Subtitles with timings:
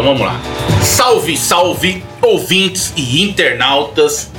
[0.00, 0.40] Então vamos lá.
[0.82, 4.30] Salve, salve, ouvintes e internautas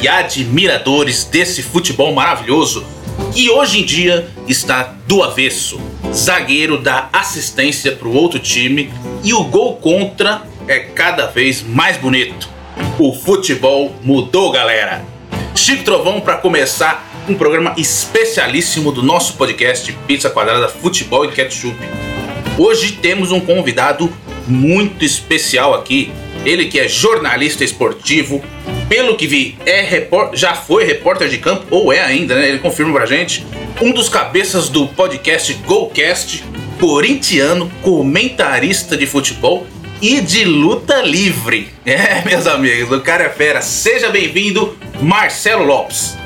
[0.00, 2.82] e admiradores desse futebol maravilhoso
[3.30, 5.78] que hoje em dia está do avesso.
[6.10, 8.90] Zagueiro dá assistência para o outro time
[9.22, 12.48] e o gol contra é cada vez mais bonito.
[12.98, 15.04] O futebol mudou, galera.
[15.54, 21.76] Chico Trovão para começar um programa especialíssimo do nosso podcast Pizza Quadrada Futebol e Ketchup.
[22.56, 24.10] Hoje temos um convidado
[24.50, 26.12] muito especial aqui.
[26.44, 28.42] Ele que é jornalista esportivo,
[28.88, 30.30] pelo que vi, é repor...
[30.34, 32.48] já foi repórter de campo, ou é ainda, né?
[32.48, 33.46] Ele confirma pra gente.
[33.80, 36.44] Um dos cabeças do podcast GoCast,
[36.78, 39.66] corintiano, comentarista de futebol
[40.02, 41.68] e de luta livre.
[41.90, 43.60] É, meus amigos, o cara é fera.
[43.60, 46.19] Seja bem-vindo, Marcelo Lopes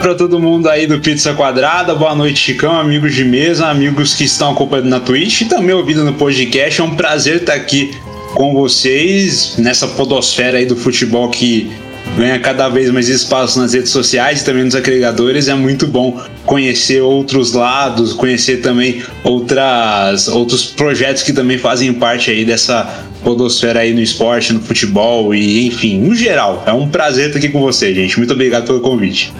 [0.00, 1.94] para todo mundo aí do Pizza Quadrada.
[1.94, 6.02] Boa noite, Chicão, amigos de mesa, amigos que estão acompanhando na Twitch e também ouvindo
[6.02, 6.80] no podcast.
[6.80, 7.94] É um prazer estar aqui
[8.34, 11.70] com vocês nessa podosfera aí do futebol que
[12.16, 15.48] ganha cada vez mais espaço nas redes sociais e também nos agregadores.
[15.48, 22.30] É muito bom conhecer outros lados, conhecer também outras, outros projetos que também fazem parte
[22.30, 26.64] aí dessa podosfera aí no esporte, no futebol e enfim, no geral.
[26.66, 28.16] É um prazer estar aqui com você, gente.
[28.16, 29.30] Muito obrigado pelo convite.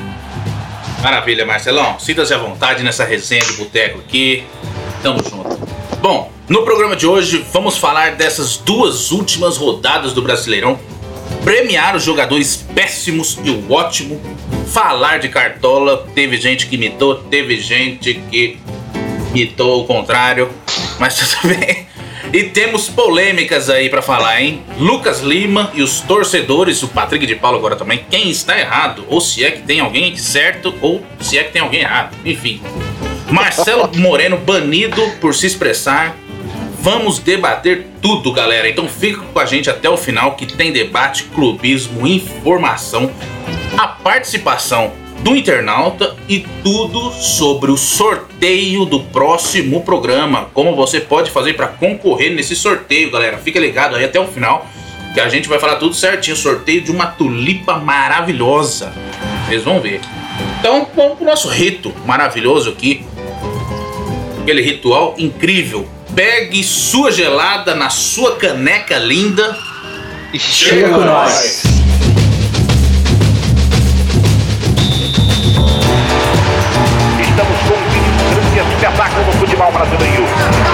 [1.03, 1.99] Maravilha, Marcelão.
[1.99, 4.45] Sinta-se à vontade nessa resenha de boteco aqui.
[5.03, 5.59] Tamo junto.
[6.01, 10.79] Bom, no programa de hoje vamos falar dessas duas últimas rodadas do Brasileirão,
[11.43, 14.21] premiar os jogadores péssimos e o ótimo,
[14.67, 16.07] falar de cartola.
[16.15, 18.59] Teve gente que imitou, teve gente que
[19.31, 20.51] imitou o contrário,
[20.99, 21.90] mas tudo bem.
[22.33, 24.63] E temos polêmicas aí para falar, hein?
[24.79, 29.21] Lucas Lima e os torcedores, o Patrick de Paulo agora também, quem está errado, ou
[29.21, 32.17] se é que tem alguém certo, ou se é que tem alguém errado.
[32.25, 32.63] Enfim.
[33.29, 36.17] Marcelo Moreno banido por se expressar.
[36.81, 38.69] Vamos debater tudo, galera.
[38.69, 43.11] Então fica com a gente até o final que tem debate, clubismo, informação,
[43.77, 44.93] a participação
[45.23, 50.49] do internauta e tudo sobre o sorteio do próximo programa.
[50.55, 53.39] Como você pode fazer para concorrer nesse sorteio, galera.
[53.39, 54.67] Fica ligado aí até o final
[55.13, 56.37] que a gente vai falar tudo certinho.
[56.37, 58.93] Sorteio de uma tulipa maravilhosa.
[59.47, 60.01] Vocês vão ver.
[60.59, 63.05] Então vamos pro nosso rito maravilhoso aqui.
[64.43, 65.87] Aquele ritual incrível.
[66.15, 69.57] Pegue sua gelada na sua caneca linda
[70.33, 71.70] e chega com nós.
[78.81, 80.70] Espetáculo do futebol brasileiro.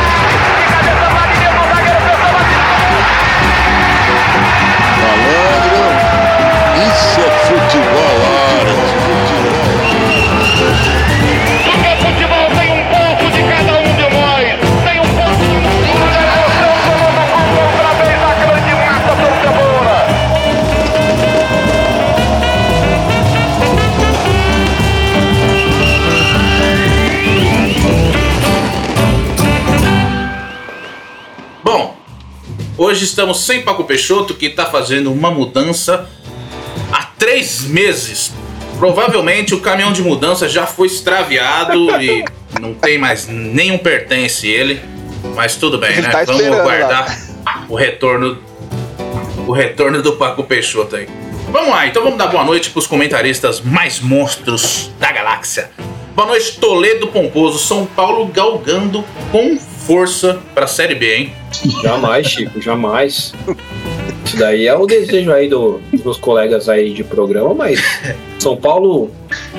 [32.79, 36.07] Hoje estamos sem Paco Peixoto, que está fazendo uma mudança
[36.93, 38.35] há três meses.
[38.79, 42.23] Provavelmente o caminhão de mudança já foi extraviado e
[42.61, 44.83] não tem mais nenhum pertence ele.
[45.35, 46.11] Mas tudo bem, né?
[46.11, 47.65] Tá Vamos aguardar lá.
[47.67, 48.39] o retorno
[49.47, 51.09] o retorno do Paco Peixoto aí.
[51.51, 55.71] Vamos lá, então vamos dar boa noite para os comentaristas mais monstros da galáxia.
[56.15, 61.33] Boa noite, Toledo Pomposo, São Paulo galgando com força para a Série B, hein?
[61.83, 63.33] Jamais, Chico, jamais.
[64.25, 67.81] Isso daí é o desejo aí do, dos colegas aí de programa, mas
[68.39, 69.11] São Paulo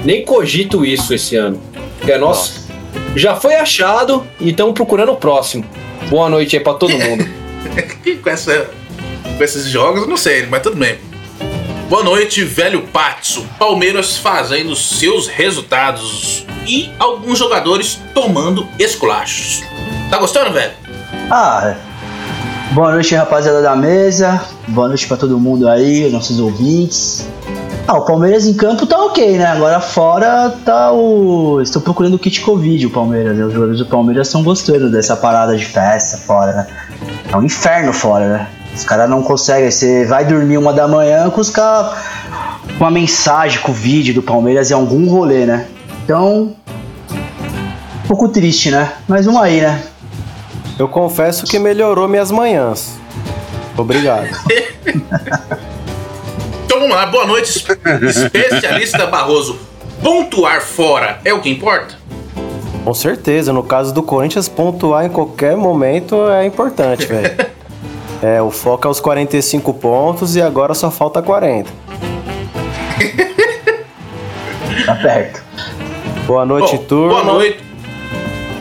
[0.04, 1.62] nem cogito isso esse ano.
[2.02, 2.68] Que é nosso.
[3.16, 5.66] Já foi achado e estamos procurando o próximo.
[6.10, 7.26] Boa noite aí para todo mundo.
[8.22, 8.70] com, essa,
[9.38, 10.98] com esses jogos, não sei, mas tudo bem.
[11.90, 13.46] Boa noite, velho Patso.
[13.58, 19.64] Palmeiras fazendo seus resultados e alguns jogadores tomando esculachos.
[20.10, 20.72] Tá gostando, velho?
[21.30, 21.76] Ah,
[22.72, 24.42] boa noite, rapaziada da mesa.
[24.70, 27.28] Boa noite para todo mundo aí, nossos ouvintes.
[27.86, 29.46] Ah, o Palmeiras em campo tá ok, né?
[29.46, 31.60] Agora fora tá o.
[31.62, 33.36] Estou procurando o kit Covid, o Palmeiras.
[33.36, 33.44] Né?
[33.44, 36.68] Os jogadores do Palmeiras estão gostando dessa parada de festa fora, né?
[37.30, 38.48] É um inferno fora, né?
[38.74, 39.70] Os caras não conseguem.
[39.70, 41.98] Você vai dormir uma da manhã com os caras.
[42.80, 45.66] Uma mensagem com o vídeo do Palmeiras em algum rolê, né?
[46.04, 46.56] Então.
[48.06, 48.94] Um pouco triste, né?
[49.06, 49.84] Mas vamos aí, né?
[50.80, 52.98] Eu confesso que melhorou minhas manhãs.
[53.78, 54.28] Obrigado.
[56.66, 59.58] então vamos lá, boa noite, especialista Barroso.
[60.02, 61.96] Pontuar fora é o que importa?
[62.84, 67.36] Com certeza, no caso do Corinthians, pontuar em qualquer momento é importante, velho.
[68.22, 71.70] É, o foco é os 45 pontos e agora só falta 40.
[74.86, 75.44] Tá perto.
[76.26, 77.22] Boa noite, Bom, turma.
[77.22, 77.60] Boa noite.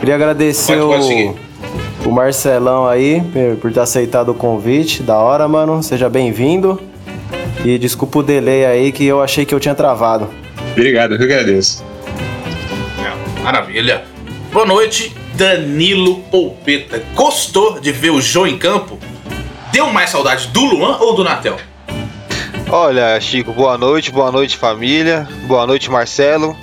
[0.01, 1.46] Queria agradecer Pode- pode o, seguir.
[2.07, 5.03] O Marcelão aí por- por ter aceitado o convite.
[5.03, 5.81] Da hora, mano.
[5.83, 6.79] Seja bem-vindo.
[7.65, 10.29] E desculpa o delay aí que eu achei que eu tinha travado.
[10.71, 11.83] Obrigado, eu que agradeço.
[12.99, 14.03] É, Maravilha.
[14.53, 17.03] Boa noite, Danilo Polpeta.
[17.15, 18.97] Gostou de ver o Jô em campo?
[19.71, 21.57] Deu mais saudade do Luan ou do Natel?
[22.69, 26.55] Olha, Chico, boa noite, boa noite família, boa noite Marcelo.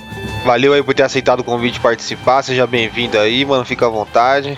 [0.45, 3.89] Valeu aí por ter aceitado o convite de participar, seja bem-vindo aí, mano, fica à
[3.89, 4.57] vontade.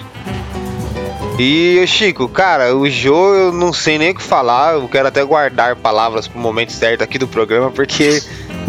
[1.40, 5.24] E Chico, cara, o Jô eu não sei nem o que falar, eu quero até
[5.24, 8.24] guardar palavras pro momento certo aqui do programa, porque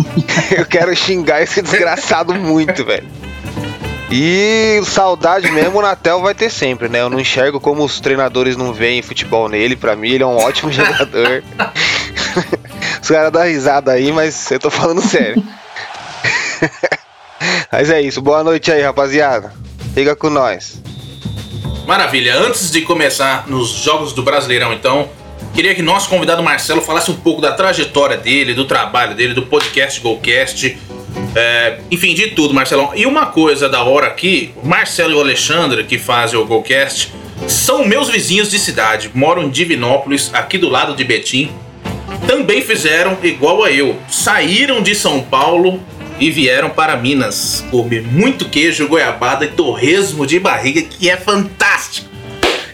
[0.55, 3.09] eu quero xingar esse desgraçado muito, velho.
[4.11, 7.00] E saudade mesmo o Natel vai ter sempre, né?
[7.00, 10.37] Eu não enxergo como os treinadores não veem futebol nele, pra mim ele é um
[10.37, 11.43] ótimo jogador.
[13.00, 15.43] Os caras dão risada aí, mas eu tô falando sério.
[17.73, 19.53] mas é isso, boa noite aí, rapaziada.
[19.94, 20.82] Fica com nós.
[21.88, 22.37] Maravilha.
[22.37, 25.08] Antes de começar nos jogos do Brasileirão, então,
[25.55, 29.46] queria que nosso convidado Marcelo falasse um pouco da trajetória dele, do trabalho dele, do
[29.46, 30.76] podcast Golcast.
[31.35, 32.93] é, enfim, de tudo, Marcelão.
[32.94, 37.11] E uma coisa da hora aqui, Marcelo e o Alexandre, que fazem o Golcast,
[37.46, 39.11] são meus vizinhos de cidade.
[39.14, 41.50] Moram em Divinópolis, aqui do lado de Betim.
[42.26, 43.96] Também fizeram igual a eu.
[44.11, 45.81] Saíram de São Paulo
[46.20, 52.09] e vieram para Minas comer muito queijo, goiabada e torresmo de barriga, que é fantástico.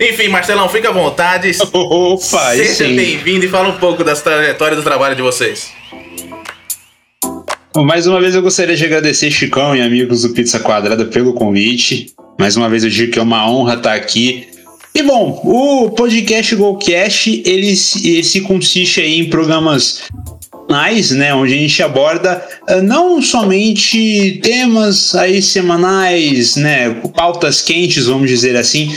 [0.00, 1.50] Enfim, Marcelão, fica à vontade.
[1.72, 5.72] Opa, Seja bem-vindo e fala um pouco da trajetória do trabalho de vocês.
[7.72, 11.32] Bom, Mais uma vez eu gostaria de agradecer Chicão e amigos do Pizza Quadrada pelo
[11.34, 12.12] convite.
[12.38, 14.48] Mais uma vez eu digo que é uma honra estar aqui.
[14.94, 17.74] E bom, o podcast Golcast, ele,
[18.04, 20.02] ele se consiste aí em programas
[20.66, 28.06] semanais, né, onde a gente aborda ah, não somente temas aí semanais, né, pautas quentes,
[28.06, 28.94] vamos dizer assim,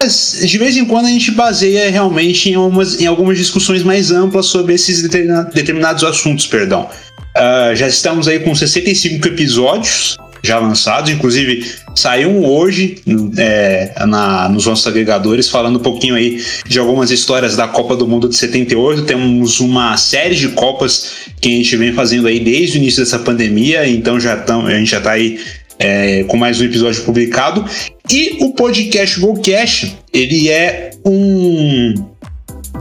[0.00, 4.10] mas de vez em quando a gente baseia realmente em, umas, em algumas discussões mais
[4.10, 6.88] amplas sobre esses determina- determinados assuntos, perdão.
[7.36, 12.96] Ah, já estamos aí com 65 episódios já lançados, inclusive saiu um hoje
[13.36, 18.06] é, na, nos nossos agregadores falando um pouquinho aí de algumas histórias da Copa do
[18.08, 19.02] Mundo de 78.
[19.02, 23.18] Temos uma série de Copas que a gente vem fazendo aí desde o início dessa
[23.18, 25.38] pandemia, então já tamo, a gente já está aí
[25.78, 27.64] é, com mais um episódio publicado.
[28.10, 31.94] E o podcast Golcast, ele é um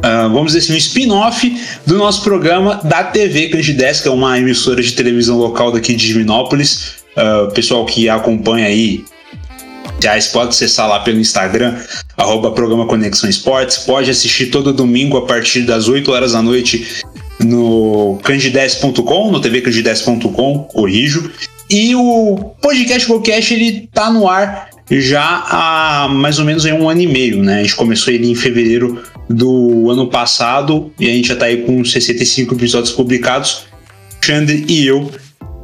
[0.03, 4.37] ah, vamos dizer assim, um spin-off do nosso programa da TV Candidez, que é uma
[4.39, 7.00] emissora de televisão local daqui de Divinópolis.
[7.15, 9.03] O pessoal que acompanha aí,
[10.01, 11.75] já pode acessar lá pelo Instagram,
[12.17, 13.77] arroba programa Conexão Esportes.
[13.77, 17.03] Pode assistir todo domingo a partir das 8 horas da noite
[17.39, 21.31] no candidez.com, no tvcandidez.com, corrijo.
[21.69, 24.69] E o podcast Golcast, ele tá no ar
[24.99, 27.59] já há mais ou menos um ano e meio, né?
[27.59, 31.63] A gente começou ele em fevereiro do ano passado e a gente já tá aí
[31.63, 33.63] com 65 episódios publicados.
[34.23, 35.09] Xander e eu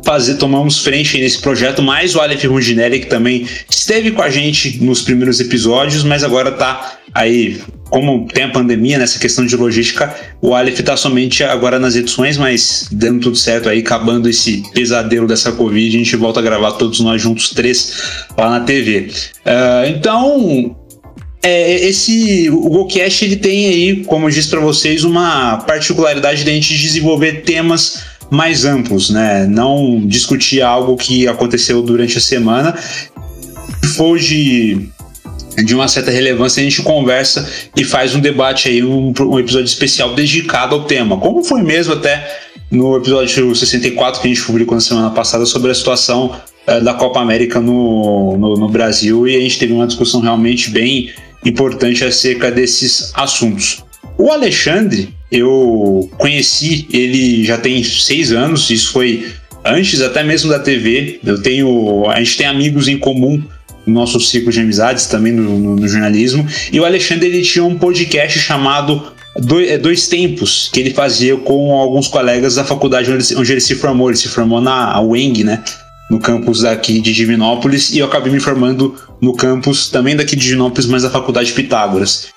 [0.08, 4.82] fazer, tomamos frente nesse projeto, mais o Aleph Rundinelli, que também esteve com a gente
[4.82, 10.16] nos primeiros episódios, mas agora tá aí, como tem a pandemia, nessa questão de logística,
[10.42, 15.28] o Aleph tá somente agora nas edições, mas dando tudo certo aí, acabando esse pesadelo
[15.28, 18.02] dessa Covid, a gente volta a gravar todos nós juntos, três,
[18.38, 19.10] lá na TV.
[19.46, 20.74] Ah, então,
[21.44, 26.50] é, esse o GoCast ele tem aí, como eu disse para vocês, uma particularidade de
[26.50, 29.46] a gente desenvolver temas mais amplos, né?
[29.48, 32.76] Não discutir algo que aconteceu durante a semana.
[32.78, 34.90] Se for de,
[35.64, 39.66] de uma certa relevância, a gente conversa e faz um debate aí, um, um episódio
[39.66, 41.18] especial dedicado ao tema.
[41.18, 45.72] Como foi mesmo até no episódio 64 que a gente publicou na semana passada sobre
[45.72, 49.88] a situação eh, da Copa América no, no, no Brasil e a gente teve uma
[49.88, 51.10] discussão realmente bem
[51.46, 53.84] importante acerca desses assuntos.
[54.18, 59.28] O Alexandre, eu conheci ele já tem seis anos, isso foi
[59.64, 61.20] antes até mesmo da TV.
[61.24, 63.42] Eu tenho, a gente tem amigos em comum
[63.86, 66.48] no nosso ciclo de amizades, também no, no, no jornalismo.
[66.72, 71.72] E o Alexandre ele tinha um podcast chamado Dois, Dois Tempos, que ele fazia com
[71.74, 74.10] alguns colegas da faculdade onde, onde ele se formou.
[74.10, 75.64] Ele se formou na UENG, né?
[76.10, 80.44] no campus daqui de Divinópolis e eu acabei me formando no campus também daqui de
[80.44, 82.28] Divinópolis, mas da Faculdade Pitágoras.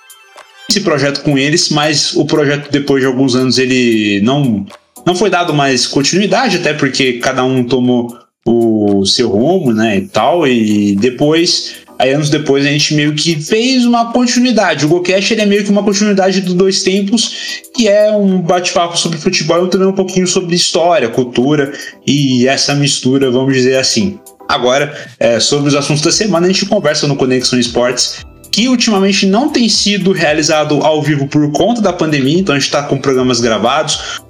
[0.71, 4.65] Esse projeto com eles, mas o projeto depois de alguns anos ele não
[5.05, 10.03] não foi dado mais continuidade, até porque cada um tomou o seu rumo, né, e
[10.03, 14.87] tal, e depois Aí anos depois a gente meio que fez uma continuidade.
[14.87, 18.97] O GoCast ele é meio que uma continuidade do Dois Tempos, que é um bate-papo
[18.97, 21.73] sobre futebol e também um pouquinho sobre história, cultura
[22.07, 24.19] e essa mistura, vamos dizer assim.
[24.49, 29.26] Agora, é, sobre os assuntos da semana, a gente conversa no Conexão Esportes que ultimamente
[29.26, 32.99] não tem sido realizado ao vivo por conta da pandemia, então a gente está com
[32.99, 34.21] programas gravados,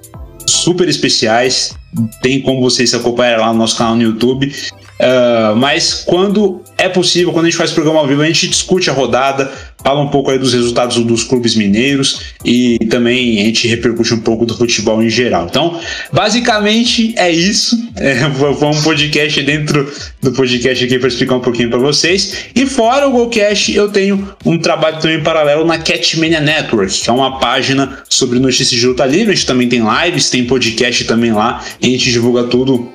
[0.46, 1.74] super especiais,
[2.22, 4.52] tem como vocês se acompanharem lá no nosso canal no YouTube.
[5.00, 8.90] Uh, mas quando é possível, quando a gente faz programa ao vivo, a gente discute
[8.90, 9.50] a rodada,
[9.82, 14.20] fala um pouco aí dos resultados dos clubes mineiros e também a gente repercute um
[14.20, 15.46] pouco do futebol em geral.
[15.48, 15.78] Então,
[16.12, 17.78] basicamente é isso.
[18.00, 22.46] É, foi um podcast dentro do podcast aqui para explicar um pouquinho para vocês.
[22.54, 27.12] E fora o Golcast, eu tenho um trabalho também paralelo na Catmania Network, que é
[27.12, 29.32] uma página sobre notícias de luta livre.
[29.32, 31.62] A gente também tem lives, tem podcast também lá.
[31.82, 32.88] A gente divulga tudo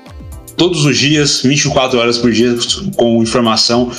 [0.58, 2.56] todos os dias, 24 horas por dia,
[2.96, 3.92] com informação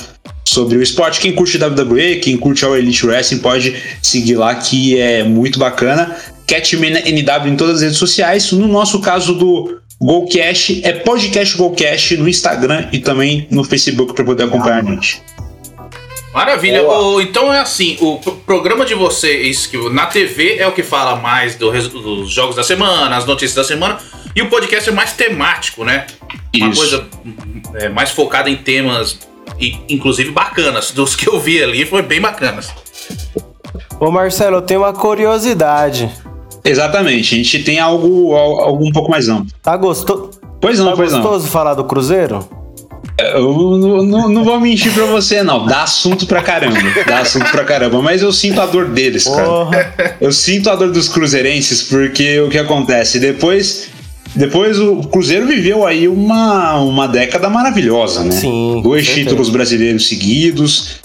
[0.49, 1.19] sobre o esporte.
[1.19, 6.15] Quem curte WWE, quem curte a Elite Wrestling, pode seguir lá, que é muito bacana.
[6.47, 8.51] Catman NW em todas as redes sociais.
[8.51, 14.23] No nosso caso do Golcast, é podcast Golcast no Instagram e também no Facebook para
[14.23, 15.21] poder acompanhar a gente.
[16.33, 16.83] Maravilha.
[16.83, 21.15] O, então é assim, o programa de vocês que na TV é o que fala
[21.15, 23.97] mais do, dos jogos da semana, as notícias da semana,
[24.35, 26.05] e o podcast é mais temático, né?
[26.55, 26.79] Uma Isso.
[26.79, 27.07] coisa
[27.75, 29.17] é, mais focada em temas,
[29.59, 30.91] e, inclusive bacanas.
[30.91, 32.69] Dos que eu vi ali, foi bem bacanas.
[33.99, 36.09] Ô Marcelo, eu tenho uma curiosidade.
[36.63, 39.47] Exatamente, a gente tem algo, algo um pouco mais amplo.
[39.61, 40.31] Tá, gosto...
[40.59, 41.21] Pois não, tá pois não.
[41.21, 42.47] gostoso falar do Cruzeiro?
[43.19, 45.65] Eu não, não, não vou mentir pra você, não.
[45.65, 46.77] Dá assunto pra caramba.
[47.05, 48.01] Dá assunto pra caramba.
[48.01, 49.43] Mas eu sinto a dor deles, cara.
[49.43, 49.93] Porra.
[50.21, 53.19] Eu sinto a dor dos cruzeirenses, porque o que acontece?
[53.19, 53.89] Depois.
[54.37, 58.31] Depois o Cruzeiro viveu aí uma, uma década maravilhosa, né?
[58.31, 61.01] Sim, Dois títulos brasileiros seguidos,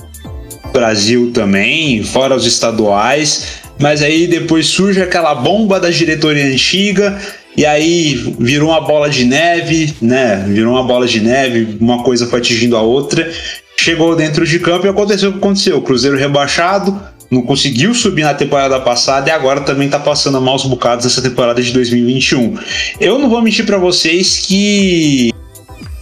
[0.73, 3.63] Brasil também, fora os estaduais.
[3.79, 7.19] Mas aí depois surge aquela bomba da diretoria antiga,
[7.57, 10.45] e aí virou uma bola de neve, né?
[10.47, 13.31] Virou uma bola de neve, uma coisa foi atingindo a outra.
[13.77, 15.79] Chegou dentro de campo e aconteceu o que aconteceu.
[15.79, 17.01] O Cruzeiro rebaixado,
[17.33, 21.63] não conseguiu subir na temporada passada e agora também tá passando maus bocados nessa temporada
[21.63, 22.59] de 2021.
[23.01, 25.33] Eu não vou mentir para vocês que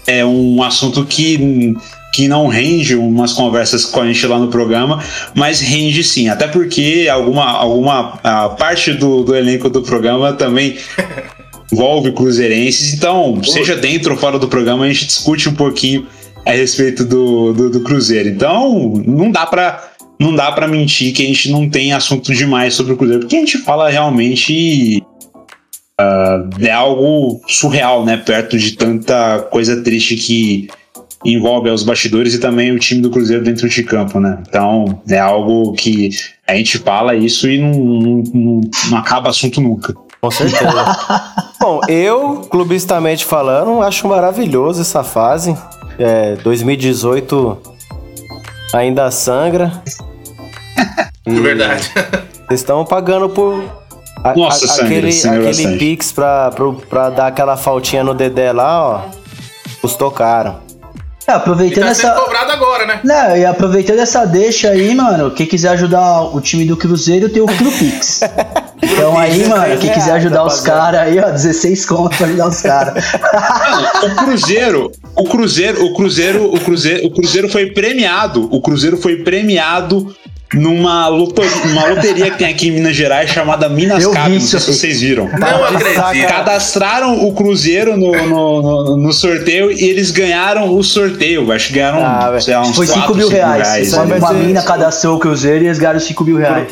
[0.08, 1.72] é um assunto que
[2.12, 5.00] que não rende umas conversas com a gente lá no programa,
[5.32, 10.76] mas rende sim, até porque alguma, alguma a parte do, do elenco do programa também
[11.72, 16.04] envolve cruzeirenses, então, seja dentro ou fora do programa, a gente discute um pouquinho
[16.44, 18.28] a respeito do, do, do Cruzeiro.
[18.28, 22.74] Então, não dá pra não dá para mentir que a gente não tem assunto demais
[22.74, 25.02] sobre o Cruzeiro, porque a gente fala realmente
[26.00, 28.16] ah, é algo surreal, né?
[28.16, 30.68] Perto de tanta coisa triste que
[31.24, 34.42] envolve os bastidores e também o time do Cruzeiro dentro de campo, né?
[34.48, 36.10] Então é algo que
[36.46, 38.60] a gente fala isso e não, não, não,
[38.90, 39.94] não acaba assunto nunca.
[40.20, 40.96] Com certeza.
[41.60, 45.56] Bom, eu, clubistamente falando, acho maravilhoso essa fase.
[45.98, 47.58] É, 2018
[48.72, 49.82] ainda sangra.
[51.36, 51.90] É verdade.
[52.48, 53.62] Vocês estão pagando por.
[54.24, 55.78] a- Nossa, a- aquele, sangra aquele bastante.
[55.78, 59.00] Pix pra, pro- pra dar aquela faltinha no Dedé lá, ó.
[59.80, 60.54] Custou caro.
[61.26, 62.10] É, E aproveitando tá essa.
[62.12, 63.00] cobrado agora, né?
[63.04, 67.40] Não, e aproveitando essa deixa aí, mano, quem quiser ajudar o time do Cruzeiro tem
[67.42, 68.20] o Crupix.
[68.82, 72.62] Então aí, mano, quem quiser ajudar os caras aí, ó, 16 conto pra ajudar os
[72.62, 73.04] caras.
[74.02, 78.48] O Cruzeiro, o Cruzeiro, o Cruzeiro, o Cruzeiro, o Cruzeiro foi premiado.
[78.50, 80.14] O Cruzeiro foi premiado
[80.54, 84.28] numa loteria, uma loteria que tem aqui em Minas Gerais chamada Minas Eu Cap.
[84.28, 85.28] vi Não sei se vocês viram.
[85.28, 86.26] Não acredito.
[86.28, 91.50] Cadastraram o Cruzeiro no, no, no- no sorteio e eles ganharam o sorteio.
[91.52, 93.86] Acho que ganharam Ah, sei lá, uns Foi 5 4, mil 5 reais.
[93.86, 96.68] Isso aí Uma, mina cadastrou o Cruzeiro e eles ganharam 5 mil reais.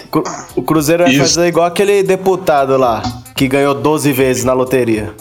[0.56, 3.02] O Cruzeiro vai fazer igual aquele deputado lá,
[3.34, 5.12] que ganhou 12 vezes na loteria.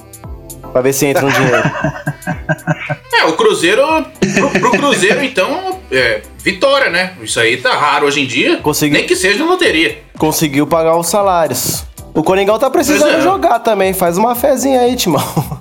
[0.77, 1.63] Pra ver se entra um dinheiro.
[3.12, 3.81] É, o Cruzeiro.
[4.36, 7.15] Pro, pro Cruzeiro, então, é, vitória, né?
[7.19, 8.57] Isso aí tá raro hoje em dia.
[8.57, 8.96] Conseguiu.
[8.96, 10.03] Nem que seja na loteria.
[10.19, 11.84] Conseguiu pagar os salários.
[12.13, 13.22] O Coringão tá precisando é.
[13.22, 13.91] jogar também.
[13.91, 15.24] Faz uma fezinha aí, Timão.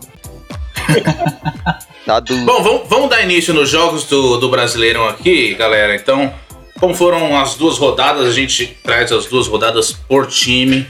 [2.04, 2.20] Tá.
[2.20, 5.92] Bom, vamos, vamos dar início nos jogos do, do Brasileirão aqui, galera.
[5.96, 6.32] Então,
[6.78, 10.86] como foram as duas rodadas, a gente traz as duas rodadas por time.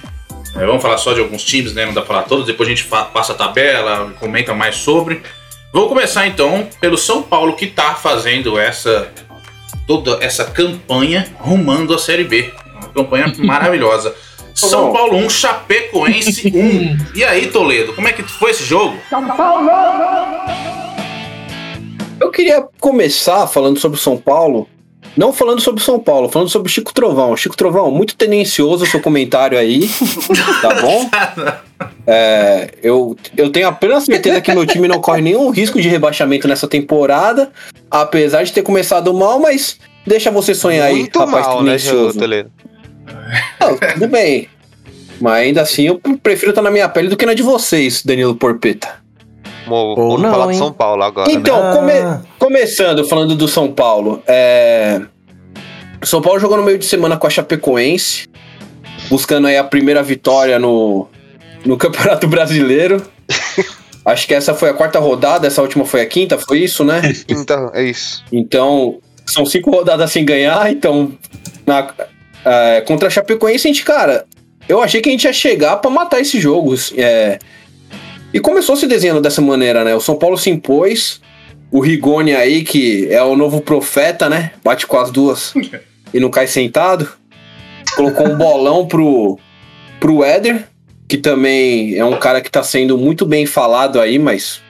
[0.58, 1.84] É, vamos falar só de alguns times, né?
[1.84, 2.46] Não dá pra falar todos.
[2.46, 5.20] Depois a gente fa- passa a tabela, comenta mais sobre.
[5.72, 9.10] Vou começar então pelo São Paulo, que tá fazendo essa
[9.86, 12.50] toda essa campanha rumando a Série B.
[12.80, 14.14] Uma campanha maravilhosa.
[14.54, 16.96] São Paulo 1, Chapecoense 1.
[17.14, 18.96] E aí, Toledo, como é que foi esse jogo?
[22.18, 24.66] Eu queria começar falando sobre o São Paulo,
[25.16, 27.36] Não falando sobre São Paulo, falando sobre Chico Trovão.
[27.36, 29.88] Chico Trovão, muito tendencioso o seu comentário aí,
[30.62, 31.08] tá bom?
[32.08, 36.46] É, eu, eu tenho apenas certeza que meu time não corre nenhum risco de rebaixamento
[36.46, 37.50] nessa temporada,
[37.90, 42.16] apesar de ter começado mal, mas deixa você sonhar aí, Muito rapaz mal, né, tendencioso.
[42.18, 42.50] Toledo?
[43.60, 44.48] Não, tudo bem.
[45.20, 48.36] Mas ainda assim, eu prefiro estar na minha pele do que na de vocês, Danilo
[48.36, 48.88] Porpeta.
[49.68, 50.58] Ou Vamos não, falar de hein?
[50.58, 51.34] São Paulo agora, né?
[51.34, 51.74] Então, Ah.
[51.74, 55.00] come- começando falando do São Paulo, é...
[56.04, 58.28] São Paulo jogou no meio de semana com a Chapecoense,
[59.08, 61.08] buscando aí a primeira vitória no,
[61.64, 63.02] no Campeonato Brasileiro.
[64.04, 67.02] Acho que essa foi a quarta rodada, essa última foi a quinta, foi isso, né?
[67.28, 68.22] Então, é isso.
[68.30, 71.18] Então, são cinco rodadas sem ganhar, então
[71.66, 71.92] na-
[72.44, 74.24] é, contra a Chapecoense, a gente, cara,
[74.68, 76.76] eu achei que a gente ia chegar pra matar esse jogo.
[76.96, 77.40] é.
[78.32, 79.96] e começou se desenhando dessa maneira, né?
[79.96, 81.20] O São Paulo se impôs,
[81.70, 84.52] o Rigoni aí, que é o novo profeta, né?
[84.62, 85.52] Bate com as duas
[86.12, 87.08] e não cai sentado.
[87.94, 89.38] Colocou um bolão pro,
[89.98, 90.66] pro Éder,
[91.08, 94.60] que também é um cara que tá sendo muito bem falado aí, mas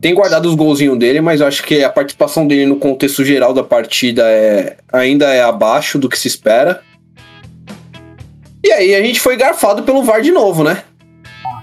[0.00, 3.52] tem guardado os golzinhos dele, mas eu acho que a participação dele no contexto geral
[3.52, 6.80] da partida é, ainda é abaixo do que se espera.
[8.64, 10.84] E aí a gente foi garfado pelo VAR de novo, né?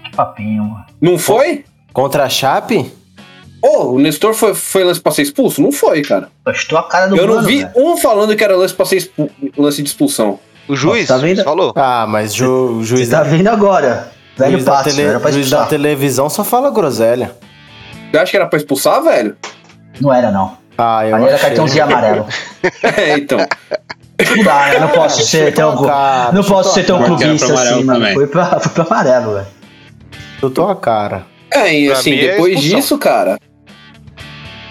[0.03, 0.86] Que papinho, mano.
[1.01, 1.63] Não foi?
[1.94, 2.91] Contra a Chape?
[3.68, 5.62] Ô, o Nestor foi, foi lance pra ser expulso?
[5.62, 6.30] Não foi, cara.
[6.50, 7.72] Estou a cara do Eu não vi velho.
[7.76, 10.40] um falando que era lance pra ser expu- lance de expulsão.
[10.68, 11.44] O juiz tá vendo?
[11.44, 11.74] falou.
[11.76, 14.12] Ah, mas ju, o juiz Você tá vendo agora.
[14.38, 17.32] Velho juiz da, passo, tele- era pra juiz da televisão só fala groselha.
[18.12, 19.36] Você acha que era pra expulsar, velho?
[20.00, 20.58] Não era, não.
[20.78, 21.48] Ah, eu Ali era achei.
[21.50, 22.26] cartãozinho amarelo.
[22.84, 23.40] É, então.
[23.40, 24.80] Não dá, né?
[24.80, 28.14] Não posso ser tão, cara, não posso ser tão clubista Era assim, mano.
[28.14, 29.48] Foi pra, foi pra amarelo, velho.
[30.40, 31.26] Chutou a cara.
[31.52, 32.78] É, e assim, é depois expulsão.
[32.80, 33.38] disso, cara,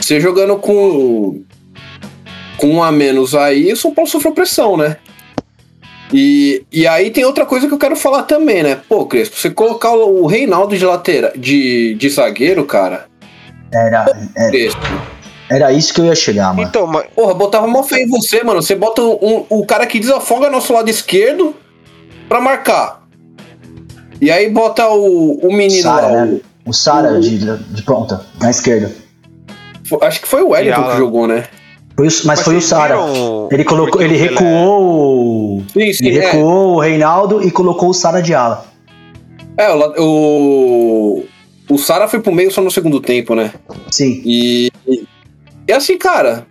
[0.07, 1.41] você jogando com
[2.59, 4.97] com um a menos aí, o São Paulo sofreu pressão, né?
[6.13, 8.79] E, e aí tem outra coisa que eu quero falar também, né?
[8.89, 13.07] Pô, Crespo, você colocar o Reinaldo de lateral, de, de zagueiro, cara,
[13.75, 14.81] Era, era, Crespo.
[15.51, 16.67] era isso que eu ia chegar, mano.
[16.69, 18.63] Então, mas Porra, botava mó feio em você, mano.
[18.63, 21.55] Você bota um, o cara que desafoga nosso lado esquerdo
[22.29, 23.03] pra marcar.
[24.21, 26.25] E aí bota o, o menino Sara, lá.
[26.25, 26.41] né?
[26.65, 28.91] O Sara de, de ponta, na esquerda.
[30.03, 31.45] Acho que foi o Wellington que jogou, né?
[31.97, 32.97] Foi o- mas, foi o Sara.
[33.51, 34.83] Ele colocou, ele recuou
[35.59, 35.65] o.
[35.73, 36.27] Sim, sim, Ele é.
[36.31, 38.67] recuou o Reinaldo e colocou o Sara de ala.
[39.59, 41.25] É, o, o,
[41.71, 43.53] o Sara foi pro meio só no segundo tempo, né?
[43.91, 44.21] Sim.
[44.27, 45.05] E, e,
[45.67, 46.47] e assim, cara,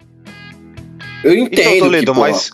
[1.23, 1.61] eu entendo.
[1.69, 2.49] Então, Toledo, que, mas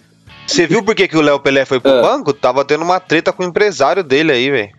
[0.45, 2.01] você viu por que, que o Léo Pelé foi pro Ah.
[2.01, 2.33] banco?
[2.33, 4.69] Tava tendo uma treta com o empresário dele aí, velho.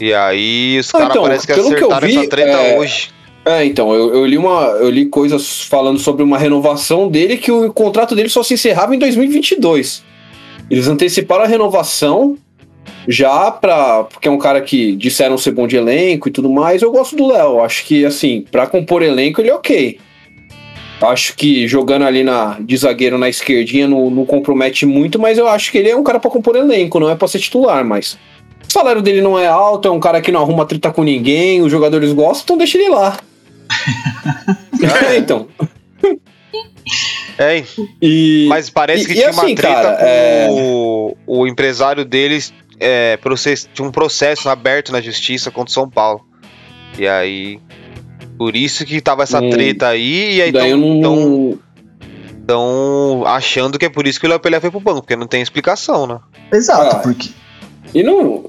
[0.00, 2.78] E aí os caras então, parecem que pelo que eu acertaram vi, essa treta é,
[2.78, 3.10] hoje.
[3.50, 7.50] É, então, eu, eu li uma, eu li coisas falando sobre uma renovação dele que
[7.50, 10.04] o contrato dele só se encerrava em 2022.
[10.70, 12.38] Eles anteciparam a renovação
[13.08, 14.04] já pra.
[14.04, 16.80] Porque é um cara que disseram ser bom de elenco e tudo mais.
[16.80, 17.60] Eu gosto do Léo.
[17.60, 19.98] Acho que, assim, pra compor elenco, ele é ok.
[21.02, 25.48] Acho que jogando ali na, de zagueiro na esquerdinha não, não compromete muito, mas eu
[25.48, 28.16] acho que ele é um cara pra compor elenco, não é pra ser titular, mas.
[28.68, 31.62] O salário dele não é alto, é um cara que não arruma treta com ninguém,
[31.62, 33.18] os jogadores gostam, então deixa ele lá.
[35.12, 35.46] É, então.
[37.38, 37.62] É,
[38.02, 41.46] E, mas parece e- que e tinha assim, uma treta cara, com é- o, o
[41.46, 42.52] empresário deles.
[42.82, 46.22] É, process- tinha um processo aberto na justiça contra o São Paulo.
[46.98, 47.60] E aí.
[48.38, 49.50] Por isso que tava essa Hum.
[49.50, 50.70] treta aí, e aí daí
[52.40, 55.26] estão achando que é por isso que o Léo Pelé foi pro banco, porque não
[55.26, 56.18] tem explicação, né?
[56.52, 56.98] Exato, Ah.
[57.00, 57.28] porque.
[57.94, 58.44] E não.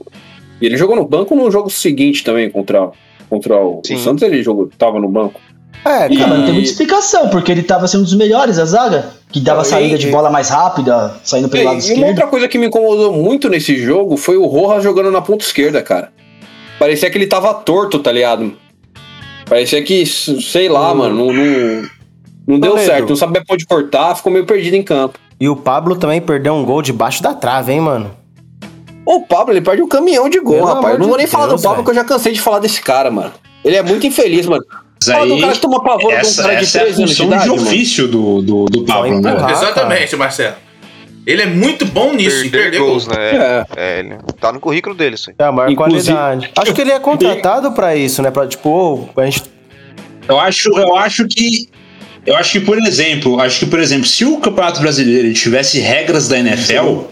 [0.62, 2.92] e ele jogou no banco no jogo seguinte também contra,
[3.32, 5.39] contra o, o Santos, ele jogou, tava no banco.
[5.86, 6.28] É, cara.
[6.38, 9.60] não tem muita explicação, porque ele tava sendo um dos melhores da zaga, que dava
[9.60, 12.08] Não, saída e- de bola mais rápida, saindo pelo É, lado e uma esquerdo.
[12.10, 15.82] outra coisa que me incomodou muito nesse jogo foi o Rojas jogando na ponta esquerda,
[15.82, 16.12] cara.
[16.78, 18.54] Parecia que ele tava torto, tá ligado?
[19.48, 20.96] Parecia que, sei lá, Hum.
[20.98, 21.89] mano, não, não,
[22.48, 23.10] não deu certo.
[23.10, 25.17] Não sabia pra onde cortar, ficou meio perdido em campo.
[25.39, 28.12] E o Pablo também perdeu um gol debaixo da trave, hein, mano?
[29.06, 31.00] O Pablo, ele perde um caminhão de gol, Pelo rapaz.
[31.00, 31.86] não vou nem falar Deus, do Pablo, velho.
[31.86, 33.34] que eu já cansei de falar desse cara, mano.
[33.66, 34.64] Ele é muito infeliz, mano.
[34.70, 36.82] Mas Fala do aí, cara que toma pavor de um essa, cara de essa é
[36.82, 37.62] a 13 anos de idade, mano.
[37.64, 39.32] ofício do, do, do Pablo, né?
[39.32, 39.50] empurrar.
[39.52, 40.56] Exatamente, Marcelo.
[41.26, 43.18] Ele é muito bom nisso, Perder perder gols, gols.
[43.18, 43.32] né?
[43.32, 43.66] É.
[43.76, 45.36] É, ele tá no currículo dele, isso aí.
[45.40, 46.52] É a maior Inclusive- qualidade.
[46.58, 48.30] Acho que ele é contratado pra isso, né?
[48.32, 49.44] Pra, tipo, a gente.
[50.28, 51.68] Eu acho, eu acho que.
[52.26, 56.28] Eu acho que, por exemplo, acho que, por exemplo, se o Campeonato Brasileiro tivesse regras
[56.28, 57.06] da NFL, para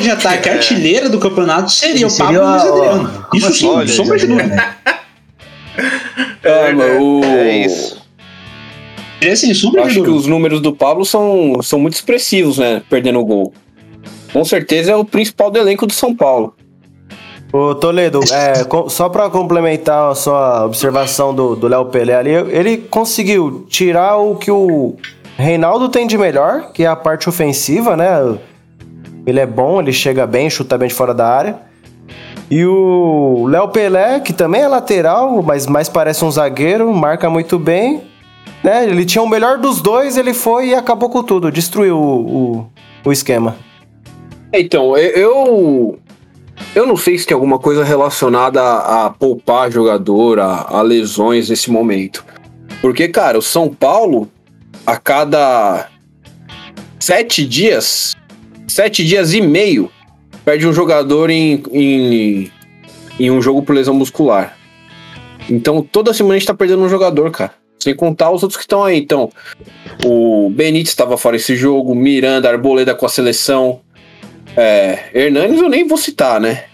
[0.00, 3.26] de ataque artilheira do campeonato seria o Seria Pablo Luiz a- Adriano.
[3.34, 4.76] Isso assim, sim, Olha, sombra de dúvida.
[6.42, 7.24] É, mano, o...
[7.24, 8.02] É isso.
[9.20, 12.82] É sem sombra acho que os números do Pablo são, são muito expressivos, né?
[12.90, 13.52] Perdendo o gol.
[14.32, 16.54] Com certeza é o principal do elenco do São Paulo.
[17.52, 18.54] Ô Toledo, é,
[18.88, 24.36] só pra complementar a sua observação do do Léo Pelé ali, ele conseguiu tirar o
[24.36, 24.96] que o
[25.36, 28.06] Reinaldo tem de melhor, que é a parte ofensiva, né?
[29.26, 31.56] Ele é bom, ele chega bem, chuta bem de fora da área.
[32.50, 37.58] E o Léo Pelé, que também é lateral, mas mais parece um zagueiro, marca muito
[37.58, 38.02] bem.
[38.62, 38.84] Né?
[38.84, 42.66] Ele tinha o melhor dos dois, ele foi e acabou com tudo, destruiu o, o,
[43.06, 43.56] o esquema.
[44.52, 45.98] Então, eu-
[46.74, 46.86] eu.
[46.86, 51.70] Não sei se tem alguma coisa relacionada a, a poupar jogador, a, a lesões nesse
[51.70, 52.24] momento.
[52.80, 54.28] Porque, cara, o São Paulo,
[54.86, 55.88] a cada
[57.00, 58.14] sete dias,
[58.72, 59.90] sete dias e meio,
[60.44, 62.50] perde um jogador em, em,
[63.18, 64.56] em um jogo por lesão muscular.
[65.50, 67.52] Então, toda semana a gente tá perdendo um jogador, cara.
[67.78, 68.96] Sem contar os outros que estão aí.
[68.98, 69.28] Então,
[70.04, 73.80] o Benítez estava fora esse jogo, Miranda, Arboleda com a seleção.
[74.56, 76.64] É, Hernanes eu nem vou citar, né?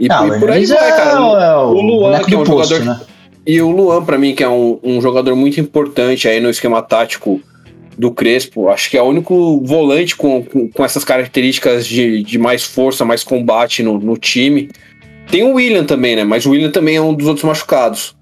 [0.00, 1.20] E, Ah, e por aí vai, é, cara.
[1.22, 3.06] O- é o, o Luan, que é um posto, jogador- né?
[3.46, 6.82] E o Luan, pra mim, que é um, um jogador muito importante aí no esquema
[6.82, 7.40] tático
[7.98, 8.68] do Crespo.
[8.68, 13.04] Acho que é o único volante com, com, com essas características de, de mais força,
[13.04, 14.70] mais combate no, no time.
[15.30, 16.24] Tem o William também, né?
[16.24, 18.16] Mas o William também é um dos outros machucados.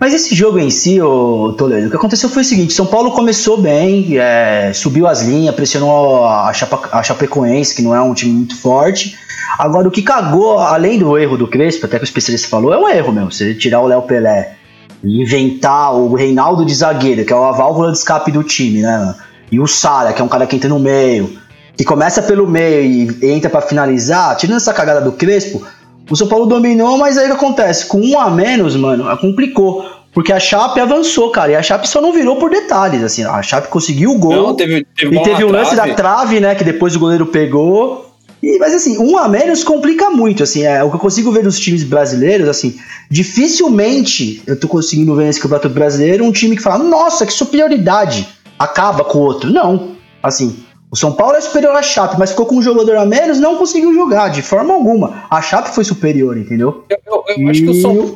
[0.00, 3.10] Mas esse jogo em si, ô Toledo, o que aconteceu foi o seguinte: São Paulo
[3.10, 8.14] começou bem, é, subiu as linhas, pressionou a, Chapa, a Chapecoense, que não é um
[8.14, 9.18] time muito forte.
[9.58, 12.78] Agora, o que cagou, além do erro do Crespo, até que o especialista falou, é
[12.78, 13.32] um erro mesmo.
[13.32, 14.57] Você tirar o Léo Pelé
[15.02, 18.98] inventar o Reinaldo de zagueiro, que é a válvula de escape do time, né?
[18.98, 19.14] mano?
[19.50, 21.38] E o Sara, que é um cara que entra no meio,
[21.76, 25.66] que começa pelo meio e entra pra finalizar, tirando essa cagada do Crespo,
[26.10, 27.86] o São Paulo dominou, mas aí o que acontece?
[27.86, 29.84] Com um a menos, mano, complicou.
[30.12, 31.52] Porque a Chape avançou, cara.
[31.52, 33.24] E a Chape só não virou por detalhes, assim.
[33.24, 34.32] A Chape conseguiu o gol.
[34.32, 35.90] Não, teve, teve e teve o lance trave.
[35.90, 36.54] da trave, né?
[36.54, 38.07] Que depois o goleiro pegou.
[38.42, 40.62] E, mas assim, um a menos complica muito, assim.
[40.64, 42.78] É, o que eu consigo ver dos times brasileiros, assim,
[43.10, 48.28] dificilmente eu tô conseguindo ver nesse campeonato brasileiro um time que fala, nossa, que superioridade.
[48.58, 49.50] Acaba com o outro.
[49.50, 49.92] Não.
[50.22, 50.56] Assim,
[50.90, 53.56] o São Paulo é superior à Chape, mas ficou com um jogador a menos, não
[53.56, 55.24] conseguiu jogar, de forma alguma.
[55.30, 56.84] A Chape foi superior, entendeu?
[56.88, 58.14] Eu, eu- eu acho que o São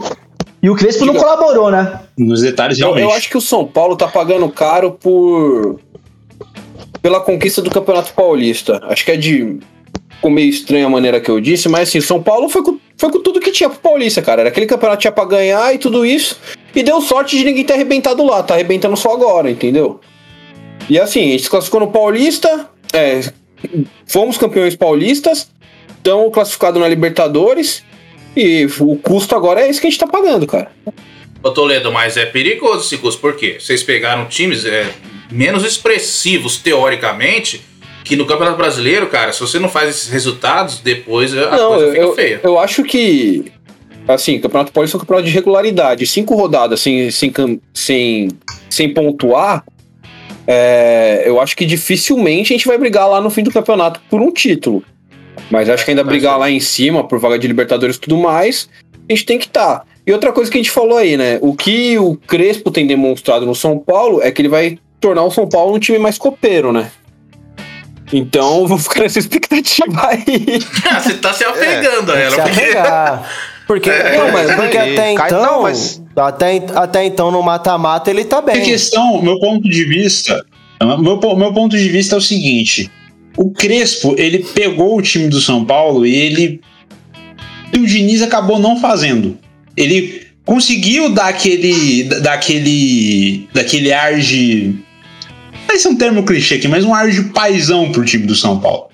[0.62, 2.00] E o Crespo não colaborou, né?
[2.16, 3.04] Nos detalhes, Eu, realmente.
[3.10, 5.80] eu acho que o São Paulo tá pagando caro por
[7.00, 8.80] pela conquista do Campeonato Paulista.
[8.84, 9.58] Acho que é de
[10.22, 13.10] ficou meio estranha a maneira que eu disse, mas assim, São Paulo foi com, foi
[13.10, 14.42] com tudo que tinha pro Paulista, cara.
[14.42, 16.38] Era aquele campeonato que tinha pra ganhar e tudo isso.
[16.72, 20.00] E deu sorte de ninguém ter arrebentado lá, tá arrebentando só agora, entendeu?
[20.88, 23.20] E assim, a gente se classificou no Paulista, é,
[24.06, 25.50] fomos campeões paulistas,
[25.96, 27.82] estão classificados na Libertadores.
[28.36, 30.70] E o custo agora é esse que a gente tá pagando, cara.
[31.42, 33.56] Ô Toledo, mas é perigoso esse curso, por quê?
[33.58, 34.88] Vocês pegaram times é,
[35.30, 37.60] menos expressivos, teoricamente,
[38.04, 41.84] que no Campeonato Brasileiro, cara, se você não faz esses resultados, depois a Não, coisa
[41.84, 42.40] eu, fica eu, feia.
[42.42, 43.52] eu acho que.
[44.08, 46.06] Assim, Campeonato Paulista é um campeonato de regularidade.
[46.06, 47.32] Cinco rodadas sem, sem,
[47.72, 48.28] sem,
[48.68, 49.64] sem pontuar.
[50.46, 54.20] é, eu acho que dificilmente a gente vai brigar lá no fim do campeonato por
[54.20, 54.82] um título.
[55.50, 58.68] Mas acho que ainda brigar lá em cima por vaga de Libertadores e tudo mais,
[59.08, 59.84] a gente tem que estar.
[60.06, 61.38] E outra coisa que a gente falou aí, né?
[61.40, 65.30] O que o Crespo tem demonstrado no São Paulo é que ele vai tornar o
[65.30, 66.90] São Paulo um time mais copeiro, né?
[68.12, 70.58] Então, eu vou ficar nessa expectativa aí.
[71.02, 73.18] você tá se apegando a Tem que ela.
[73.18, 73.90] se porque-.
[73.90, 74.92] Porque, É, não, mas isso porque aí.
[74.92, 78.62] até Cai- então, não, mas- até, até então no mata-mata ele tá A bem.
[78.62, 80.44] questão, meu ponto de vista,
[81.00, 82.90] meu, po- meu ponto de vista é o seguinte:
[83.36, 86.60] o Crespo ele pegou o time do São Paulo e ele
[87.72, 89.38] e o Diniz acabou não fazendo.
[89.74, 94.74] Ele conseguiu dar aquele, dar aquele, daquele ar de,
[95.78, 98.88] ser um termo clichê aqui, mas um ar de paizão pro time do São Paulo.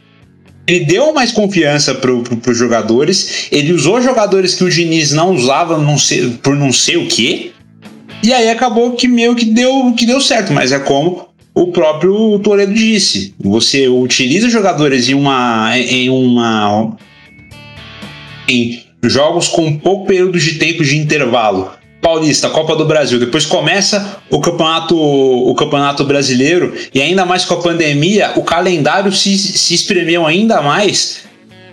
[0.66, 3.48] Ele deu mais confiança pro, pro, pros jogadores.
[3.50, 7.52] Ele usou jogadores que o Diniz não usava não sei, por não sei o quê.
[8.22, 12.38] E aí acabou que meio que deu, que deu certo, mas é como o próprio
[12.40, 13.34] Toledo disse.
[13.40, 15.72] Você utiliza jogadores em uma.
[15.76, 16.96] em uma.
[18.46, 21.77] em jogos com pouco período de tempo de intervalo.
[22.00, 26.74] Paulista, Copa do Brasil, depois começa o campeonato, o campeonato brasileiro.
[26.94, 31.28] E ainda mais com a pandemia, o calendário se, se espremeu ainda mais.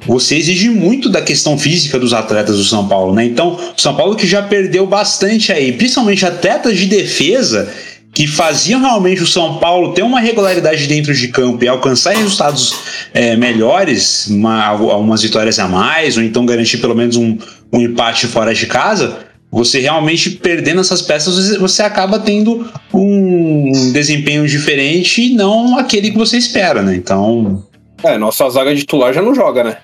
[0.08, 3.26] Você exige muito da questão física dos atletas do São Paulo, né?
[3.26, 7.72] Então, o São Paulo que já perdeu bastante aí, principalmente atletas de defesa
[8.16, 12.74] que faziam realmente o São Paulo ter uma regularidade dentro de campo e alcançar resultados
[13.14, 17.38] é, melhores, uma, algumas vitórias a mais, ou então garantir pelo menos um,
[17.74, 19.18] um empate fora de casa,
[19.52, 26.18] você realmente perdendo essas peças, você- acaba tendo um desempenho diferente e não aquele que
[26.18, 26.96] você espera, né?
[26.96, 27.64] Então,
[28.04, 29.78] É, nossa zaga titular já não joga, né?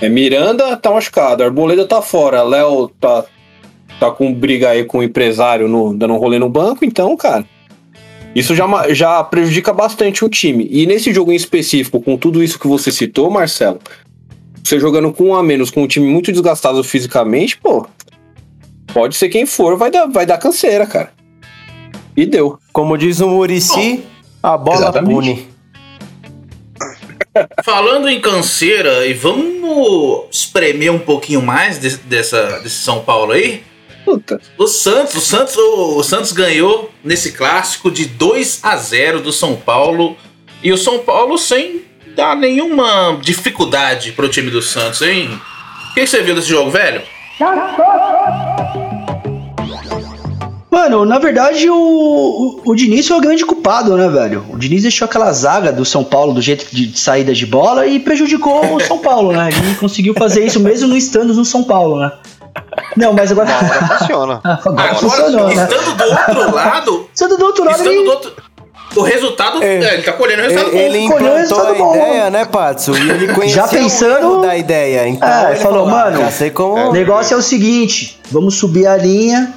[0.00, 3.24] É Miranda tá machucado, Arboleda tá fora, Léo tá,
[4.00, 7.44] tá com briga aí com o empresário no, dando um rolê no banco, então, cara.
[8.34, 10.68] Isso já, já prejudica bastante o time.
[10.70, 13.78] E nesse jogo em específico, com tudo isso que você citou, Marcelo,
[14.64, 17.86] você jogando com um a menos, com um time muito desgastado fisicamente, pô,
[18.92, 21.12] pode ser quem for, vai dar, vai dar canseira, cara.
[22.16, 22.58] E deu.
[22.72, 24.02] Como diz o Murici,
[24.42, 25.14] a bola Exatamente.
[25.14, 25.48] pune.
[27.64, 33.62] Falando em canseira, e vamos espremer um pouquinho mais de- dessa, desse São Paulo aí.
[34.04, 34.40] Puta.
[34.56, 39.32] O Santos, o Santos, o, o Santos ganhou nesse clássico de 2 a 0 do
[39.32, 40.16] São Paulo.
[40.62, 41.82] E o São Paulo sem
[42.18, 45.40] dar nenhuma dificuldade pro time do Santos, hein?
[45.90, 47.00] O que, você viu desse jogo, velho?
[50.68, 54.44] Mano, na verdade, o, o, o Diniz foi o grande culpado, né, velho?
[54.50, 57.86] O Diniz deixou aquela zaga do São Paulo do jeito de, de saída de bola
[57.86, 59.50] e prejudicou o São Paulo, né?
[59.50, 62.10] Ele conseguiu fazer isso mesmo não estando no São Paulo, né?
[62.96, 63.48] Não, mas agora.
[63.48, 64.40] Uma hora funciona.
[64.64, 65.68] agora funcionou, Agora, né?
[65.70, 68.04] estando do outro lado, Estando do outro lado, estando ele...
[68.04, 68.47] do outro.
[68.96, 69.62] O resultado.
[69.62, 69.76] É.
[69.84, 70.94] é, ele tá colhendo o resultado Ele, bom.
[70.96, 71.94] ele Colheu o implantou a bom.
[71.96, 72.96] ideia, né, Patsu?
[72.96, 75.06] E ele conhecia Já pensando- o da ideia.
[75.08, 76.88] Então É, ele falou, "Ah, mano, já sei como...
[76.88, 79.52] O negócio é o seguinte: vamos subir a linha,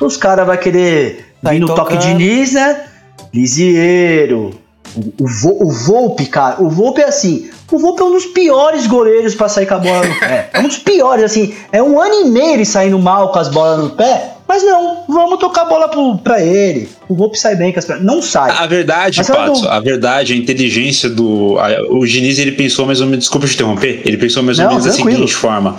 [0.00, 2.00] os caras vão querer Tá vir no toque tocando.
[2.00, 2.84] de Nis, né?
[3.32, 4.50] Lisieiro.
[4.94, 7.50] O, o, Vo- o Volpe, cara, o Volpe é assim.
[7.70, 10.50] O Volpe é um dos piores goleiros pra sair com a bola no pé.
[10.52, 11.54] É um dos piores, assim.
[11.72, 14.31] É um ano e meio ele saindo mal com as bolas no pé.
[14.46, 16.88] Mas não, vamos tocar a bola pro, pra ele.
[17.08, 17.74] O Volpe sai bem.
[18.02, 18.50] Não sai.
[18.50, 21.56] a verdade, Mas Pato, a verdade, a inteligência do.
[21.58, 23.20] a- o Diniz, ele pensou mais ou menos.
[23.24, 24.02] Desculpa te interromper.
[24.04, 25.76] Ele pensou mais ou Não, menos da seguinte forma.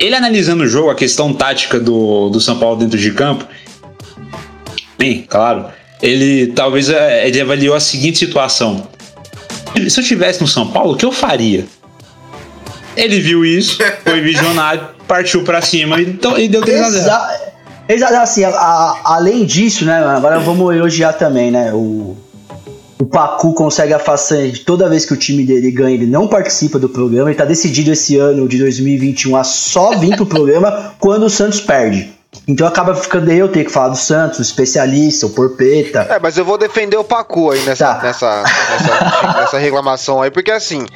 [0.00, 3.44] Ele analisando o jogo, a questão tática do, do São Paulo dentro de campo.
[4.98, 5.66] Bem, claro.
[6.02, 8.86] Ele talvez é, ele avaliou a seguinte situação.
[9.88, 11.66] Se eu estivesse no São Paulo, o que eu faria?
[12.96, 16.96] Ele viu isso, foi visionário, partiu pra cima e, então, e deu 3 a 0
[16.96, 17.49] Exa exa
[17.94, 22.16] assim, a- a- além disso, né, agora vamos elogiar também, né, o,
[23.00, 26.28] o Pacu consegue a façanha de toda vez que o time dele ganha, ele não
[26.28, 30.92] participa do programa, ele tá decidido esse ano de 2021 a só vir pro programa
[30.98, 32.12] quando o Santos perde.
[32.46, 36.06] Então acaba ficando eu ter que falar do Santos, o especialista, o Porpeta.
[36.10, 38.02] É, mas eu vou defender o Pacu aí nessa, Tá.
[38.04, 40.86] nessa, nessa, nessa reclamação aí, porque assim,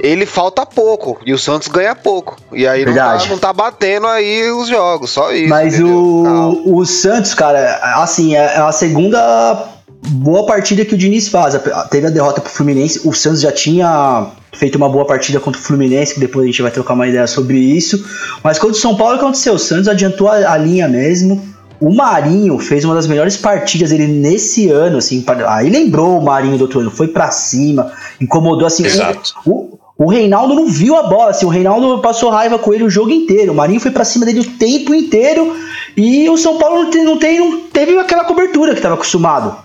[0.00, 2.36] ele falta pouco e o Santos ganha pouco.
[2.52, 5.48] E aí não tá, não tá batendo aí os jogos, só isso.
[5.48, 5.96] Mas entendeu?
[5.96, 9.68] O, o Santos, cara, assim, é a segunda
[10.08, 11.58] boa partida que o Diniz faz.
[11.90, 15.64] Teve a derrota pro Fluminense, o Santos já tinha feito uma boa partida contra o
[15.64, 18.04] Fluminense, que depois a gente vai trocar uma ideia sobre isso.
[18.42, 19.54] Mas contra o São Paulo, o que aconteceu?
[19.54, 21.42] O Santos adiantou a, a linha mesmo.
[21.80, 25.24] O Marinho fez uma das melhores partidas dele nesse ano, assim.
[25.46, 28.84] Aí lembrou o Marinho do outro ano, foi pra cima, incomodou assim.
[28.84, 29.34] Exato.
[29.46, 32.90] O, o Reinaldo não viu a bola, assim, o Reinaldo passou raiva com ele o
[32.90, 33.50] jogo inteiro.
[33.52, 35.56] O Marinho foi pra cima dele o tempo inteiro
[35.96, 39.56] e o São Paulo não, te- não, tem, não teve aquela cobertura que estava acostumado.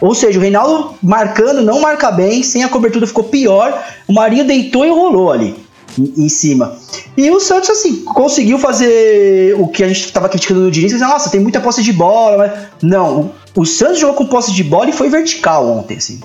[0.00, 3.82] Ou seja, o Reinaldo marcando, não marca bem, sem a cobertura ficou pior.
[4.06, 5.54] O Marinho deitou e rolou ali
[5.98, 6.76] em, cima.
[7.16, 10.98] E o Santos, assim, conseguiu fazer o que a gente estava criticando no Diniz.
[11.00, 12.36] Nossa, tem muita posse de bola.
[12.38, 12.52] Mas...
[12.82, 16.20] Não, o Santos jogou com posse de bola e foi vertical ontem, assim.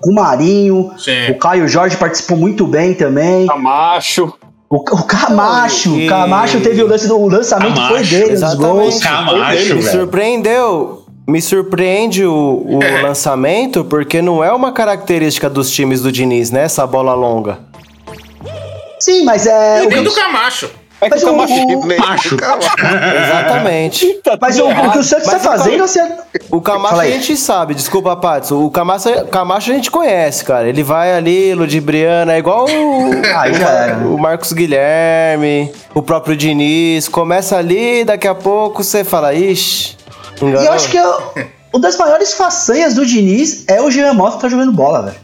[0.00, 1.30] Com o Marinho, Sim.
[1.30, 3.46] o Caio Jorge participou muito bem também.
[3.46, 4.32] Camacho.
[4.68, 8.24] O, o Camacho, E- o Camacho teve o lance do o lançamento foi Camacho, dele,
[8.24, 8.62] os exatamente.
[8.62, 9.00] gols.
[9.00, 10.98] Camacho, Me surpreendeu.
[11.28, 16.64] Me surpreende o, o lançamento, porque não é uma característica dos times do Diniz, né?
[16.64, 17.60] Essa bola longa.
[18.98, 19.84] Sim, mas é.
[19.84, 20.68] E o- nem do Camacho.
[21.02, 21.36] É que Mas o o-
[21.98, 22.36] Macho.
[23.26, 24.20] Exatamente.
[24.40, 26.18] mas o, o que o Santos tá Cam- fazendo, é-
[26.50, 28.64] O Camacho a gente sabe, desculpa, Patso.
[28.64, 30.68] O Camacho, Camacho a gente conhece, cara.
[30.68, 33.96] Ele vai ali, ludibriano, é igual o, era.
[34.06, 37.08] o Marcos Guilherme, o próprio Diniz.
[37.08, 39.96] Começa ali, daqui a pouco você fala, ixi.
[40.40, 40.98] E enganou." eu acho que
[41.72, 45.16] uma das maiores façanhas do Diniz é o Jean Mota tá jogando bola, velho.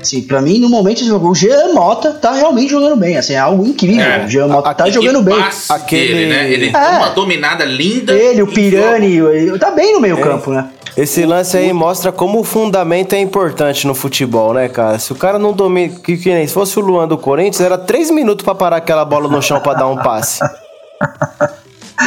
[0.00, 3.16] Assim, pra mim, no momento, o Jean Mota tá realmente jogando bem.
[3.16, 4.02] Assim, é algo incrível.
[4.04, 5.36] É, o Jean Mota tá E jogando bem.
[5.68, 6.50] Aquele- dele, né?
[6.52, 6.72] Ele É.
[6.72, 8.12] deu uma dominada linda.
[8.14, 10.22] Ele, o Pirani, ele tá bem no meio É.
[10.22, 10.68] campo, né?
[10.96, 14.98] Esse lance aí mostra como o fundamento é importante no futebol, né, cara?
[14.98, 15.94] Se o cara não domina.
[16.02, 19.04] Que, que nem se fosse o Luan do Corinthians, era três minutos pra parar aquela
[19.04, 20.40] bola no chão pra dar um passe.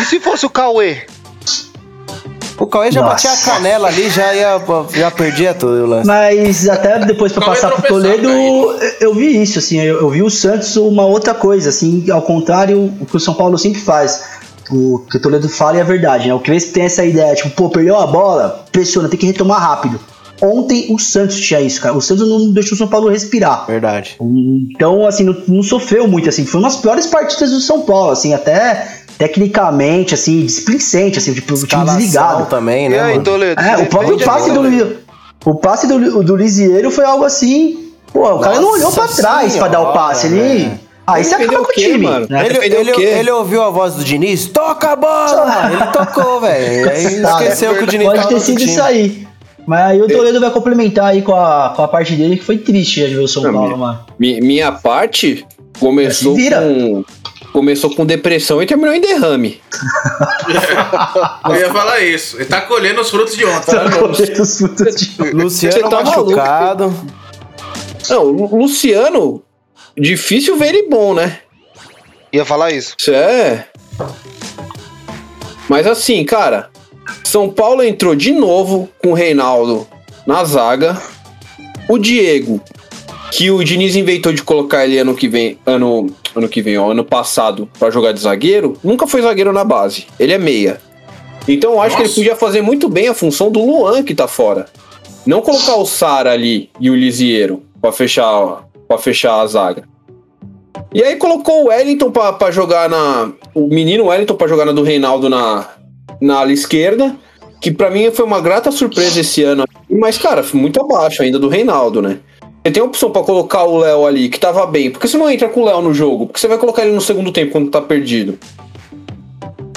[0.01, 1.03] E se fosse o Cauê?
[2.57, 3.27] O Cauê já Nossa.
[3.27, 4.61] batia a canela ali, já ia.
[4.93, 6.07] Já perdia tudo o lance.
[6.07, 10.09] Mas até depois pra Cauê passar pro Toledo, eu- eu vi isso, assim, eu, eu
[10.09, 13.81] vi o Santos uma outra coisa, assim, ao contrário do que o São Paulo sempre
[13.81, 14.41] faz.
[14.71, 16.33] o que o Toledo fala é a verdade, né?
[16.33, 19.99] O Crespo tem essa ideia, tipo, pô, perdeu a bola, pressiona, tem que retomar rápido.
[20.41, 21.93] Ontem o Santos tinha isso, cara.
[21.95, 23.65] O Santos não deixou o São Paulo respirar.
[23.67, 24.15] Verdade.
[24.73, 26.45] Então, assim, não, não sofreu muito, assim.
[26.45, 28.87] Foi uma das piores partidas do São Paulo, assim, até
[29.27, 32.45] tecnicamente, assim, displicente, assim, tipo, o time desligado.
[32.47, 32.99] também, né?
[32.99, 33.19] aí?
[33.19, 33.61] Toledo?
[33.61, 34.87] É, o próprio passe a do né?
[35.45, 37.91] O passe do, do Lisieiro foi algo assim.
[38.11, 40.27] Pô, o cara não olhou pra Nossa trás pra dar o passe.
[40.27, 40.39] Ele.
[40.39, 40.79] velho.
[41.05, 41.97] Aí você acaba com o quê, time.
[42.05, 42.27] mano?
[42.29, 42.45] né?
[42.45, 44.45] Ele, ele, ele ouviu a voz do Diniz?
[44.45, 45.69] Toca a bola!
[45.73, 46.89] ele tocou, velho.
[46.89, 48.71] Aí Tá, esqueceu que o Diniz Pode tava ter no sido time.
[48.71, 49.27] isso aí.
[49.67, 52.57] Mas aí o Toledo vai complementar aí com a, com a parte dele, que foi
[52.57, 53.99] triste de ver o São Paulo, minha- mano.
[54.19, 55.45] Mi- Minha parte
[55.79, 57.03] começou com.
[57.53, 59.61] Começou com depressão e terminou em derrame.
[61.47, 62.37] Eu ia falar isso.
[62.37, 63.71] Ele tá colhendo os frutos de ontem.
[63.71, 66.93] São Paulinos frutos de- Luciano Você tá machucado.
[68.09, 69.43] Não, o Luciano,
[69.95, 71.39] difícil ver ele bom, né?
[72.33, 72.95] Ia falar isso.
[72.99, 73.67] Isso é.
[75.69, 76.69] Mas assim, cara,
[77.23, 79.87] São Paulo entrou de novo com o Reinaldo
[80.25, 80.99] na zaga.
[81.87, 82.59] O Diego,
[83.31, 86.91] que o Diniz inventou de colocar ele ano que vem, ano, ano que vem, ó,
[86.91, 90.07] ano passado, pra jogar de zagueiro, nunca foi zagueiro na base.
[90.19, 90.79] Ele é meia.
[91.47, 92.19] Então eu acho que ele Nossa.
[92.21, 94.65] podia fazer muito bem a função do Luan que tá fora.
[95.25, 99.83] Não colocar o Sara ali e o Lisieiro pra fechar, pra fechar a zaga.
[100.93, 103.31] E aí colocou o Wellington pra, pra jogar na.
[103.53, 105.67] O menino Wellington pra jogar na do Reinaldo na,
[106.21, 107.15] na ala esquerda.
[107.59, 109.63] Que pra mim foi uma grata surpresa esse ano.
[109.89, 112.19] Mas, cara, muito abaixo ainda do Reinaldo, né?
[112.65, 114.89] Você tem a opção pra colocar o Léo ali, que tava bem.
[114.89, 116.27] Por que você não entra com o Léo no jogo?
[116.27, 118.39] Porque você vai colocar ele no segundo tempo quando tá perdido.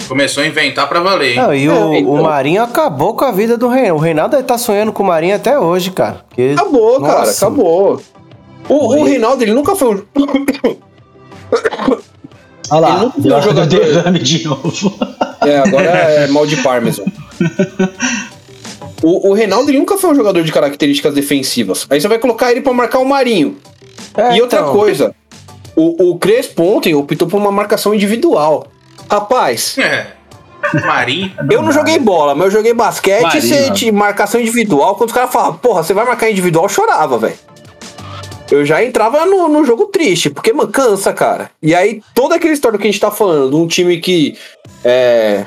[0.09, 1.37] Começou a inventar pra valer, hein?
[1.37, 2.13] Não, e o, É, então.
[2.13, 3.97] o Marinho acabou com a vida do Reinaldo.
[4.01, 6.21] O Reinaldo tá sonhando com o Marinho até hoje, cara.
[6.29, 7.45] Porque- Acabou, cara, Nossa.
[7.47, 8.01] acabou.
[8.69, 10.03] O, o Reinaldo, ele nunca foi um.
[12.71, 14.95] Olha lá, Ele nunca foi um jogador- derrame de novo.
[15.45, 17.05] É, agora é mal de Parmesan.
[19.09, 21.87] O, o Reinaldo ele nunca foi um jogador de características defensivas.
[21.89, 23.57] Aí você vai colocar ele pra marcar o Marinho.
[24.17, 24.73] É, e outra então.
[24.73, 25.15] coisa,
[25.77, 28.67] o, o Crespo ontem optou por uma marcação individual.
[29.09, 30.09] Rapaz, É.
[30.85, 31.33] Marinho.
[31.49, 33.75] eu não joguei bola, mas eu joguei basquete Marinho, e mano.
[33.75, 34.97] de marcação individual.
[34.97, 37.39] Quando os caras falavam, porra, você vai marcar individual, eu chorava, velho.
[38.51, 41.53] Eu já entrava no, no jogo triste, porque, mano, cansa, cara.
[41.63, 44.37] E aí, toda aquela história que a gente tá falando, de um time que
[44.85, 45.45] é,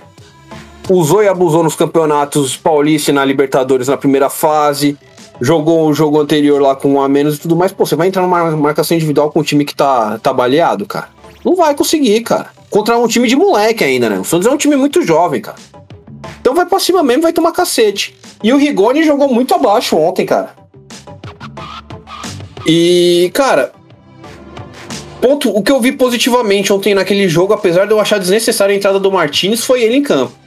[0.89, 4.97] usou e abusou nos campeonatos paulista e na Libertadores na primeira fase,
[5.39, 8.07] jogou o jogo anterior lá com um a menos e tudo mais, pô, você vai
[8.07, 11.09] entrar numa marcação individual com um time que tá, tá baleado, cara?
[11.45, 12.47] Não vai conseguir, cara.
[12.69, 14.19] Contra um time de moleque ainda, né?
[14.19, 15.57] O Santos é um time muito jovem, cara.
[16.41, 18.15] Então vai pra cima mesmo, vai tomar cacete.
[18.43, 20.53] E o Rigoni jogou muito abaixo ontem, cara.
[22.65, 23.71] E, cara,
[25.21, 28.77] ponto, o que eu vi positivamente ontem naquele jogo, apesar de eu achar desnecessária a
[28.77, 30.38] entrada do Martins, foi ele em campo.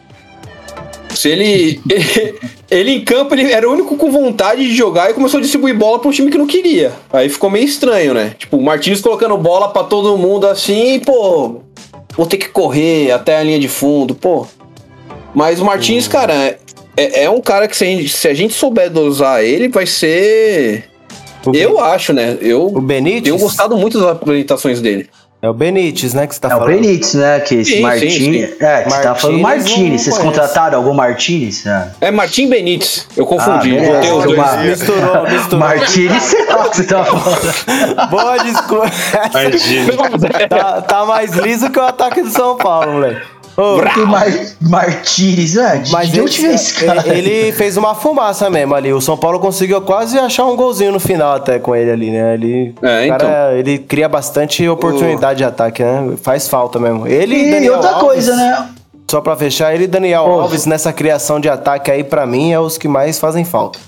[1.14, 2.34] Se ele, ele,
[2.70, 5.76] ele em campo, ele era o único com vontade de jogar e começou a distribuir
[5.76, 6.92] bola para um time que não queria.
[7.12, 8.34] Aí ficou meio estranho, né?
[8.38, 11.60] Tipo, o Martins colocando bola para todo mundo assim, pô,
[12.16, 14.46] vou ter que correr até a linha de fundo, pô.
[15.34, 16.58] Mas o Martins, cara,
[16.96, 19.86] é, é um cara que se a, gente, se a gente souber dosar ele, vai
[19.86, 20.84] ser.
[21.44, 22.38] O Eu acho, né?
[22.40, 23.24] Eu O Benítez?
[23.24, 25.08] tenho gostado muito das apresentações dele.
[25.44, 26.74] É o Benítez, né, que você tá É o falando.
[26.80, 27.40] Benítez, né?
[27.40, 28.46] Que esse Sim, sim, Martini.
[28.46, 28.54] sim.
[28.60, 31.66] É, que você tá falando não Vocês contrataram algum Martins?
[31.66, 31.88] É.
[32.00, 33.08] É Martim Benítez.
[33.16, 33.76] Eu confundi.
[33.76, 34.38] Ah, beleza, os dois.
[34.38, 35.58] uma- Misturou, misturou.
[35.58, 38.08] Martini, sei lá o que você tá falando.
[38.10, 38.90] Boa desculpa.
[40.48, 43.20] tá, tá mais liso que o ataque do São Paulo, moleque.
[43.56, 44.26] Ô, Tem Mar
[44.60, 47.04] Martires, é, de, Mas onde veio esse cara?
[47.06, 48.92] ele fez uma fumaça mesmo ali.
[48.92, 52.34] O São Paulo conseguiu quase achar um golzinho no final até com ele ali, né?
[52.34, 56.14] Ele, É, o cara, ele cria bastante oportunidade de ataque, né?
[56.22, 57.06] Faz falta mesmo.
[57.06, 58.68] Ele e Daniel outra Alves, coisa, né?
[59.10, 60.40] Só pra fechar, ele e Daniel Ô.
[60.40, 63.78] Alves nessa criação de ataque aí, pra mim, é os que mais fazem falta.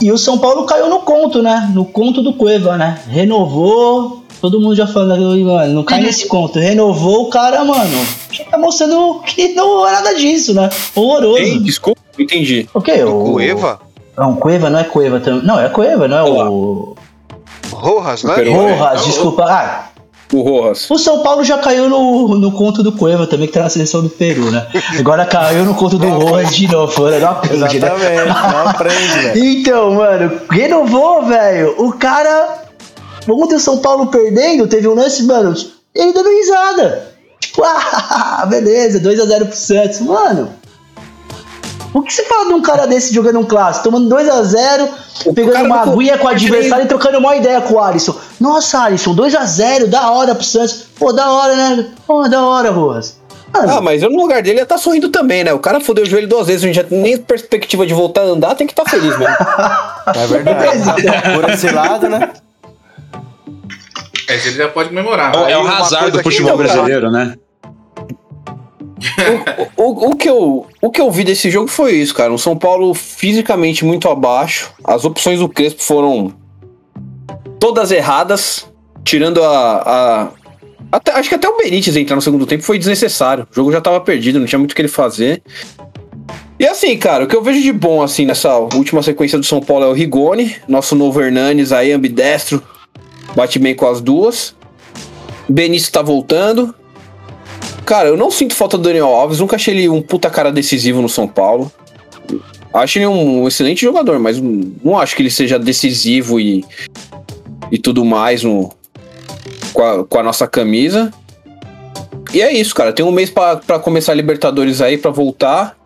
[0.00, 1.70] E o São Paulo caiu no conto, né?
[1.74, 2.98] No conto do Cueva, né?
[3.08, 4.21] Renovou.
[4.42, 6.58] Todo mundo já falando, mano, não cai nesse conto.
[6.58, 8.06] Renovou o cara, mano.
[8.32, 10.68] Já tá mostrando que não é nada disso, né?
[10.96, 11.38] Horroroso.
[11.38, 12.68] Ei, desculpa, não entendi.
[12.74, 13.04] O quê?
[13.04, 13.80] O Cueva?
[14.18, 15.42] É um Cueva, não é Cueva também.
[15.44, 16.50] Não, é Cueva, não é Olha lá.
[16.50, 16.96] o.
[17.70, 18.34] Rojas, né?
[18.50, 19.44] Rojas, desculpa.
[19.44, 19.86] Ah,
[20.32, 20.90] O Rojas.
[20.90, 24.02] o São Paulo já caiu no, no conto do Cueva também, que tá na seleção
[24.02, 24.66] do Peru, né?
[24.98, 27.08] Agora caiu no conto do Rojas de novo.
[27.08, 27.68] Não aprende, né?
[27.76, 29.38] Exatamente, não aprende, velho.
[29.62, 31.76] Então, mano, renovou, velho.
[31.78, 32.60] O cara.
[33.28, 35.54] Ontem o São Paulo perdendo, teve um lance, mano.
[35.94, 37.08] Ele dando risada.
[37.40, 40.00] Tipo, ah, beleza, 2x0 pro Santos.
[40.00, 40.50] Mano.
[41.94, 43.84] O que você fala de um cara desse jogando um clássico?
[43.84, 44.88] Tomando 2x0,
[45.34, 48.16] pegando uma não aguinha com o adversário e trocando uma ideia com o Alisson.
[48.40, 50.86] Nossa, Alisson, 2x0, da hora pro Santos.
[50.98, 51.86] Pô, da hora, né?
[52.06, 53.20] Pô, da hora, Rojas.
[53.52, 55.52] Ah, mas eu no lugar dele ia estar sorrindo também, né?
[55.52, 58.22] O cara fodeu o joelho duas vezes, a gente já tem nem perspectiva de voltar
[58.22, 59.36] a andar, tem que estar feliz mesmo.
[60.14, 60.82] É verdade.
[61.34, 62.32] Por esse lado, né?
[64.32, 65.34] Aí ele já pode comemorar.
[65.48, 67.34] É o uma azar do futebol então, brasileiro, né?
[69.76, 72.32] o, o, o que eu, o que eu vi desse jogo foi isso, cara.
[72.32, 74.70] Um São Paulo fisicamente muito abaixo.
[74.84, 76.32] As opções do Crespo foram
[77.58, 78.66] todas erradas,
[79.04, 79.82] tirando a.
[79.84, 80.28] a-
[80.90, 83.46] até- acho que até o Benítez entrar no segundo tempo foi desnecessário.
[83.50, 85.42] O jogo já tava perdido, não tinha muito o que ele fazer.
[86.58, 89.60] E assim, cara, o que eu vejo de bom assim nessa última sequência do São
[89.60, 92.62] Paulo é o Rigoni, nosso novo Hernanes aí, ambidestro,
[93.34, 94.54] bate bem com as duas.
[95.48, 96.74] Benício tá voltando.
[97.84, 101.02] Cara, eu não sinto falta do Daniel Alves, nunca achei ele um puta cara decisivo
[101.02, 101.70] no São Paulo.
[102.72, 106.64] Acho ele um excelente jogador, mas não acho que ele seja decisivo e,
[107.70, 108.72] e tudo mais no,
[109.72, 111.12] com, a, com a nossa camisa.
[112.32, 112.92] E é isso, cara.
[112.92, 115.76] Tem um mês pra começar a Libertadores aí, pra voltar,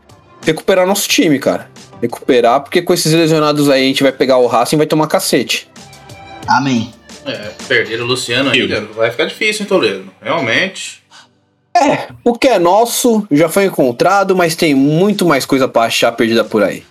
[0.42, 1.68] recuperar nosso time, cara.
[2.00, 5.08] Recuperar, porque com esses lesionados aí a gente vai pegar o Racing e vai tomar
[5.08, 5.68] cacete.
[6.46, 6.92] Amém.
[7.26, 10.10] É, perder o Luciano ainda vai ficar difícil, hein, Toledo?
[10.22, 11.02] Realmente.
[11.76, 16.12] É, o que é nosso já foi encontrado, mas tem muito mais coisa pra achar
[16.12, 16.84] perdida por aí.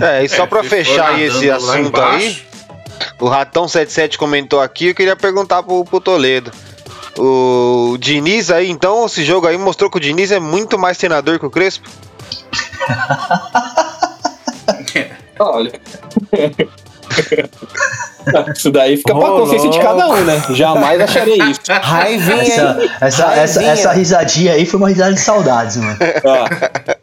[0.00, 2.36] É, e só É, for fechar aí esse assunto aí,
[3.20, 6.50] o Ratão77 comentou aqui, eu queria perguntar pro, pro Toledo.
[7.18, 11.38] O Diniz aí, então, esse jogo aí mostrou que o Diniz é muito mais treinador
[11.38, 11.88] que o Crespo?
[15.38, 15.72] Olha.
[18.56, 20.42] Isso daí fica pra Ô, consciência de cada um, né?
[20.50, 21.60] Jamais acharei isso.
[21.70, 23.24] Raivinha, Essa, essa, essa,
[23.60, 23.70] Raivinha.
[23.72, 25.96] essa risadinha aí foi uma risada de saudades, mano.
[26.24, 26.96] Ah.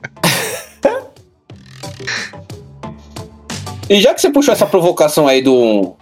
[3.89, 5.93] E já que você puxou essa provocação aí do,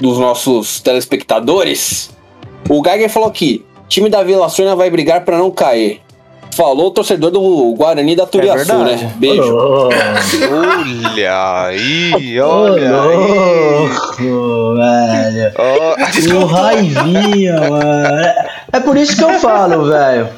[0.00, 2.10] dos nossos telespectadores,
[2.68, 6.00] o Geiger falou aqui: time da Vila Sônia vai brigar pra não cair.
[6.56, 9.04] Falou o torcedor do Guarani da Turiaçu, verdade.
[9.04, 9.12] né?
[9.16, 9.54] Beijo.
[9.54, 13.18] Ô, Olha aí, olha aí.
[13.18, 15.52] louco, velho.
[15.58, 18.26] Ó, O raivinha, mano.
[18.72, 20.28] É por isso que eu falo, velho.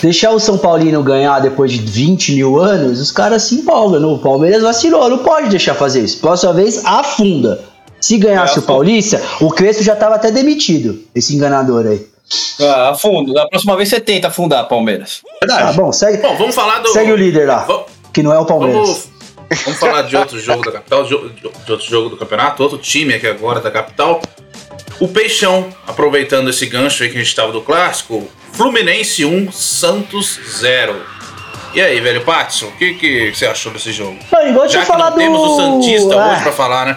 [0.00, 3.98] Deixar o São Paulino ganhar depois de 20 mil anos, os caras se empolgam.
[4.00, 4.14] não?
[4.14, 6.20] O Palmeiras vacilou, não pode deixar fazer isso.
[6.20, 7.60] Próxima vez, afunda.
[8.00, 12.06] Se ganhasse o Paulista, o Crespo já tava até demitido, esse enganador aí.
[12.60, 13.32] Ah, afundo.
[13.34, 15.22] Da próxima vez você tenta afundar, Palmeiras.
[15.46, 16.88] Tá bom, segue, Bom, vamos falar do.
[16.88, 18.76] segue o líder lá, Va- que não é o Palmeiras.
[18.76, 19.08] Vamos,
[19.64, 23.14] vamos falar de outro jogo da capital, de de outro jogo do campeonato, outro time
[23.14, 24.22] aqui agora da capital.
[25.00, 30.38] O Peixão, aproveitando esse gancho aí que a gente estava do clássico, Fluminense 1, Santos
[30.58, 30.94] 0.
[31.74, 34.16] E aí, velho Patson, o que, que você achou desse jogo?
[34.30, 36.96] Mano, igual Já que não falado temos o Santista Ah, hoje pra falar, né?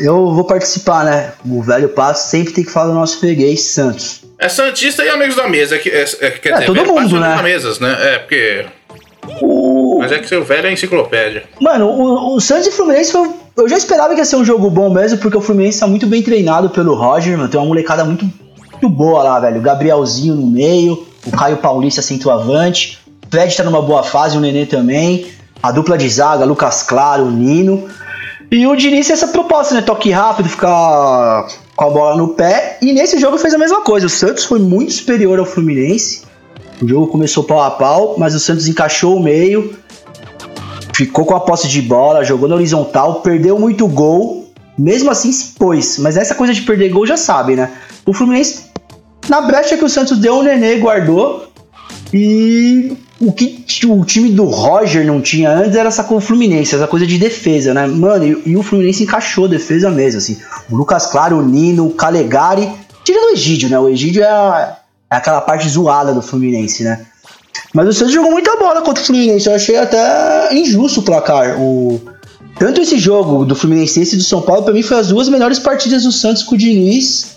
[0.00, 1.32] Eu vou participar, né?
[1.46, 4.22] O velho passo sempre tem que falar do nosso freguês Santos.
[4.38, 7.16] É Santista e amigos da mesa, que, é, é, quer É, dizer, todo mundo, Patson
[7.16, 7.42] e né?
[7.42, 8.14] mesas, né?
[8.14, 8.64] É, porque...
[9.42, 9.98] O...
[9.98, 11.44] Mas é que seu velho é enciclopédia.
[11.60, 13.28] Mano, o, o Santos e Fluminense foi.
[13.58, 16.06] Eu já esperava que ia ser um jogo bom mesmo, porque o Fluminense tá muito
[16.06, 17.48] bem treinado pelo Roger, mano.
[17.50, 18.24] Tem uma molecada muito,
[18.70, 19.58] muito boa lá, velho.
[19.58, 23.00] O Gabrielzinho no meio, o Caio Paulista centroavante.
[23.30, 25.26] Fred tá numa boa fase, o Nenê também.
[25.62, 27.88] A dupla de zaga, Lucas Claro, o Nino.
[28.50, 29.82] E o Diniz essa proposta, né?
[29.82, 32.78] Toque rápido, ficar com a bola no pé.
[32.80, 34.06] E nesse jogo fez a mesma coisa.
[34.06, 36.22] O Santos foi muito superior ao Fluminense.
[36.80, 39.74] O jogo começou pau a pau, mas o Santos encaixou o meio,
[40.92, 45.54] ficou com a posse de bola, jogou na horizontal, perdeu muito gol, mesmo assim se
[45.54, 45.98] pôs.
[45.98, 47.72] Mas essa coisa de perder gol já sabe, né?
[48.04, 48.66] O Fluminense,
[49.26, 51.50] na brecha que o Santos deu, o Nenê guardou.
[52.12, 56.74] E o que o time do Roger não tinha antes era essa com o Fluminense,
[56.74, 57.86] essa coisa de defesa, né?
[57.86, 60.36] Mano, e, e o Fluminense encaixou a defesa mesmo, assim.
[60.70, 62.68] O Lucas Claro, o Nino, o Calegari,
[63.04, 63.78] tirando o Egídio, né?
[63.78, 64.76] O Egídio é, a-
[65.10, 67.06] é aquela parte zoada do Fluminense, né?
[67.72, 69.48] Mas o Santos jogou muita bola contra o Fluminense.
[69.48, 71.58] Eu achei até injusto o placar.
[71.60, 72.00] O...
[72.58, 75.58] Tanto esse jogo do Fluminense e do São Paulo, pra mim, foi as duas melhores
[75.58, 77.36] partidas do Santos com o Diniz.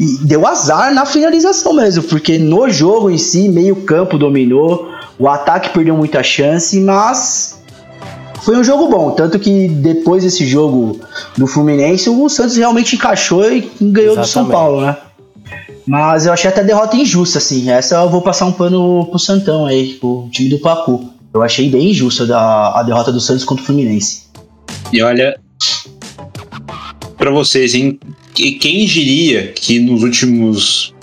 [0.00, 4.88] E deu azar na finalização mesmo, porque no jogo em si, meio campo dominou,
[5.18, 7.60] o ataque perdeu muita chance, mas
[8.42, 9.10] foi um jogo bom.
[9.10, 11.00] Tanto que depois desse jogo
[11.36, 14.50] do Fluminense, o Santos realmente encaixou e ganhou do São Exatamente.
[14.52, 14.96] Paulo, né?
[15.86, 17.70] Mas eu achei até a derrota injusta, assim.
[17.70, 21.10] Essa eu vou passar um pano pro Santão aí, pro time do Pacu.
[21.32, 24.24] Eu achei bem injusta a, a derrota do Santos contra o Fluminense.
[24.92, 25.38] E olha,
[27.16, 27.98] pra vocês, hein?
[28.38, 30.94] E quem diria que nos últimos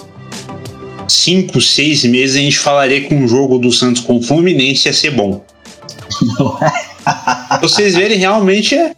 [1.26, 4.94] 5, 6 meses a gente falaria que um jogo do Santos com o Fluminense ia
[4.94, 5.44] ser bom?
[7.08, 7.60] É?
[7.62, 8.92] Vocês verem, realmente é.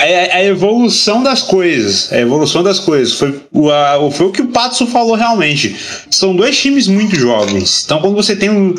[0.00, 2.12] é a evolução das coisas.
[2.12, 3.14] A evolução das coisas.
[3.14, 5.76] Foi o, a- foi o que o Patso falou realmente.
[6.10, 7.82] São dois times muito jovens.
[7.84, 8.74] Então, quando você tem um,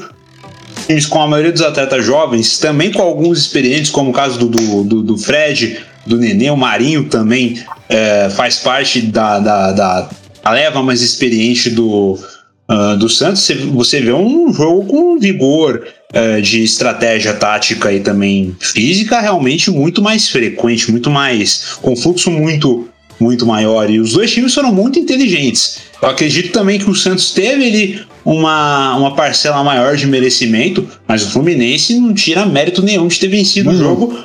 [0.85, 4.49] times com a maioria dos atletas jovens, também com alguns experientes, como o caso do,
[4.49, 10.09] do, do- do Fred, do Nenê, o Marinho também é, faz parte da, da, da-
[10.43, 12.19] da leva mais experiente do,
[12.67, 13.49] ah, do Santos.
[13.73, 20.01] Você, vê um jogo com vigor é, de estratégia tática e também física realmente muito
[20.01, 21.77] mais frequente, muito mais.
[21.81, 22.87] com fluxo muito
[23.19, 23.89] muito maior.
[23.89, 25.79] E os dois times foram muito inteligentes.
[26.01, 31.23] Eu acredito também que o Santos teve ali uma, uma parcela maior de merecimento, mas
[31.23, 34.23] o Fluminense não tira mérito nenhum de ter vencido o jogo.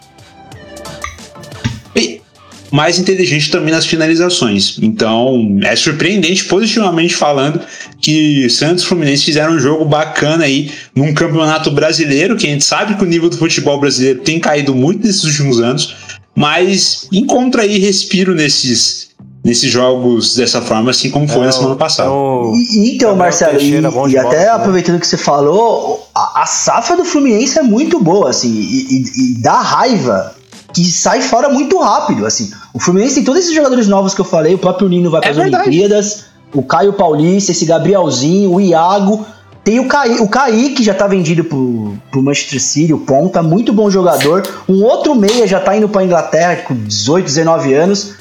[2.71, 4.79] E mais inteligente também nas finalizações.
[4.83, 7.61] Então é surpreendente, positivamente falando,
[8.01, 12.64] que Santos e Fluminense fizeram um jogo bacana aí num campeonato brasileiro, que a gente
[12.64, 15.95] sabe que o nível do futebol brasileiro tem caído muito nesses últimos anos,
[16.35, 19.09] mas encontra aí respiro nesses,
[19.45, 22.09] nesses jogos dessa forma, assim como foi na semana passada.
[22.09, 24.49] Então, E- Então, Marcelo, e, Teixeira, e bola, até né?
[24.51, 28.87] aproveitando o que você falou, a, a safra do Fluminense é muito boa, assim, e,
[28.95, 30.37] e- e dá raiva
[30.79, 32.51] que sai fora muito rápido, assim.
[32.72, 35.31] O Fluminense tem todos esses jogadores novos que eu falei, o próprio Nino vai para
[35.31, 35.68] as verdade.
[35.68, 39.26] Olimpíadas, o Caio Paulista, esse Gabrielzinho, o Iago,
[39.64, 43.43] tem o, Caí, o Kaique, que já tá vendido pro, pro Manchester City, o Ponta,
[43.43, 44.43] muito bom jogador.
[44.68, 48.14] Um outro meia já tá indo pra Inglaterra com 18, 19 anos.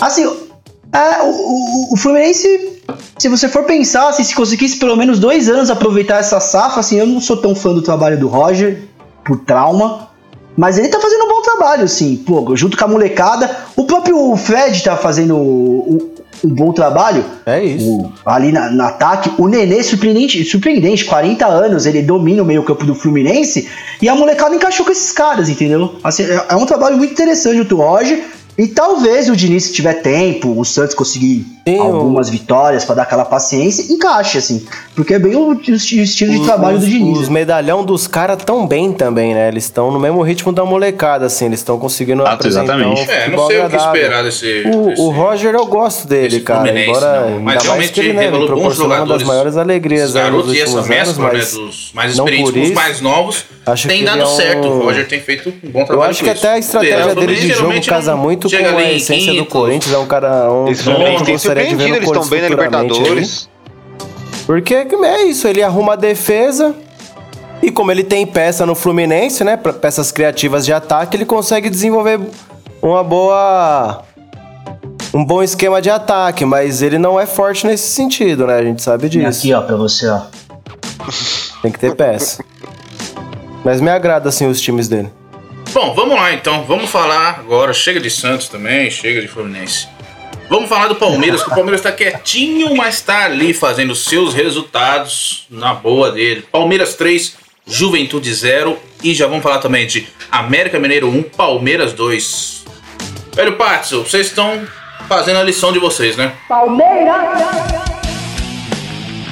[0.00, 0.24] Assim,
[0.92, 2.80] é, o, o, o Fluminense,
[3.18, 6.98] se você for pensar, assim, se conseguisse pelo menos dois anos aproveitar essa safra, assim,
[6.98, 8.82] eu não sou tão fã do trabalho do Roger,
[9.24, 10.08] por trauma,
[10.56, 13.50] mas ele tá fazendo um bom trabalho, assim, pô, junto com a molecada.
[13.76, 16.10] O próprio Fred tá fazendo um,
[16.44, 17.88] um bom trabalho é isso.
[17.90, 19.30] o- ali na, no ataque.
[19.38, 23.68] O Nenê, surpreendente, surpreendente, 40 anos, ele domina o meio-campo do Fluminense
[24.00, 25.94] e a molecada encaixou com esses caras, entendeu?
[26.04, 28.22] Assim, é, é um trabalho muito interessante do Roger.
[28.58, 32.94] E talvez o Diniz, se tiver tempo, o Santos conseguir Sim, o- algumas vitórias pra
[32.94, 34.66] dar aquela paciência, encaixe, assim.
[34.94, 37.18] Porque é bem o, o esti- o estilo de Os- trabalho os, do Diniz.
[37.18, 37.34] Os né?
[37.34, 39.48] medalhão dos caras tão bem também, né?
[39.48, 41.46] Eles estão no mesmo ritmo da molecada, assim.
[41.46, 43.00] Eles estão conseguindo Ah, apresentar exatamente.
[43.00, 43.94] um É, não sei o que agradável.
[44.02, 44.62] esperar desse.
[44.66, 46.78] O, desse- o Roger eu gosto dele, cara.
[46.78, 47.26] Embora não.
[47.28, 49.26] ainda Mas mais realmente que ele, né, bons proporcionou uma das jogadores.
[49.26, 52.68] maiores alegrias aí nos garotos e essa últimos anos, mescla, né, mas dos mais experientes
[52.68, 54.68] os mais novos, acho tem que dado ele é um- certo.
[54.68, 57.34] O Roger tem feito um bom eu trabalho acho com que até a estratégia dele
[57.36, 59.50] de jogo casa não muito com chega a ali essência do quinto.
[59.50, 59.94] Corinthians.
[59.94, 62.22] É um cara um Esse treinador Fluminense que tem gostaria de ver no eles estão
[62.22, 62.50] Corinthians bem na aí.
[62.50, 63.48] Libertadores.
[64.46, 66.74] Porque é isso, ele arruma a defesa
[67.62, 72.18] e como ele tem peça no Fluminense, né, peças criativas de ataque, ele consegue desenvolver
[72.82, 74.02] uma boa
[75.14, 78.56] um bom esquema de ataque, mas ele não é forte nesse sentido, né?
[78.56, 79.40] A gente sabe disso.
[79.40, 80.22] Aqui, ó, pra você, ó.
[81.60, 82.42] Tem que ter peça.
[83.64, 85.10] Mas me agrada assim os times dele.
[85.72, 86.64] Bom, vamos lá então.
[86.64, 87.72] Vamos falar agora.
[87.72, 89.88] Chega de Santos também, chega de Fluminense.
[90.50, 95.46] Vamos falar do Palmeiras, que o Palmeiras tá quietinho, mas tá ali fazendo seus resultados
[95.48, 96.44] na boa dele.
[96.52, 98.78] Palmeiras 3, Juventude 0.
[99.02, 102.64] E já vamos falar também de América Mineiro 1, Palmeiras 2.
[103.34, 104.60] Velho Patso, vocês estão
[105.08, 106.32] fazendo a lição de vocês, né?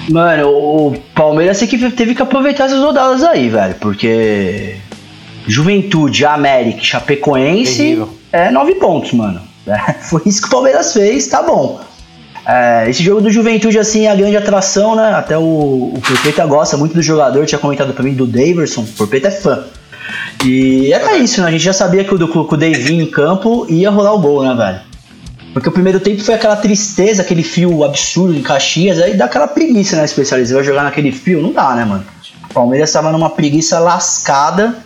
[0.09, 3.75] Mano, o Palmeiras teve que aproveitar essas rodadas aí, velho.
[3.75, 4.77] Porque
[5.47, 8.15] Juventude, América Chapecoense Terrível.
[8.33, 9.41] é nove pontos, mano.
[9.67, 11.81] É, foi isso que o Palmeiras fez, tá bom.
[12.47, 15.13] É, esse jogo do Juventude, assim, é a grande atração, né?
[15.15, 18.83] Até o, o Porpeta gosta muito do jogador, tinha comentado pra mim do Daverson.
[18.83, 19.65] O Porpeta é fã.
[20.45, 21.49] E era isso, né?
[21.49, 24.19] A gente já sabia que o, do, que o Davinho em campo ia rolar o
[24.19, 24.81] gol, né, velho?
[25.53, 29.49] Porque o primeiro tempo foi aquela tristeza, aquele fio absurdo em Caxias, aí dá aquela
[29.49, 30.55] preguiça, né, especialista?
[30.55, 31.43] Vai jogar naquele fio?
[31.43, 32.05] Não dá, né, mano?
[32.49, 34.77] O Palmeiras tava numa preguiça lascada.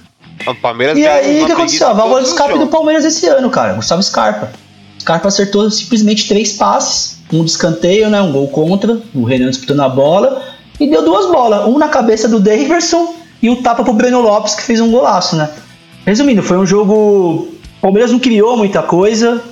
[0.46, 1.88] O Palmeiras E aí, o que aconteceu?
[1.88, 2.66] A válvula de escape do.
[2.66, 3.74] Palmeiras esse ano, cara.
[3.74, 4.52] Gustavo Scarpa.
[4.98, 8.20] Scarpa acertou simplesmente três passes, um de escanteio, né?
[8.20, 10.42] Um gol contra, o Renan disputando a bola,
[10.80, 14.54] e deu duas bolas, um na cabeça do Daverson e o tapa pro Breno Lopes,
[14.54, 15.50] que fez um golaço, né?
[16.06, 16.94] Resumindo, foi um jogo.
[16.94, 19.42] O Palmeiras não criou muita coisa.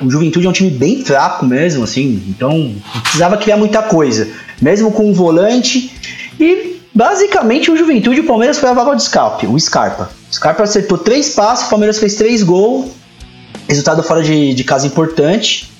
[0.00, 4.28] O Juventude é um time bem fraco mesmo, assim, então precisava criar muita coisa,
[4.60, 5.90] mesmo com um volante.
[6.38, 10.17] E basicamente o Juventude e o Palmeiras foi a vaga de escape, o Scarpa.
[10.32, 12.86] Scarpa acertou três passes, o Palmeiras fez três gols,
[13.68, 15.70] resultado fora de, de casa importante.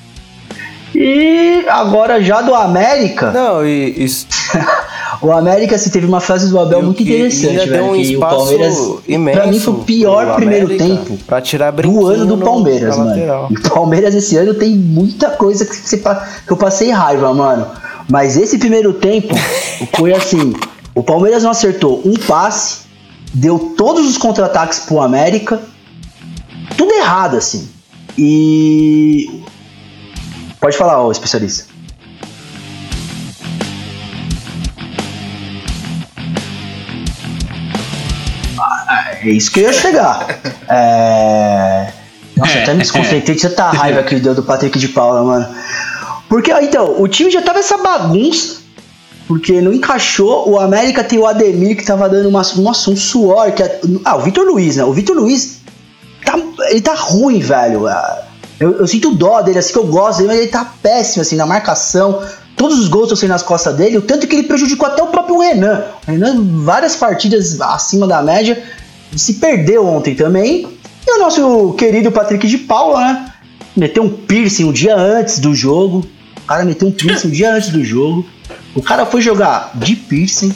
[0.95, 4.07] E agora já do América, Não, e, e
[5.21, 7.99] o América se teve uma frase do Abel E muito que interessante, velho, um que
[7.99, 12.07] o espaço Palmeiras, imenso pra mim foi o pior primeiro América tempo pra tirar do
[12.07, 13.49] ano do no- Palmeiras, na mano.
[13.51, 17.67] o Palmeiras esse ano tem muita coisa que, você que eu passei raiva, mano.
[18.11, 19.35] Mas esse primeiro tempo
[19.95, 20.55] foi assim:
[20.95, 22.88] o Palmeiras não acertou um passe,
[23.35, 25.61] deu todos os contra-ataques pro América,
[26.77, 27.69] tudo errado, assim.
[28.17, 29.43] E.
[30.61, 31.67] Pode falar, ô especialista.
[38.59, 40.27] Ah, É isso que eu ia chegar.
[40.71, 41.91] É...
[42.37, 45.57] Nossa, até me desconcentrei de tanta raiva que deu do Patrick de Paula, mano.
[46.29, 48.58] Porque, ó, então, o time já tava essa bagunça,
[49.29, 50.49] porque não encaixou.
[50.51, 53.53] O América tem o Ademir que tava dando uma, nossa, um suor.
[53.53, 54.85] Que é- ah, o Vitor Luiz, né?
[54.85, 55.61] O Vitor Luiz,
[56.25, 56.37] tá,
[56.71, 57.87] ele tá ruim, velho.
[57.87, 58.25] Ah,
[58.59, 61.37] Eu, eu sinto dó dele, assim, que eu gosto dele, mas ele tá péssimo, assim,
[61.37, 62.21] na marcação.
[62.57, 65.07] Todos os gols estão saindo nas costas dele, o tanto que ele prejudicou até o
[65.07, 65.85] próprio Renan.
[66.09, 68.61] O Renan, várias partidas acima da média,
[69.15, 70.67] se perdeu ontem também.
[71.07, 73.33] E o nosso querido Patrick de Paula, né?
[73.77, 76.05] Meteu um piercing um dia antes do jogo.
[76.39, 78.27] O cara meteu um piercing um dia antes do jogo.
[78.75, 80.55] O cara foi jogar de piercing.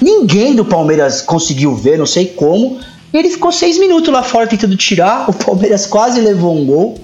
[0.00, 2.78] Ninguém do Palmeiras conseguiu ver, não sei como.
[3.12, 5.28] E ele ficou seis minutos lá fora tentando tirar.
[5.28, 7.00] O Palmeiras quase levou um gol.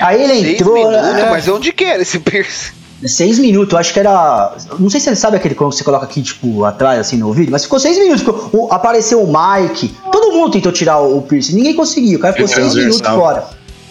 [0.00, 0.74] Aí ele Seis entrou.
[0.74, 1.28] minutos, né?
[1.30, 2.72] mas onde que era esse piercing?
[3.04, 4.54] Seis minutos, acho que era.
[4.78, 7.50] Não sei se você sabe aquele quando você coloca aqui, tipo, atrás, assim, no ouvido,
[7.50, 8.20] mas ficou seis minutos.
[8.22, 12.18] Ficou- o- apareceu o Mike, todo mundo tentou tirar o, o piercing, ninguém conseguiu.
[12.18, 13.44] O cara ficou seis minutos fora.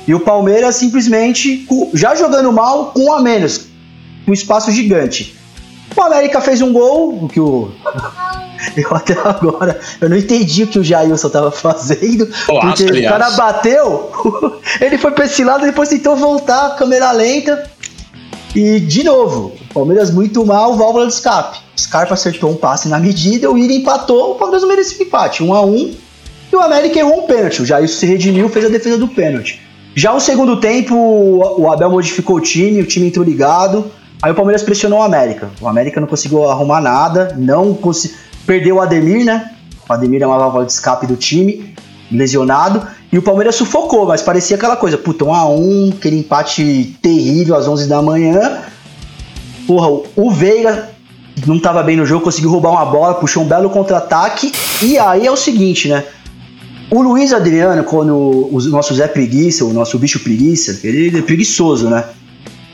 [0.08, 3.66] E o Palmeiras simplesmente, já jogando mal, com um a menos,
[4.28, 5.36] um espaço gigante.
[5.96, 7.72] O América fez um gol, o que o.
[8.78, 12.28] Eu até agora, eu não entendi o que o Jailson tava fazendo.
[12.46, 14.12] Porque o cara bateu,
[14.80, 17.68] ele foi pra esse lado, depois tentou voltar, câmera lenta.
[18.56, 21.58] E, de novo, o Palmeiras muito mal, válvula de escape.
[21.76, 25.42] Scarpa acertou um passe na medida, o Ira empatou, o Palmeiras não merecia o empate,
[25.42, 25.96] 1 a 1
[26.52, 27.64] E o América errou um pênalti.
[27.64, 29.60] O Jailson se redimiu, fez a defesa do pênalti.
[29.96, 33.92] Já no segundo tempo, o o Abel modificou o time, o time entrou ligado.
[34.22, 35.50] Aí o Palmeiras pressionou o América.
[35.60, 38.18] O América não conseguiu arrumar nada, não conseguiu.
[38.46, 39.52] Perdeu o Ademir, né?
[39.90, 41.74] O Ademir é uma válvula de escape do time,
[42.12, 42.86] lesionado.
[43.12, 47.56] E o Palmeiras sufocou, mas parecia aquela coisa, puta, 1 a 1 aquele empate terrível
[47.56, 48.60] às 11 da manhã.
[49.68, 50.90] Porra, o- Veiga
[51.48, 54.52] não tava bem no jogo, conseguiu roubar uma bola, puxou um belo contra-ataque.
[54.82, 56.04] E aí é o seguinte, né?
[56.90, 61.90] O Luiz Adriano, quando o nosso Zé Preguiça, o nosso bicho preguiça, ele é preguiçoso,
[61.90, 62.04] né?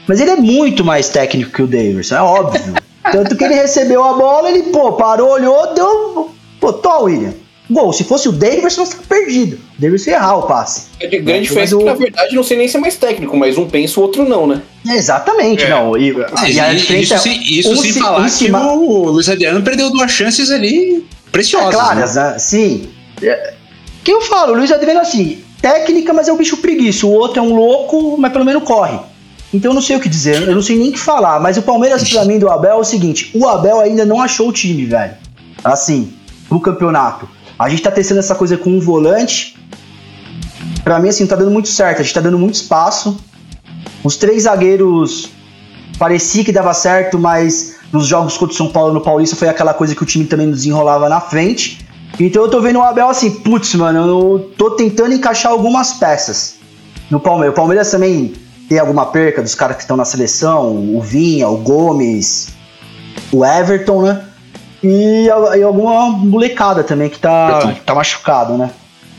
[0.07, 2.73] Mas ele é muito mais técnico que o Davidson, é óbvio.
[3.11, 6.31] Tanto que ele recebeu a bola, ele, pô, parou, olhou, deu.
[6.59, 7.33] Pô, tô, William.
[7.69, 9.57] Gol, se fosse o Davidson, não tá perdido.
[9.77, 10.83] O Davidson ia errar o passe.
[11.01, 13.35] É de grande diferença o- que, na verdade, não sei nem se é mais técnico,
[13.35, 14.61] mas um pensa, o outro não, né?
[14.89, 15.69] Exatamente, É.
[15.69, 15.97] não.
[15.97, 16.13] E,
[16.47, 19.27] e a diferença isso, é sem- isso um sem se- falar um se o Luiz
[19.29, 21.73] Adriano perdeu duas chances ali preciosas.
[21.73, 22.39] É, claras, né?
[22.39, 22.89] Sim.
[23.21, 23.53] É,
[24.03, 27.05] que eu falo, o Luiz Adriano assim, técnica, mas é um bicho preguiça.
[27.05, 28.97] O outro é um louco, mas pelo menos corre.
[29.53, 31.39] Então eu não sei o que dizer, eu não sei nem o que falar.
[31.39, 34.49] Mas o Palmeiras, pra mim, do Abel é o seguinte: o Abel ainda não achou
[34.49, 35.13] o time, velho.
[35.63, 36.13] Assim,
[36.47, 37.27] pro campeonato.
[37.57, 39.55] A gente tá testando essa coisa com um volante.
[40.83, 41.99] Pra mim, assim, não tá dando muito certo.
[41.99, 43.17] A gente tá dando muito espaço.
[44.03, 45.29] Os três zagueiros
[45.97, 49.73] parecia que dava certo, mas nos jogos contra o São Paulo no Paulista foi aquela
[49.73, 51.85] coisa que o time também desenrolava na frente.
[52.19, 56.55] Então eu tô vendo o Abel assim, putz, mano, eu tô tentando encaixar algumas peças
[57.09, 57.53] no Palmeiras.
[57.53, 58.33] O Palmeiras também
[58.67, 62.49] tem alguma perca dos caras que estão na seleção, o Vinha, o Gomes,
[63.31, 64.23] o Everton, né?
[64.83, 68.69] E, e alguma molecada também que tá, tá machucado, né?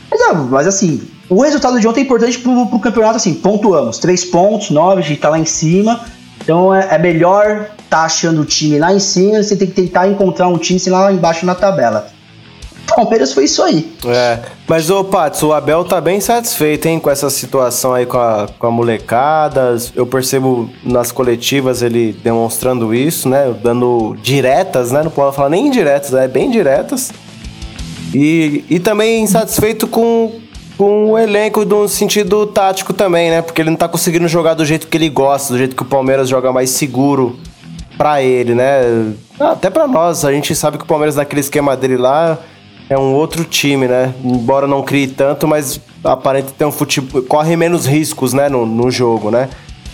[0.09, 3.97] Mas, é, mas assim, o resultado de ontem é importante pro, pro campeonato, assim, pontuamos.
[3.99, 5.99] Três pontos, nove, a gente tá lá em cima.
[6.41, 10.07] Então é, é melhor tá achando o time lá em cima, você tem que tentar
[10.07, 12.07] encontrar um time lá embaixo na tabela.
[12.89, 13.91] Palmeiras foi isso aí.
[14.05, 18.17] É, mas ô Pats, o Abel tá bem satisfeito, hein, com essa situação aí com
[18.17, 19.75] a, com a molecada.
[19.95, 23.53] Eu percebo nas coletivas ele demonstrando isso, né?
[23.63, 25.03] Dando diretas, né?
[25.03, 27.11] Não pode falar nem indiretas, é bem diretas.
[28.13, 30.31] E, e também insatisfeito com,
[30.77, 33.41] com o elenco no sentido tático também, né?
[33.41, 35.85] Porque ele não tá conseguindo jogar do jeito que ele gosta, do jeito que o
[35.85, 37.37] Palmeiras joga mais seguro
[37.97, 39.13] pra ele, né?
[39.39, 42.37] Até pra nós, a gente sabe que o Palmeiras naquele esquema dele lá
[42.89, 44.13] é um outro time, né?
[44.23, 47.21] Embora não crie tanto, mas aparenta ter um futebol.
[47.21, 49.47] corre menos riscos, né, no, no jogo, né?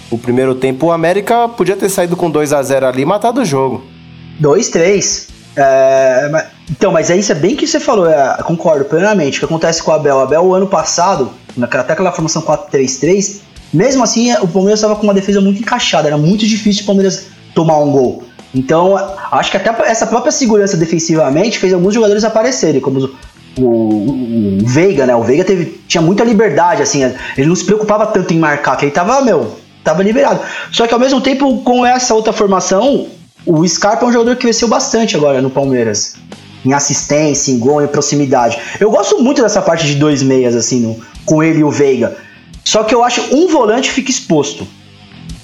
[0.10, 3.42] O primeiro tempo, o América podia ter saído com 2 a 0 ali e matado
[3.42, 3.84] o jogo.
[4.40, 5.28] 2, 3.
[5.58, 9.38] É, então, mas é isso, é bem que você falou, é, concordo plenamente.
[9.38, 10.16] O que acontece com o Abel?
[10.16, 13.42] O Abel, o ano passado, naquela, formação 4-3-3,
[13.74, 17.28] mesmo assim, o Palmeiras estava com uma defesa muito encaixada, era muito difícil o Palmeiras
[17.54, 18.24] tomar um gol.
[18.56, 18.96] Então,
[19.32, 23.00] acho que até essa própria segurança defensivamente fez alguns jogadores aparecerem, como
[23.58, 25.14] o, o- o Veiga, né?
[25.16, 27.04] O Veiga teve, tinha muita liberdade, assim,
[27.38, 30.40] ele não se preocupava tanto em marcar, que ele tava, meu, tava liberado.
[30.72, 33.08] Só que ao mesmo tempo, com essa outra formação,
[33.46, 36.16] o Scarpa é um jogador que cresceu bastante agora no Palmeiras.
[36.68, 38.58] em assistência, em gol, em proximidade.
[38.80, 42.18] Eu gosto muito dessa parte de dois meias, assim, no- com ele e o Veiga.
[42.64, 44.66] Só que eu acho um volante fica exposto.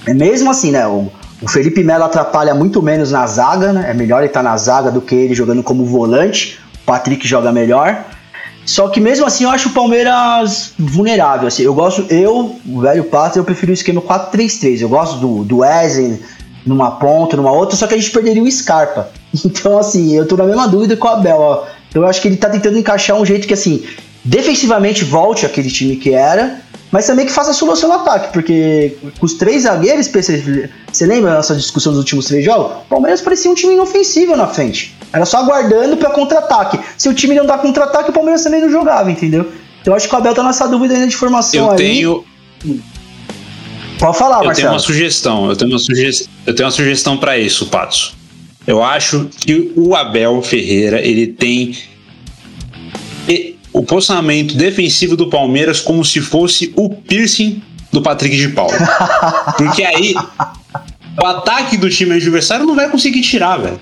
[0.07, 0.87] É mesmo assim, né?
[0.87, 3.89] O, o Felipe Melo atrapalha muito menos na zaga, né?
[3.89, 6.59] É melhor ele estar na zaga do que ele jogando como volante.
[6.83, 8.05] O Patrick joga melhor.
[8.65, 11.47] Só que mesmo assim eu acho o Palmeiras vulnerável.
[11.47, 11.63] Assim.
[11.63, 14.81] Eu gosto, eu, o velho Pato, eu prefiro o esquema 4-3-3.
[14.81, 16.21] Eu gosto do, do Wesley
[16.63, 19.09] numa ponta, numa outra, só que a gente perderia o Scarpa.
[19.45, 21.37] Então, assim, eu tô na mesma dúvida com o Abel.
[21.37, 21.63] Ó.
[21.95, 23.81] Eu acho que ele tá tentando encaixar um jeito que, assim,
[24.25, 26.59] defensivamente volte aquele time que era,
[26.91, 31.37] mas também que faça solução no ataque, porque com os três zagueiros, você lembra da
[31.37, 32.83] nossa discussão dos últimos três jogos?
[32.83, 34.95] O Palmeiras parecia um time inofensivo na frente.
[35.13, 36.79] Era só aguardando pra contra-ataque.
[36.97, 39.49] Se o time não dá contra-ataque, o Palmeiras também não jogava, entendeu?
[39.81, 41.77] Então eu acho que o Abel tá nessa dúvida ainda de formação Eu aí.
[41.77, 42.25] tenho,
[43.97, 44.73] Pode falar, eu tenho Marcelo.
[44.73, 45.49] uma sugestão.
[45.49, 48.15] Eu tenho uma, suge eu tenho uma sugestão para isso, Patos.
[48.65, 51.77] Eu acho que o Abel Ferreira ele tem
[53.27, 58.73] e- o posicionamento defensivo do Palmeiras como se fosse o piercing do Patrick de Paulo.
[59.57, 60.13] Porque aí
[61.19, 63.79] o ataque do time adversário não vai conseguir tirar, velho.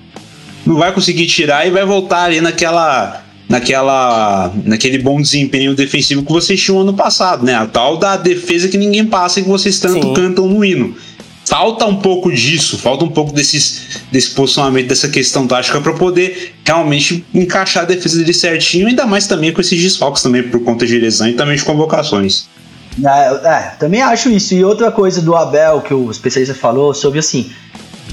[0.66, 6.32] Não vai conseguir tirar e vai voltar ali naquela naquela naquele bom desempenho defensivo que
[6.32, 7.56] vocês tinham ano passado, né?
[7.56, 10.14] A tal da defesa que ninguém passa e que vocês tanto Sim.
[10.14, 10.96] cantam no hino.
[11.50, 16.54] Falta um pouco disso, falta um pouco desses, desse posicionamento, dessa questão tática para poder
[16.64, 20.86] realmente encaixar a defesa dele certinho, ainda mais também com esses desfalques também por conta
[20.86, 22.48] de lesão e também de convocações.
[23.04, 24.54] É, é, também acho isso.
[24.54, 27.50] E outra coisa do Abel que o especialista falou sobre assim.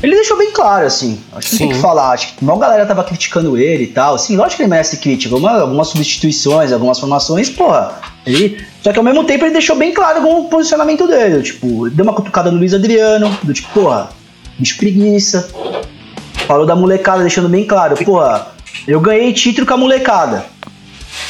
[0.02, 1.18] Ele deixou bem claro, assim.
[1.32, 1.74] Acho que não tem Sim.
[1.74, 2.10] que falar.
[2.12, 4.14] Acho que uma galera tava criticando ele e tal.
[4.14, 5.34] Assim, lógico que ele merece crítica.
[5.34, 7.92] Alguma- algumas substituições, algumas formações, porra.
[8.26, 11.42] Ele, só que ao mesmo tempo ele deixou bem claro com o posicionamento dele.
[11.42, 14.10] Tipo, deu uma cutucada no Luiz Adriano, do tipo, porra,
[14.58, 15.48] bicho preguiça.
[16.46, 18.48] Falou da molecada, deixando bem claro, porra,
[18.86, 20.44] eu ganhei título com a molecada.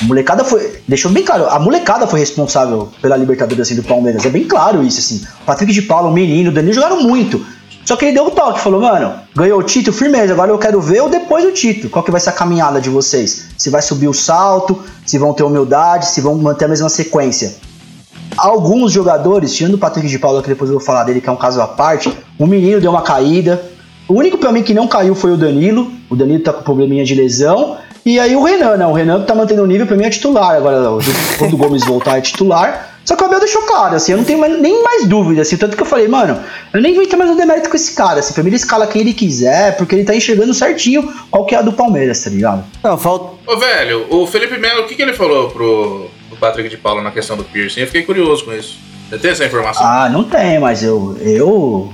[0.02, 0.80] A molecada foi.
[0.86, 4.26] Deixou bem claro, a molecada foi responsável pela Libertadores assim, do Palmeiras.
[4.26, 5.24] É bem claro isso, assim.
[5.46, 7.44] Patrick de Paulo, o menino, o Danilo jogaram muito.
[7.86, 10.80] Só que ele deu o toque, falou, mano, ganhou o título, firmeza, agora eu quero
[10.80, 11.88] ver o depois do título.
[11.88, 13.46] Qual que vai ser a caminhada de vocês?
[13.56, 17.54] Se vai subir o salto, se vão ter humildade, se vão manter a mesma sequência.
[18.36, 21.32] Alguns jogadores, tirando o Patrick de Paulo, que depois eu vou falar dele, que é
[21.32, 23.62] um caso à parte, o menino deu uma caída.
[24.08, 25.88] O único pra mim que não caiu foi o Danilo.
[26.10, 27.76] O Danilo tá com probleminha de lesão.
[28.04, 28.86] E aí o Renan, né?
[28.86, 30.56] O Renan tá mantendo o nível, pra mim é titular.
[30.56, 30.88] Agora,
[31.38, 32.95] quando o Gomes voltar, é titular.
[33.06, 35.56] Só que o Abel deixou claro, assim, eu não tenho mais- nem mais dúvida, assim.
[35.56, 36.38] Tanto que eu falei, mano,
[36.74, 38.18] eu nem vou entrar mais no demérito com esse cara.
[38.18, 41.54] Assim, pra mim ele escala quem ele quiser, porque ele tá enxergando certinho qual que
[41.54, 42.64] é a do Palmeiras, tá ligado?
[42.82, 43.36] Não, falta.
[43.46, 47.00] Ô, velho, o Felipe Melo, o que, que ele falou pro, pro Patrick de Paula
[47.00, 47.80] na questão do piercing?
[47.82, 48.76] Eu fiquei curioso com isso.
[49.08, 49.86] Você tem essa informação?
[49.86, 51.16] Ah, não tem, mas eu.
[51.20, 51.92] Eu.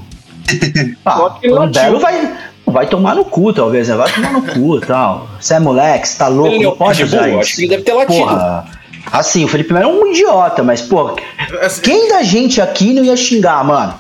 [1.04, 2.32] Ah, o Belo vai,
[2.66, 3.96] vai tomar no cu, talvez, né?
[3.96, 5.28] Vai tomar no cu e tal.
[5.40, 7.38] Você é moleque, você tá louco, Ele é não pode usar isso.
[7.38, 8.18] acho que ele deve ter latido.
[8.18, 8.64] Porra.
[9.10, 11.16] Assim, o Felipe Melo é um idiota, mas, pô,
[11.60, 13.94] Assim, quem da gente aqui não ia xingar, mano?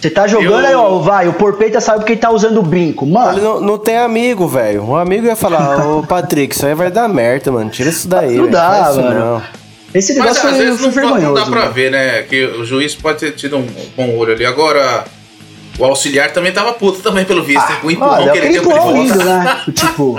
[0.00, 2.62] Você tá jogando Eu- aí, ó, vai, o Porpeita sabe porque ele tá usando o
[2.62, 3.06] brinco.
[3.06, 4.84] Mano, não, não tem amigo, velho.
[4.84, 7.70] Um amigo ia falar, ô Patrick, isso aí vai dar merda, mano.
[7.70, 8.32] Tira isso daí.
[8.36, 8.50] Não velho.
[8.50, 9.18] dá, Faz mano.
[9.20, 9.42] não.
[9.94, 11.72] esse Mas negócio às foi, vezes não, pode- não dá pra mano.
[11.72, 12.22] ver, né?
[12.22, 13.66] Que o juiz pode ter tido um
[13.96, 14.44] bom olho ali.
[14.44, 15.04] Agora,
[15.78, 18.62] o auxiliar também tava puto também, pelo visto, com o empurrão Olha, que ele deu
[18.62, 19.60] empurrão lindo, né?
[19.74, 20.18] Tipo.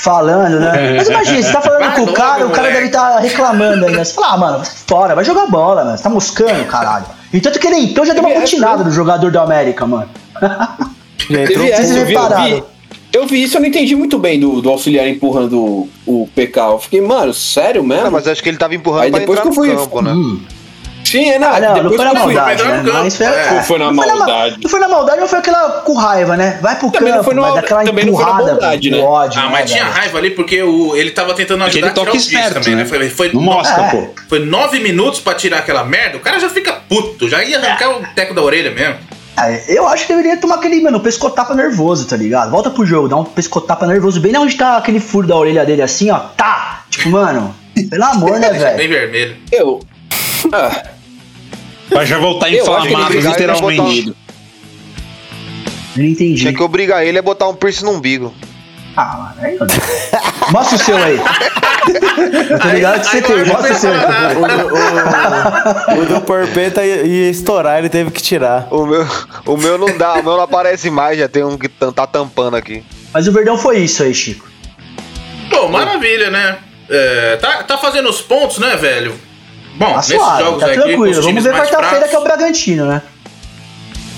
[0.00, 0.94] Falando, né?
[0.96, 2.74] Mas imagina, você tá falando Vai com o cara, o cara moleque.
[2.74, 4.04] deve estar reclamando ainda.
[4.04, 5.96] Você fala, ah, mano, fora, vai jogar bola, mano.
[5.96, 7.06] Você tá moscando, caralho.
[7.32, 10.08] E tanto que ele entrou já deu uma butinada do jogador do América, mano.
[10.40, 12.64] Já entrou Teve essa, eu vi, eu vi.
[13.12, 16.60] Eu vi isso, eu não entendi muito bem do, do auxiliar empurrando o, o PK.
[16.60, 18.04] Eu fiquei, mano, sério mesmo?
[18.04, 19.76] Não, mas acho que ele tava empurrando Aí pra depois entrar que eu no fui-
[19.84, 20.12] campo, né?
[20.12, 20.40] Hum.
[21.10, 22.82] Sim, é, não, Ah, não, não depois foi na que eu fui- maldade, né?
[22.82, 23.52] no Mas foi, é.
[23.52, 24.56] Ou foi na não foi maldade?
[24.62, 26.58] Não foi na maldade, mas foi aquela com raiva, né?
[26.60, 28.52] Vai pro Também não campo, foi vai na- dar aquela também não foi na empurrada
[28.52, 28.98] maldade, né?
[29.00, 29.40] ódio.
[29.40, 29.96] Ah, né, mas tinha velho?
[29.96, 32.82] raiva ali porque o, ele tava tentando ajudar Aquele toque esperto, também, né?
[32.82, 32.88] né?
[32.88, 33.90] Foi, foi, Não mostra, É.
[33.90, 34.08] pô.
[34.28, 37.90] foi nove minutos pra tirar aquela merda, o cara já fica puto, já ia arrancar
[37.90, 38.96] o teco da orelha mesmo.
[39.38, 42.50] É, eu acho que deveria tomar aquele, mano, pescotapa nervoso, tá ligado?
[42.50, 45.82] Volta pro jogo, dá um pescotapa nervoso bem onde tá aquele furo da orelha dele
[45.82, 46.18] assim, ó.
[46.36, 46.84] Tá!
[46.90, 47.54] Tipo, mano,
[47.90, 49.00] pelo amor, né, Deixa bem velho?
[49.10, 49.36] vermelho.
[49.52, 49.80] Eu.
[50.52, 50.82] Ah,
[51.90, 54.14] Vai já voltar Eu inflamado, literalmente.
[55.96, 56.40] Não entendi.
[56.40, 58.34] Tinha que obrigar ele a botar um piercing no umbigo.
[58.96, 59.58] Ah, mano, aí.
[60.50, 61.20] Mostra o seu aí.
[62.50, 63.98] Eu tô ligado que você tem, mostra o seu aí.
[65.96, 68.66] O, o do Porpeta ia, ia estourar, ele teve que tirar.
[68.70, 69.06] O meu,
[69.46, 72.56] o meu não dá, o meu não aparece mais, já tem um que tá tampando
[72.56, 72.82] aqui.
[73.12, 74.48] Mas o Verdão foi isso aí, Chico.
[75.50, 76.58] Pô, maravilha, né?
[76.88, 79.14] É, tá, tá fazendo os pontos, né, velho?
[79.76, 81.10] Bom, Tá nesses suave, jogos tá aqui, tranquilo.
[81.18, 83.02] os Vamos ver quarta-feira que é o Bragantino, né?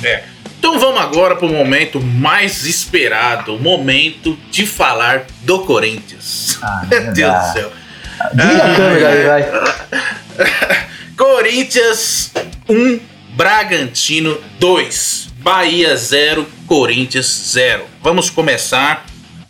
[0.05, 0.23] É.
[0.59, 6.59] Então vamos agora para o momento mais esperado, o momento de falar do Corinthians.
[6.63, 7.49] Ah, Meu Deus verdade.
[7.49, 7.73] do céu.
[8.35, 10.89] Desliga a câmera aí, vai.
[11.17, 12.33] Corinthians
[12.69, 13.01] 1,
[13.31, 17.85] Bragantino 2, Bahia 0, Corinthians 0.
[18.03, 19.05] Vamos começar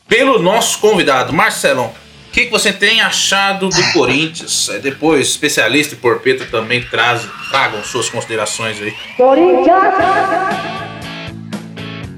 [0.06, 1.92] pelo nosso convidado, Marcelão.
[2.38, 4.68] O que, que você tem achado do Corinthians?
[4.68, 8.94] É, Depois, especialista e porpeta também traz, tragam suas considerações aí.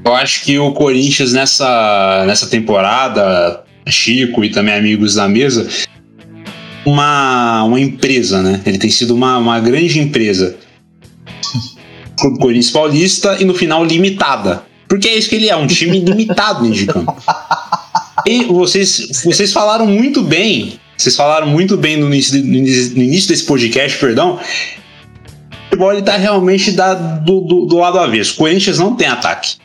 [0.05, 5.67] Eu acho que o Corinthians nessa, nessa temporada, Chico e também amigos da mesa,
[6.85, 8.61] uma, uma empresa, né?
[8.67, 10.55] Ele tem sido uma, uma grande empresa.
[12.19, 14.65] Clube Corinthians Paulista e no final limitada.
[14.87, 17.17] Porque é isso que ele é, um time limitado dentro de campo.
[18.27, 23.45] E vocês, vocês falaram muito bem, vocês falaram muito bem no início, no início desse
[23.45, 24.35] podcast, perdão.
[24.37, 28.35] O futebol ele tá realmente da, do, do, do lado avesso.
[28.35, 29.57] O Corinthians não tem ataque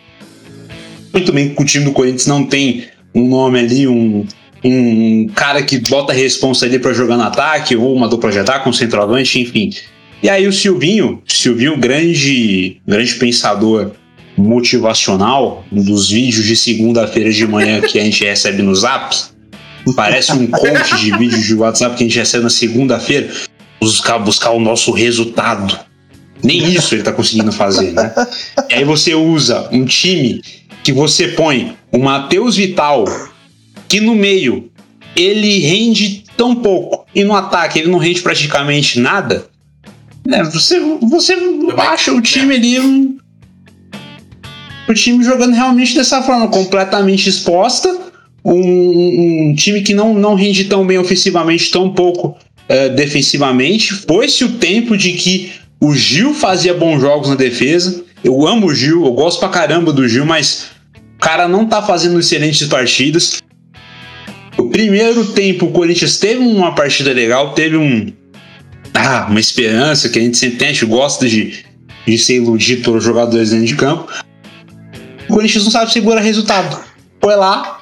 [1.16, 2.84] muito bem que o time do Corinthians não tem
[3.14, 4.26] um nome ali, um,
[4.64, 8.40] um cara que bota a responsa ali pra jogar no ataque, ou uma dupla de
[8.40, 9.72] ataque, um centroavante, enfim.
[10.22, 13.92] E aí o Silvinho, Silvinho, grande, grande pensador
[14.38, 19.16] motivacional, dos vídeos de segunda-feira de manhã que a gente recebe no Zap,
[19.96, 23.30] parece um coach de vídeos de WhatsApp que a gente recebe na segunda-feira,
[23.80, 25.78] buscar, buscar o nosso resultado.
[26.44, 28.14] Nem isso ele tá conseguindo fazer, né?
[28.70, 30.42] E aí você usa um time
[30.84, 33.06] que você põe o Matheus Vital,
[33.88, 34.70] que no meio
[35.16, 39.48] ele rende tão pouco, e no ataque ele não rende praticamente nada,
[40.28, 40.44] né?
[40.44, 41.36] Você, você
[41.78, 42.80] acha o time ali.
[42.80, 43.18] um-
[44.88, 47.96] O time jogando realmente dessa forma, completamente exposta.
[48.44, 52.38] Um, um time que não, não rende tão bem ofensivamente, tão pouco
[52.70, 53.94] eh, defensivamente.
[53.94, 58.04] Foi-se o tempo de que o Gil fazia bons jogos na defesa.
[58.24, 60.68] Eu amo o Gil, eu gosto pra caramba do Gil, mas
[61.16, 63.42] o cara não tá fazendo excelentes partidas.
[64.58, 68.12] O primeiro tempo, o Corinthians teve uma partida legal, teve um.
[68.94, 71.66] Ah, uma esperança que a gente sempre tem, a gente gosta de,
[72.08, 74.12] de ser iludido pelos jogadores dentro de campo.
[75.30, 76.80] O Corinthians não sabe segurar resultado.
[77.22, 77.80] Foi lá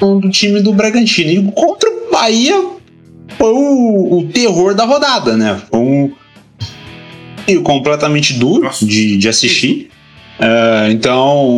[0.00, 1.30] um do time do Bragantino.
[1.30, 2.54] E contra o Bahia
[3.36, 5.60] foi o, o terror da rodada, né?
[5.70, 6.12] Foi um
[7.62, 9.90] completamente duro de, de assistir.
[10.40, 11.48] Ah, então,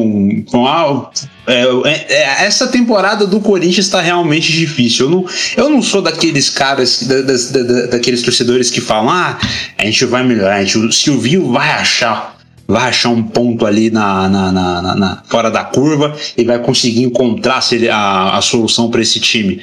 [0.52, 1.10] uma-
[1.46, 5.06] é, é, é, essa temporada do Corinthians está realmente difícil.
[5.06, 5.24] Eu não,
[5.56, 9.38] eu não sou daqueles caras, da- da- da- daqueles torcedores que falam: ah,
[9.76, 12.38] a gente vai melhorar, a gente, o Silvio vai achar,
[12.70, 17.02] vai achar um ponto ali na, na- na- na- fora da curva e vai conseguir
[17.02, 19.60] encontrar se ele- a, a solução para esse time.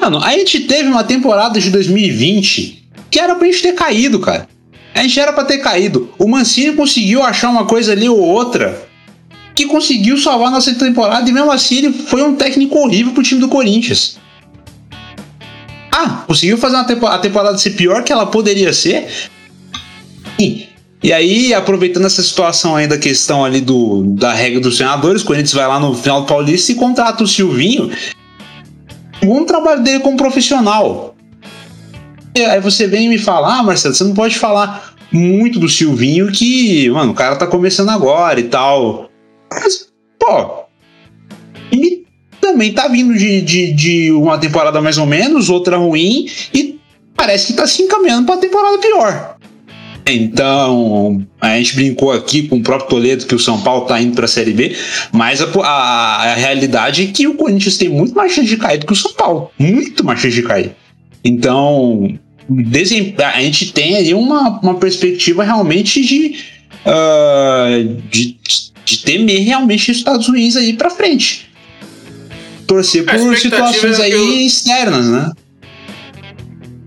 [0.00, 4.48] Mano, a gente teve uma temporada de 2020 que era pra gente ter caído, cara.
[4.94, 6.10] A gente era pra ter caído.
[6.18, 8.82] O Mancini conseguiu achar uma coisa ali ou outra
[9.54, 13.40] que conseguiu salvar nossa temporada e mesmo assim ele foi um técnico horrível pro time
[13.40, 14.16] do Corinthians.
[15.90, 19.08] Ah, conseguiu fazer a temporada ser pior que ela poderia ser.
[20.38, 20.68] E,
[21.02, 25.24] e aí, aproveitando essa situação aí da questão ali do, da regra dos senadores, o
[25.24, 27.90] Corinthians vai lá no final do Paulista e contrata o Silvinho.
[29.24, 31.14] Bom trabalho dele como profissional.
[32.36, 36.30] E aí você vem me fala, ah, Marcelo, você não pode falar muito do Silvinho
[36.30, 39.10] que, mano, o cara tá começando agora e tal.
[39.52, 39.88] Mas,
[40.18, 40.64] pô,
[41.70, 42.06] ele
[42.40, 46.78] também tá vindo de, de, de uma temporada mais ou menos, outra ruim, e
[47.14, 49.36] parece que tá se encaminhando pra temporada pior.
[50.06, 54.14] Então, a gente brincou aqui com o próprio Toledo que o São Paulo tá indo
[54.14, 54.76] pra Série B,
[55.12, 58.78] mas a, a- a realidade é que o Corinthians tem muito mais chance de cair
[58.78, 59.50] do que o São Paulo.
[59.58, 60.72] Muito mais chance de cair.
[61.24, 66.36] Então, desem- a gente tem aí uma, uma perspectiva realmente de,
[66.84, 67.68] ah,
[68.10, 68.36] de,
[68.84, 71.48] de temer realmente resultados ruins aí pra frente.
[72.66, 75.30] Torcer A por situações é que aí o- externas, né?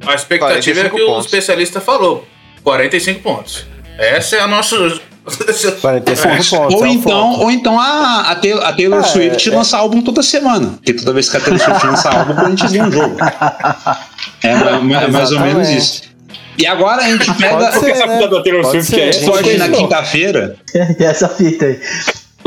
[0.06, 1.26] A expectativa é 45 que o pontos.
[1.26, 2.28] especialista falou:
[2.66, 3.66] 45 pontos.
[3.98, 4.76] Essa é a nossa.
[5.82, 6.52] 45 pontos.
[6.76, 7.44] ou, é então, foco.
[7.44, 10.68] ou então a, a Taylor, a Taylor Ah, Swift é- lança álbum toda semana.
[10.74, 13.16] Porque toda vez que a Taylor Swift lança álbum, o Corinthians ganha um jogo.
[14.44, 16.04] É, ma- ma- mais ou menos isso.
[16.58, 17.72] E agora a gente pega.
[17.72, 18.16] Ser, essa né?
[18.18, 19.02] vida da Taylor Pode Swift ser.
[19.02, 19.26] é essa?
[19.32, 20.56] Pode ir na quinta-feira.
[21.00, 21.80] E essa fita aí.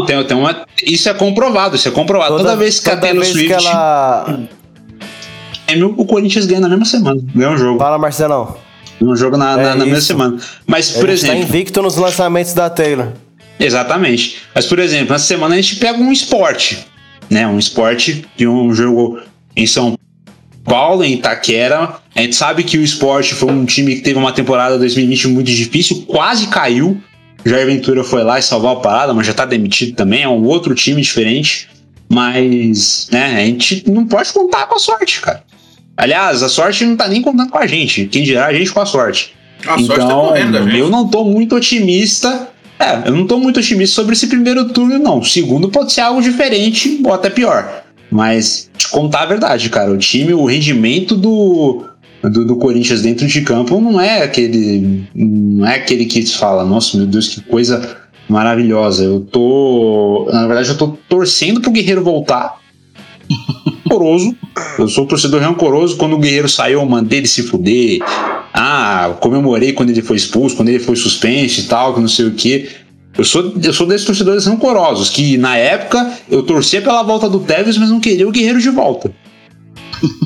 [0.07, 2.37] Tem, tem uma, isso é comprovado, isso é comprovado.
[2.37, 4.39] Toda, vez que a toda Taylor vez Swift que ela.
[5.69, 7.21] ganha, o Corinthians ganha na mesma semana.
[7.35, 7.79] Ganha um jogo.
[7.81, 8.57] Fala, Marcelão.
[9.01, 10.07] Ganha um jogo na, na, É na mesma isso.
[10.09, 10.39] semana.
[10.67, 11.43] Mas, por Ele está exemplo.
[11.49, 13.13] invicto nos lançamentos da Taylor.
[13.59, 14.37] Exatamente.
[14.55, 16.87] Mas, por exemplo, essa semana a gente pega um esporte,
[17.29, 17.47] né?
[17.47, 19.21] Um esporte de um jogo
[19.57, 19.97] em São
[20.65, 21.95] Paulo, em Itaquera.
[22.15, 25.51] A gente sabe que o esporte foi um time que teve uma temporada 2020 muito
[25.51, 27.01] difícil, quase caiu.
[27.45, 30.45] Jair Ventura foi lá e salvou a parada, mas já tá demitido também, é um
[30.45, 31.69] outro time diferente.
[32.11, 35.43] Mas, né, a gente não pode contar com a sorte, cara.
[35.99, 38.07] Aliás, a sorte não tá nem contando com a gente.
[38.07, 39.35] Quem dirá a gente com a sorte.
[39.67, 40.79] A sorte tá então, correndo gente.
[40.79, 42.51] eu não tô muito otimista.
[42.79, 45.19] É, eu não tô muito otimista sobre esse primeiro turno, não.
[45.19, 47.83] O segundo pode ser algo diferente ou até pior.
[48.13, 51.85] Mas, te contar a verdade, cara, o time, o rendimento do,
[52.23, 55.05] do, do Corinthians dentro de campo não é aquele.
[55.13, 57.97] Não é aquele que se fala, nossa, meu Deus, que coisa
[58.29, 59.03] maravilhosa.
[59.03, 60.29] Eu tô.
[60.33, 62.57] Na verdade, eu tô torcendo pro Guerreiro voltar.
[63.85, 64.37] Rancoroso.
[64.79, 65.97] Eu sou torcedor rancoroso.
[65.97, 67.99] Quando o Guerreiro saiu, eu mandei ele se fuder.
[68.53, 72.27] Ah, comemorei quando ele foi expulso, quando ele foi suspenso e tal, que não sei
[72.27, 72.69] o que.
[73.17, 77.41] Eu sou, eu sou desses torcedores rancorosos, que na época eu torcia pela volta do
[77.41, 79.13] Tevez, mas não queria o Guerreiro de volta.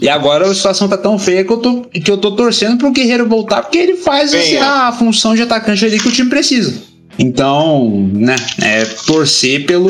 [0.01, 2.91] E agora a situação tá tão feia que eu tô, que eu tô torcendo pro
[2.91, 6.92] Guerreiro voltar, porque ele faz assim, a função de atacante ali que o time precisa.
[7.23, 9.89] Então, né, é torcer pelo,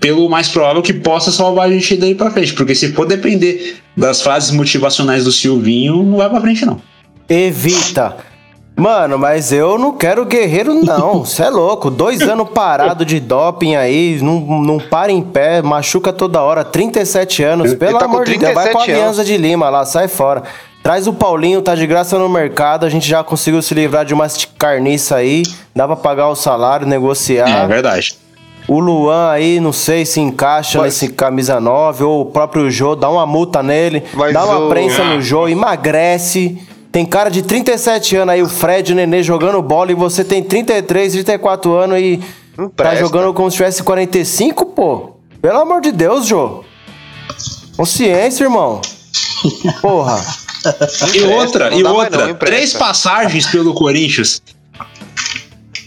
[0.00, 2.54] pelo mais provável que possa salvar a gente daí pra frente.
[2.54, 6.80] Porque se for depender das frases motivacionais do Silvinho, não vai pra frente, não.
[7.28, 8.18] Evita.
[8.76, 11.24] Mano, mas eu não quero guerreiro, não.
[11.26, 11.90] Você é louco.
[11.90, 16.62] Dois anos parado de doping aí, não, não para em pé, machuca toda hora.
[16.62, 18.54] 37 anos, pelo tá amor de Deus.
[18.54, 20.44] Vai com a 37 Aliança de Lima lá, sai fora.
[20.82, 22.86] Traz o Paulinho, tá de graça no mercado.
[22.86, 25.42] A gente já conseguiu se livrar de umas carniça aí.
[25.76, 27.64] Dá pra pagar o salário, negociar.
[27.64, 28.14] É verdade.
[28.66, 32.94] O Luan aí, não sei se encaixa Mas- nesse camisa 9, ou o próprio Jô,
[32.94, 36.56] dá uma multa nele, Mas dá uma o- prensa no Jô, emagrece.
[36.92, 40.42] Tem cara de 37 anos aí, o Fred, o Nenê jogando bola, e você tem
[40.42, 42.20] 33, 34 anos e
[42.76, 45.10] tá jogando como se tivesse 45, pô.
[45.42, 46.62] Pelo amor de Deus, Jô.
[47.76, 48.80] Consciência, irmão.
[49.80, 50.20] Porra.
[51.14, 52.28] E outra, e outra.
[52.28, 54.42] não, três passagens pelo Corinthians.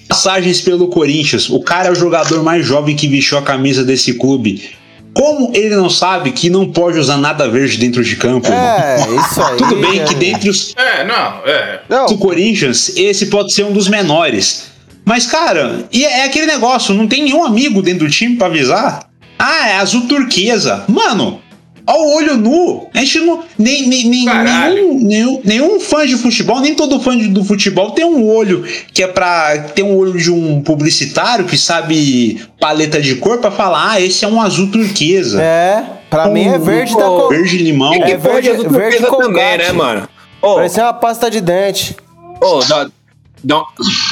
[0.07, 1.49] Passagens pelo Corinthians.
[1.49, 4.71] O cara é o jogador mais jovem que vestiu a camisa desse clube.
[5.13, 8.51] Como ele não sabe que não pode usar nada verde dentro de campo?
[8.51, 9.57] É, isso aí.
[9.57, 10.05] Tudo bem é.
[10.05, 11.82] que dentre os É, não, é.
[11.88, 14.71] Não, do Corinthians, esse pode ser um dos menores.
[15.05, 19.07] Mas, cara, e é aquele negócio, não tem nenhum amigo dentro do time pra avisar?
[19.38, 20.86] Ah, é azul turquesa.
[20.88, 21.41] Mano,
[21.86, 23.43] ao olho nu, a gente não.
[23.57, 27.91] Nem, nem, nem- nenhum, nenhum, nenhum fã de futebol, nem todo fã de- do futebol
[27.91, 28.63] tem um olho
[28.93, 29.57] que é pra.
[29.75, 34.23] Tem um olho de um publicitário que sabe paleta de cor pra falar, ah, esse
[34.23, 35.41] é um azul turquesa.
[35.41, 37.29] É, pra mim é verde da cor.
[37.29, 37.93] Verde limão.
[37.93, 40.07] É É verde- azul verde turquesa também, né, mano?
[40.41, 41.95] Ô, Parece uma pasta de dente.
[42.41, 42.89] ô, da,
[43.43, 43.63] da,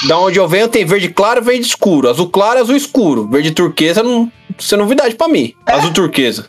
[0.07, 2.09] da onde eu venho tem verde claro e verde escuro.
[2.09, 3.27] Azul claro e azul escuro.
[3.29, 4.31] Verde turquesa não.
[4.57, 5.53] Isso é novidade pra mim.
[5.65, 6.47] Azul turquesa.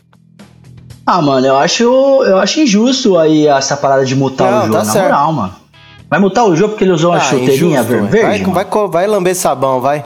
[1.07, 4.73] Ah, mano, eu acho, eu acho injusto aí essa parada de mutar Não, o jogo,
[4.73, 5.05] tá na certo.
[5.07, 5.55] moral, mano.
[6.09, 8.45] Vai mutar o jogo porque ele usou uma Ah, chuteirinha injusto, verde?
[8.51, 10.05] vai, vai, vai lamber sabão, vai.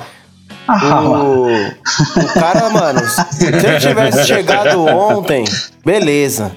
[0.69, 1.03] Ah.
[1.03, 5.45] O, o cara, mano, se ele tivesse chegado ontem,
[5.85, 6.53] beleza.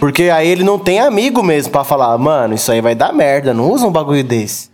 [0.00, 3.52] Porque aí ele não tem amigo mesmo pra falar, mano, isso aí vai dar merda,
[3.54, 4.70] não usa um bagulho desse.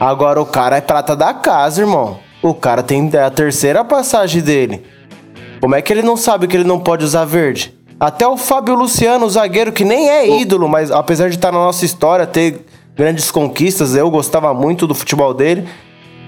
[0.00, 2.18] Agora o cara é prata da casa, irmão.
[2.42, 4.84] O cara tem a terceira passagem dele.
[5.60, 7.76] Como é que ele não sabe que ele não pode usar verde?
[8.00, 11.58] Até o Fábio Luciano, o zagueiro que nem é ídolo, mas apesar de estar na
[11.58, 15.68] nossa história, ter grandes conquistas, eu gostava muito do futebol dele.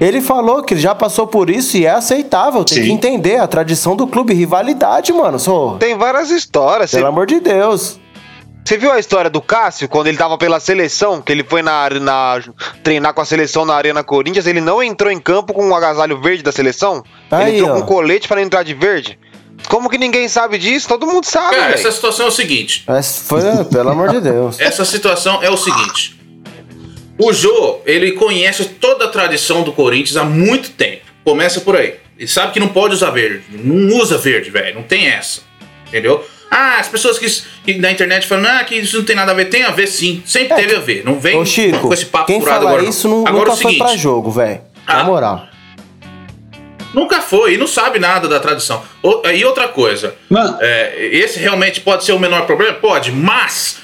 [0.01, 2.65] Ele falou que já passou por isso e é aceitável.
[2.65, 2.85] Tem Sim.
[2.85, 5.39] que entender a tradição do clube, rivalidade, mano.
[5.39, 6.91] Sou, tem várias histórias.
[6.91, 8.01] Pelo amor de Deus.
[8.65, 11.89] Você viu a história do Cássio, quando ele tava pela seleção, que ele foi na,
[11.91, 12.41] na-
[12.83, 16.21] treinar com a seleção na Arena Corinthians, ele não entrou em campo com o agasalho
[16.21, 17.03] verde da seleção?
[17.31, 17.81] Aí, ele entrou ó.
[17.81, 19.19] com colete para entrar de verde?
[19.69, 20.89] Como que ninguém sabe disso?
[20.89, 21.75] Todo mundo sabe, Cara, velho.
[21.75, 22.83] essa situação é o seguinte.
[22.87, 23.41] Mas foi,
[23.71, 24.59] pelo amor de Deus.
[24.59, 26.19] Essa situação é o seguinte.
[27.19, 31.03] O Jô, ele conhece toda a tradição do Corinthians há muito tempo.
[31.23, 31.97] Começa por aí.
[32.19, 33.45] Ele sabe que não pode usar verde.
[33.51, 34.75] Não usa verde, velho.
[34.75, 35.43] Não tem essa.
[35.87, 36.25] Entendeu?
[36.51, 37.27] Ah, as pessoas que,
[37.65, 39.45] que na internet falam ah, que isso não tem nada a ver.
[39.47, 40.23] Tem a ver sim.
[40.27, 41.05] Sempre teve a ver.
[41.05, 42.83] Não vem Ô, Chico, com esse papo quem furado fala agora.
[42.83, 42.91] não.
[42.91, 44.61] isso nu- agora nunca o foi seguinte, pra jogo, velho.
[44.87, 45.05] Na Ah.
[45.05, 45.47] moral.
[46.93, 48.83] Nunca foi e não sabe nada da tradição.
[49.03, 50.15] O- E outra coisa,
[50.61, 52.75] é, esse realmente pode ser o menor problema?
[52.75, 53.79] Pode, mas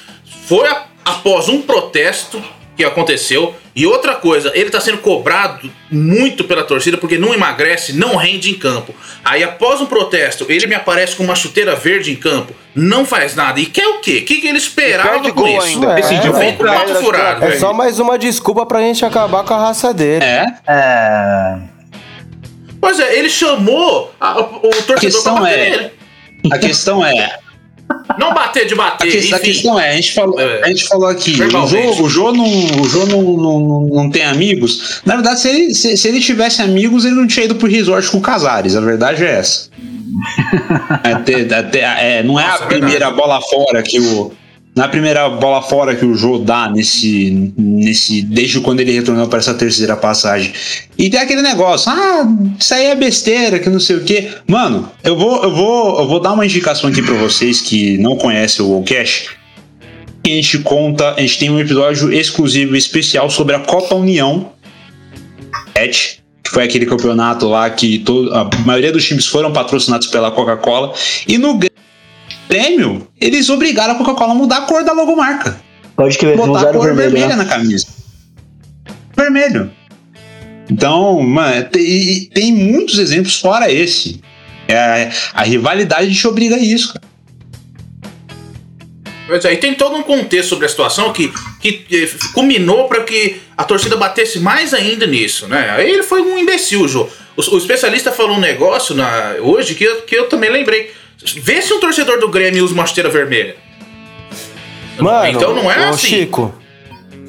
[0.47, 2.43] foi a- após um protesto
[2.75, 3.55] que aconteceu.
[3.75, 8.49] E outra coisa, ele tá sendo cobrado muito pela torcida porque não emagrece, não rende
[8.51, 8.93] em campo.
[9.23, 13.35] Aí após um protesto, ele me aparece com uma chuteira verde em campo, não faz
[13.35, 13.59] nada.
[13.59, 14.19] E quer o quê?
[14.23, 15.61] O que, que ele esperava com isso?
[15.61, 15.99] ainda.
[15.99, 17.43] Esse É, vem é, com o papo furado.
[17.45, 17.59] É velho.
[17.59, 20.23] só mais uma desculpa pra gente acabar com a raça dele.
[20.25, 20.45] é.
[20.67, 21.76] É.
[22.87, 25.91] Pois é, ele chamou a- o torcedor pra bater é- nele.
[26.49, 27.37] A questão é.
[28.17, 30.63] Não bater de A, bater, que- a questão é, a gente falou, É.
[30.63, 31.49] a gente falou aqui, o.
[31.67, 32.45] Jô, o Jô, não,
[32.81, 35.01] o Jô não, não, não, tem amigos.
[35.05, 38.09] Na verdade, se ele, se, se ele tivesse amigos, ele não tinha ido pro resort
[38.09, 38.73] com o Casares.
[38.77, 39.69] A verdade é essa.
[41.03, 44.31] Até- até- é, não é Nossa, a é primeira bola fora que o.
[44.77, 48.21] Não é a primeira bola fora que o Jô dá nesse, nesse.
[48.21, 50.53] Desde quando ele retornou para essa terceira passagem.
[50.95, 52.23] E tem aquele negócio, ah,
[52.59, 54.29] isso aí é besteira, que não sei o quê.
[54.47, 58.15] Mano, eu vou, eu vou, eu vou dar uma indicação aqui para vocês que não
[58.17, 58.83] conhecem o.
[58.83, 64.51] Que a gente conta, a gente tem um episódio exclusivo especial sobre a Copa União.
[66.43, 70.93] Que foi aquele campeonato lá que todo, a maioria dos times foram patrocinados pela Coca-Cola.
[71.27, 71.57] E no
[72.49, 75.59] Grêmio, eles obrigaram a Coca-Cola a mudar a cor da logomarca
[75.95, 77.43] Pode crer, botar a cor vermelho, vermelha né?
[77.43, 77.87] na camisa.
[79.15, 79.71] Vermelho.
[80.69, 84.21] Então, mano, tem, tem muitos exemplos fora esse.
[84.67, 87.07] É, a rivalidade te obriga a isso, cara.
[89.27, 93.03] Pois é, e tem todo um contexto sobre a situação que, que eh, culminou para
[93.03, 95.69] que a torcida batesse mais ainda nisso, né?
[95.71, 97.09] Aí ele foi um imbecil, Jô.
[97.35, 100.93] O, o especialista falou um negócio na, hoje que eu, que eu também lembrei.
[101.41, 103.55] Vê se um torcedor do Grêmio usa uma chuteira vermelha.
[104.99, 106.07] Mano, então não é ô, assim.
[106.07, 106.53] Chico.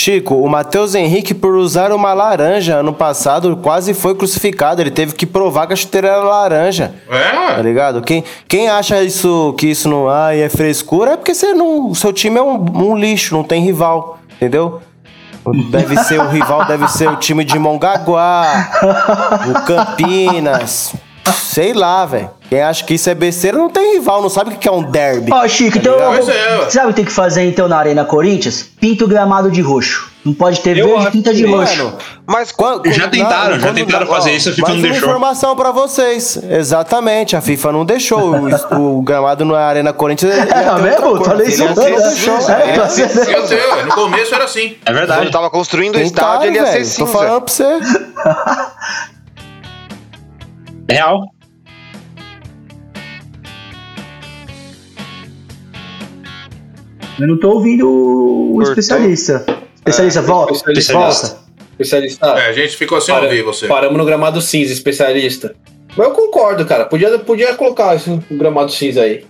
[0.01, 4.81] Chico, o Matheus Henrique, por usar uma laranja ano passado, quase foi crucificado.
[4.81, 6.95] Ele teve que provar que a chuteira era laranja.
[7.09, 8.01] Tá É, ligado?
[8.03, 11.95] Quem, quem acha isso que isso não ai, é frescura é porque você não, o
[11.97, 14.81] seu time é um, um lixo, não tem rival, entendeu?
[15.71, 18.71] Deve ser o rival, deve ser o time de Mongaguá,
[19.49, 20.95] o Campinas,
[21.33, 22.31] sei lá, velho.
[22.49, 24.83] Quem acha que isso é besteira não tem rival, não sabe o que é um
[24.83, 25.31] derby.
[25.33, 26.31] Ó, Chico, então ligado?
[26.31, 26.31] eu
[26.65, 28.63] é, sabe o que tem que fazer então na Arena Corinthians?
[28.81, 30.09] Pinta o gramado de roxo.
[30.25, 31.85] Não pode ter Eu verde, acho pinta de roxo.
[31.85, 34.99] Mano, Mas Quando- Já tentaram, já quando tentaram fazer isso, a FIFA não uma deixou.
[35.09, 36.39] informação pra vocês.
[36.51, 38.35] Exatamente, a FIFA não deixou.
[38.35, 40.33] O, o gramado na Arena Corinthians.
[40.35, 40.41] É
[40.73, 41.25] outra mesmo?
[41.25, 42.35] Falei isso não deixou.
[42.51, 42.83] É, É, tá
[43.33, 44.77] eu sei, no começo era assim.
[44.85, 45.21] É verdade.
[45.21, 46.97] quando tava construindo o estádio, ele ia ser velho.
[46.97, 47.65] Tô falando pra você.
[50.91, 51.31] Real.
[57.19, 58.71] Eu não tô ouvindo o Cortou.
[58.73, 59.45] especialista.
[59.77, 60.53] Especialista, volta.
[60.53, 60.93] especialista.
[61.29, 61.49] Volta.
[61.73, 62.27] Especialista.
[62.27, 63.67] É, a gente ficou sem Para- ouvir você.
[63.67, 65.55] Paramos no gramado cinza, especialista.
[65.97, 66.85] Mas eu concordo, cara.
[66.85, 69.25] Podia, podia colocar esse gramado cinza aí.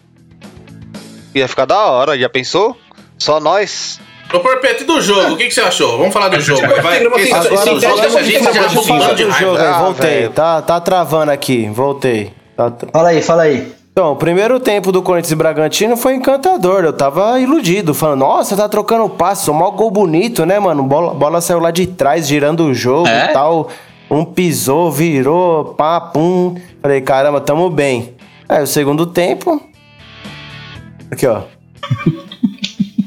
[1.35, 2.77] Ia ficar da hora, já pensou?
[3.19, 4.01] Só nós.
[4.33, 5.33] Ô, Porpeto, e do jogo?
[5.33, 5.97] O que, que você achou?
[5.99, 6.63] Vamos falar do jogo.
[6.65, 9.39] Agora Vai, gente já tá de do raiva.
[9.41, 10.29] jogo aí, Ah, voltei.
[10.29, 12.33] Tá, tá travando aqui, voltei.
[12.57, 13.73] Tá tra- Fala aí, fala aí.
[13.91, 16.85] Então, o primeiro tempo do Corinthians e Bragantino foi encantador.
[16.85, 20.83] Eu tava iludido, falando, nossa, tá trocando passo, mó gol bonito, né, mano?
[20.85, 23.31] Bola, bola saiu lá de trás, girando o jogo É?
[23.31, 23.69] e tal.
[24.11, 26.55] Um pisou, virou, pá, pum.
[26.83, 28.15] Falei, caramba, tamo bem.
[28.49, 29.61] Aí, o segundo tempo.
[31.11, 31.43] Aqui, ó.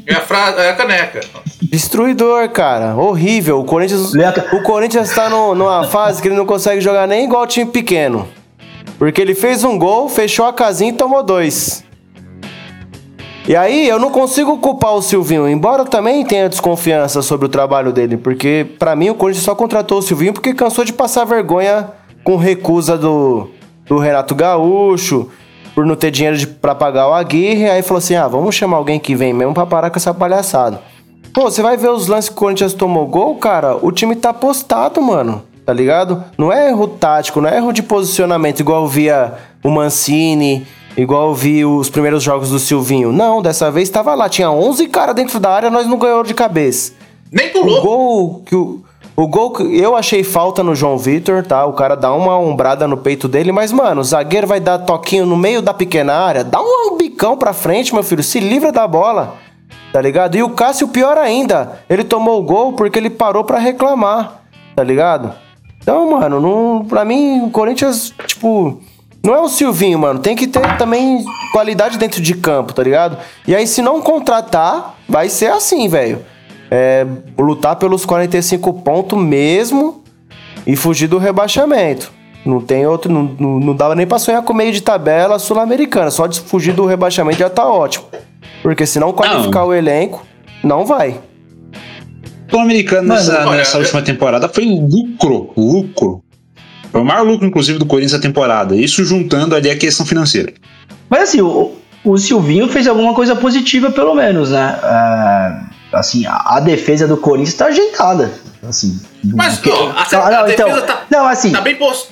[0.07, 0.49] É a, fra...
[0.57, 1.21] é a caneca.
[1.61, 2.95] Destruidor, cara.
[2.95, 3.59] Horrível.
[3.59, 4.11] O Corinthians,
[4.53, 8.27] o Corinthians tá no- numa fase que ele não consegue jogar nem igual time pequeno.
[8.97, 11.83] Porque ele fez um gol, fechou a casinha e tomou dois.
[13.47, 17.49] E aí eu não consigo culpar o Silvinho, embora eu também tenha desconfiança sobre o
[17.49, 21.25] trabalho dele, porque pra mim o Corinthians só contratou o Silvinho porque cansou de passar
[21.25, 21.87] vergonha
[22.23, 23.49] com recusa do,
[23.87, 25.31] do Renato Gaúcho,
[25.73, 28.77] por não ter dinheiro de, pra pagar o Aguirre, aí falou assim: ah, vamos chamar
[28.77, 30.81] alguém que vem mesmo pra parar com essa palhaçada.
[31.33, 34.33] Pô, você vai ver os lances que o Corinthians tomou gol, cara, o time tá
[34.33, 35.43] postado, mano.
[35.65, 36.23] Tá ligado?
[36.37, 40.65] Não é erro tático, não é erro de posicionamento, igual via o Mancini,
[40.97, 43.11] igual vi os primeiros jogos do Silvinho.
[43.13, 46.33] Não, dessa vez tava lá, tinha 11 caras dentro da área, nós não ganhamos de
[46.33, 46.93] cabeça.
[47.31, 47.81] Nem O pulou.
[47.81, 48.81] gol que o,
[49.21, 51.63] o gol que eu achei falta no João Vitor, tá?
[51.65, 55.27] O cara dá uma ombrada no peito dele, mas mano, o zagueiro vai dar toquinho
[55.27, 58.87] no meio da pequena área, dá um bicão pra frente, meu filho, se livra da
[58.87, 59.35] bola.
[59.93, 60.37] Tá ligado?
[60.37, 64.41] E o Cássio pior ainda, ele tomou o gol porque ele parou pra reclamar,
[64.75, 65.35] tá ligado?
[65.81, 68.81] Então, mano, não, pra mim o Corinthians, tipo,
[69.23, 73.17] não é o Silvinho, mano, tem que ter também qualidade dentro de campo, tá ligado?
[73.45, 76.25] E aí se não contratar, vai ser assim, velho
[76.71, 77.05] é,
[77.37, 80.01] lutar pelos 45 pontos mesmo
[80.65, 82.11] e fugir do rebaixamento.
[82.45, 86.09] Não tem outro, não, não, não dava nem pra sonhar com meio de tabela sul-americana.
[86.09, 88.05] Só de fugir do rebaixamento já tá ótimo.
[88.63, 90.25] Porque se não qualificar o elenco,
[90.63, 91.19] não vai.
[92.51, 96.23] O americano nessa, olha, nessa última temporada foi lucro, lucro.
[96.91, 98.75] Foi o maior lucro, inclusive, do Corinthians na temporada.
[98.75, 100.53] Isso juntando ali a questão financeira.
[101.09, 101.71] Mas assim, o,
[102.03, 104.77] o Silvinho fez alguma coisa positiva, pelo menos, né?
[104.83, 108.31] É, assim, a, a defesa do Corinthians tá ajeitada.
[108.67, 111.75] Assim, Mas, que- ó, a, Não, a não, defesa então, tá, não, assim, tá bem
[111.75, 112.09] posto.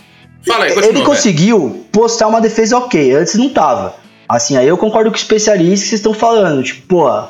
[0.47, 0.85] Fala aí, continua.
[0.89, 1.05] ele velho.
[1.05, 3.95] conseguiu postar uma defesa ok, antes não tava.
[4.27, 6.63] Assim, aí eu concordo com os especialistas que vocês estão falando.
[6.63, 7.27] Tipo, pô,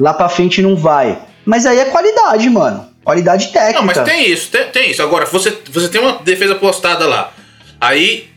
[0.00, 1.18] lá pra frente não vai.
[1.44, 2.86] Mas aí é qualidade, mano.
[3.04, 3.78] Qualidade técnica.
[3.80, 5.02] Não, mas tem isso, tem, tem isso.
[5.02, 7.32] Agora, você, você tem uma defesa postada lá.
[7.80, 8.28] Aí,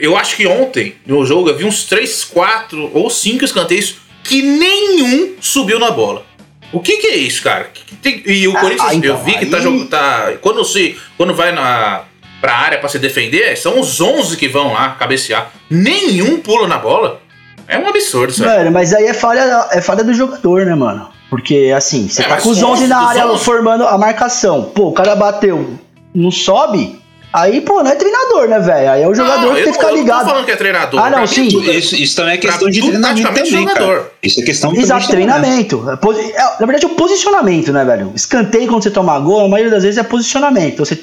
[0.00, 4.40] eu acho que ontem, no jogo, eu vi uns 3, 4 ou 5 escanteios que
[4.40, 6.24] nenhum subiu na bola.
[6.72, 7.68] O que, que é isso, cara?
[8.02, 9.86] Tem- e o Ah, Corinthians, então, eu vi que tá jogando.
[9.88, 12.02] Tá, quando, se, quando vai na,
[12.40, 15.50] pra área pra se defender, são os 11 que vão lá cabecear.
[15.70, 17.20] Nenhum pula na bola.
[17.68, 18.48] É um absurdo aí.
[18.56, 21.08] Velho, mas aí é falha, é falha do jogador, né, mano?
[21.30, 23.44] Porque, assim, você É, tá com os 11 11 na área 11.
[23.44, 24.64] formando a marcação.
[24.74, 25.78] Pô, o cara bateu,
[26.14, 27.00] não sobe.
[27.32, 28.90] Aí, pô, não é treinador, né, velho?
[28.90, 30.24] Aí é o jogador Não, que tem que não- ficar eu não tô ligado.
[30.28, 31.00] falando que é treinador.
[31.02, 31.48] Ah, não, sim.
[31.48, 33.96] tudo- Isso, isso também é Pra questão de tudo treinamento também, jogador.
[33.98, 34.12] cara.
[34.22, 35.84] Isso é questão Exato, de treinamento.
[35.88, 38.12] É é, na verdade, é o posicionamento, né, velho?
[38.14, 40.74] Escanteio quando você toma gol, a maioria das vezes é posicionamento.
[40.74, 40.98] Então, Você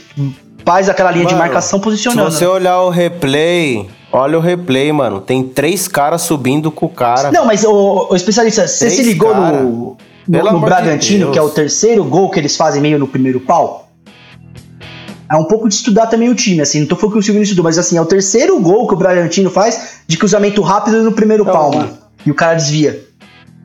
[0.65, 2.29] faz aquela linha de Mano, marcação Se posicionando.
[2.31, 5.19] você olhar o replay, olha o replay, mano.
[5.21, 7.31] Tem três caras subindo com o cara.
[7.31, 9.61] Não, mas o, o especialista, você se ligou cara.
[9.61, 9.97] no,
[10.27, 11.33] no, no de Bragantino, Deus.
[11.33, 13.88] que é o terceiro gol que eles fazem meio no primeiro pau?
[15.31, 17.39] É um pouco de estudar também o time, assim, não tô falando que o Silvio
[17.39, 21.03] não estudou, mas assim, é o terceiro gol que o Bragantino faz de cruzamento rápido
[21.03, 21.97] no primeiro mas- mano.
[22.25, 23.05] E o cara desvia.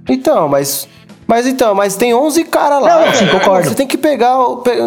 [0.09, 0.87] Então, mas.
[1.27, 3.07] Mas então, mas tem 11 caras lá.
[3.07, 3.71] Não, sim, concordo.
[3.71, 4.37] Você tem que pegar,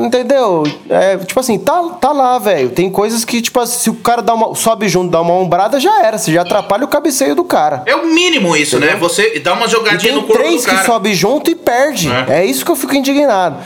[0.06, 0.62] entendeu?
[0.88, 2.70] É, tipo assim, tá, tá lá, velho.
[2.70, 5.80] Tem coisas que, tipo assim, se o cara dá uma, sobe junto, dá uma ombrada,
[5.80, 6.20] já era.
[6.20, 7.82] Você já atrapalha o cabeceio do cara.
[7.88, 8.96] É o mínimo isso, né?
[8.98, 10.78] Você dá uma E jogadinha tem no corpo três do cara.
[10.78, 12.08] que sobe junto e perde.
[12.30, 12.42] É.
[12.42, 12.46] É.
[12.46, 13.58] isso que eu fico indignado.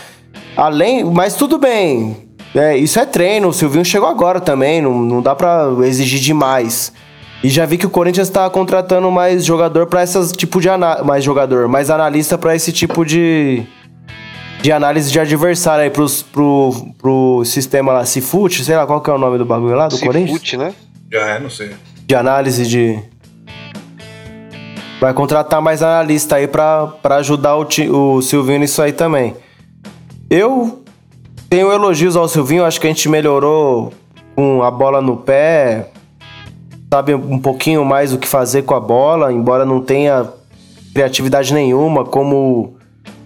[0.56, 2.30] Além, mas tudo bem.
[2.54, 3.48] É, isso é treino.
[3.48, 4.82] O Silvinho chegou agora também.
[4.82, 6.92] Não, não dá pra exigir demais.
[7.44, 11.06] E já vi que o Corinthians tá contratando mais jogador pra essas tipo de análise.
[11.06, 13.64] Mais jogador, mais analista pra esse tipo de.
[14.62, 19.10] De análise de adversário aí pros, pro, pro sistema lá, Cifute, sei lá qual que
[19.10, 20.72] é o nome do bagulho lá do Corinthians Cifute, né?
[21.12, 21.72] É, não sei.
[22.06, 23.00] de análise de.
[25.00, 29.36] Vai contratar mais analista aí pra, pra ajudar o, o Silvinho nisso aí também.
[30.30, 30.81] Eu
[31.52, 33.92] tenho elogios ao Silvinho, acho que a gente melhorou
[34.34, 35.90] com a bola no pé,
[36.90, 40.30] sabe um pouquinho mais o que fazer com a bola, embora não tenha
[40.94, 42.78] criatividade nenhuma, como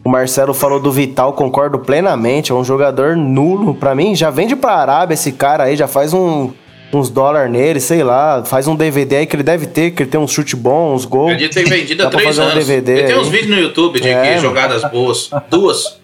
[0.04, 4.56] o Marcelo falou do Vital, concordo plenamente, é um jogador nulo pra mim, já vende
[4.56, 6.50] pra Arábia esse cara aí, já faz um,
[6.92, 10.10] uns dólares nele, sei lá, faz um DVD aí que ele deve ter, que ele
[10.10, 11.34] tem um chute bom, uns gols.
[11.34, 12.66] Ele tem vendido há três fazer um anos.
[12.66, 15.30] DVD Ele tem uns vídeos no YouTube de É, jogadas boas.
[15.48, 16.00] Duas.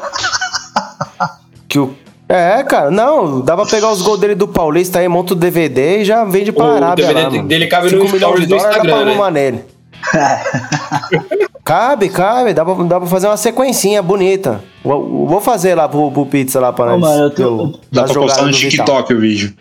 [1.68, 1.94] Que o...
[2.28, 6.00] É, cara, não, dá pra pegar os gols dele do Paulista aí, monta o DVD
[6.00, 7.48] e já vende pra O Arábia DVD lá, mano.
[7.48, 9.30] dele cabe Cinco no stories de do dólares, dá pra Instagram, né?
[9.30, 9.64] nele.
[11.64, 14.62] cabe, cabe, dá pra, dá pra fazer uma sequencinha bonita.
[14.84, 17.00] Vou, vou fazer lá pro, pro pizza lá pra Ô, nós.
[17.00, 18.52] mano, eu tô- eu- Dá pra postar no.
[18.52, 19.52] TikTok o vídeo.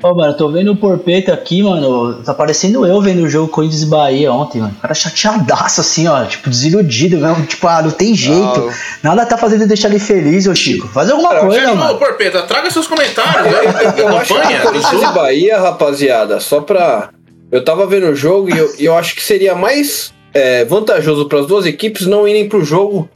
[0.00, 2.22] Ô, mano, eu tô vendo o Porpeta aqui, mano.
[2.22, 4.74] Tá parecendo eu vendo o jogo Corinthians e Bahia ontem, mano.
[4.78, 6.24] O cara chateadaço, assim, ó.
[6.24, 7.44] Tipo, desiludido mesmo.
[7.46, 8.72] Tipo, ah, não tem jeito.
[9.02, 10.86] Nada tá fazendo ele deixar ele feliz, ô Chico.
[10.88, 11.98] Faz alguma Cara, coisa, Ô, mano.
[11.98, 13.48] Porpeta, traga seus comentários.
[13.58, 13.94] Eu, né?
[13.96, 15.14] eu acho que do Corinthians e.
[15.14, 17.10] Bahia, rapaziada, só pra.
[17.50, 21.40] Eu tava vendo o jogo e eu, eu acho que seria mais é, vantajoso para
[21.40, 23.08] as duas equipes não irem pro jogo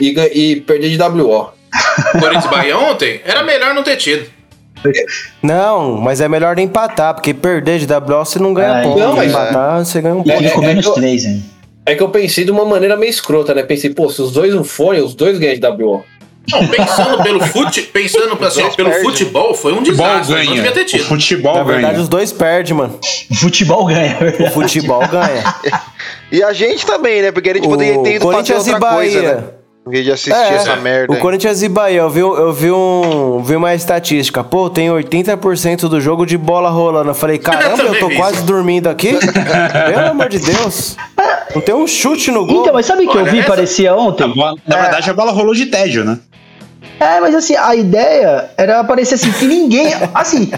[0.00, 1.50] e, e perder de WO.
[2.12, 4.35] Corinthians e Bahia ontem, era melhor não ter tido.
[5.42, 8.98] Não, mas é melhor empatar, porque perder de WO você não ganha É, ponto.
[8.98, 10.50] não, mas- empatar você ganha um É, ponto.
[10.52, 11.44] Com é menos que eu- três, hein.
[11.84, 13.62] É que eu pensei de uma maneira meio escrota, né?
[13.62, 16.02] Pensei, pô, se os dois não forem, os dois ganham de WO.
[16.48, 19.04] Não, pensando pelo fute, pensando assim, pelo perde.
[19.04, 20.32] futebol, foi um desastre.
[20.34, 20.54] Não ganha.
[20.54, 21.04] devia ter O tido.
[21.04, 22.02] futebol Na verdade, ganha.
[22.02, 22.98] os dois perdem, mano.
[23.30, 25.42] O futebol ganha, é O futebol ganha.
[26.30, 27.32] E a gente também, né?
[27.32, 29.44] Porque a gente poderia ter o ido fazer outra coisa, né?
[29.88, 31.12] De assistir É, essa merda.
[31.12, 31.18] O.
[31.18, 34.42] Corinthians e Bahia, eu vi, eu vi, um, vi uma estatística.
[34.42, 37.10] Pô, tem 80% do jogo de bola rolando.
[37.10, 39.14] Eu falei, caramba, eu tô quase dormindo aqui.
[39.94, 40.96] Pelo amor de Deus.
[41.54, 42.62] Não tem um chute no gol.
[42.62, 44.26] Então, mas sabe o que eu vi essa- parecia ontem?
[44.34, 46.18] bola- Na verdade, a bola rolou de tédio, né?
[46.98, 49.92] É, mas assim, a ideia era parecer assim, que ninguém.
[50.14, 50.50] Assim,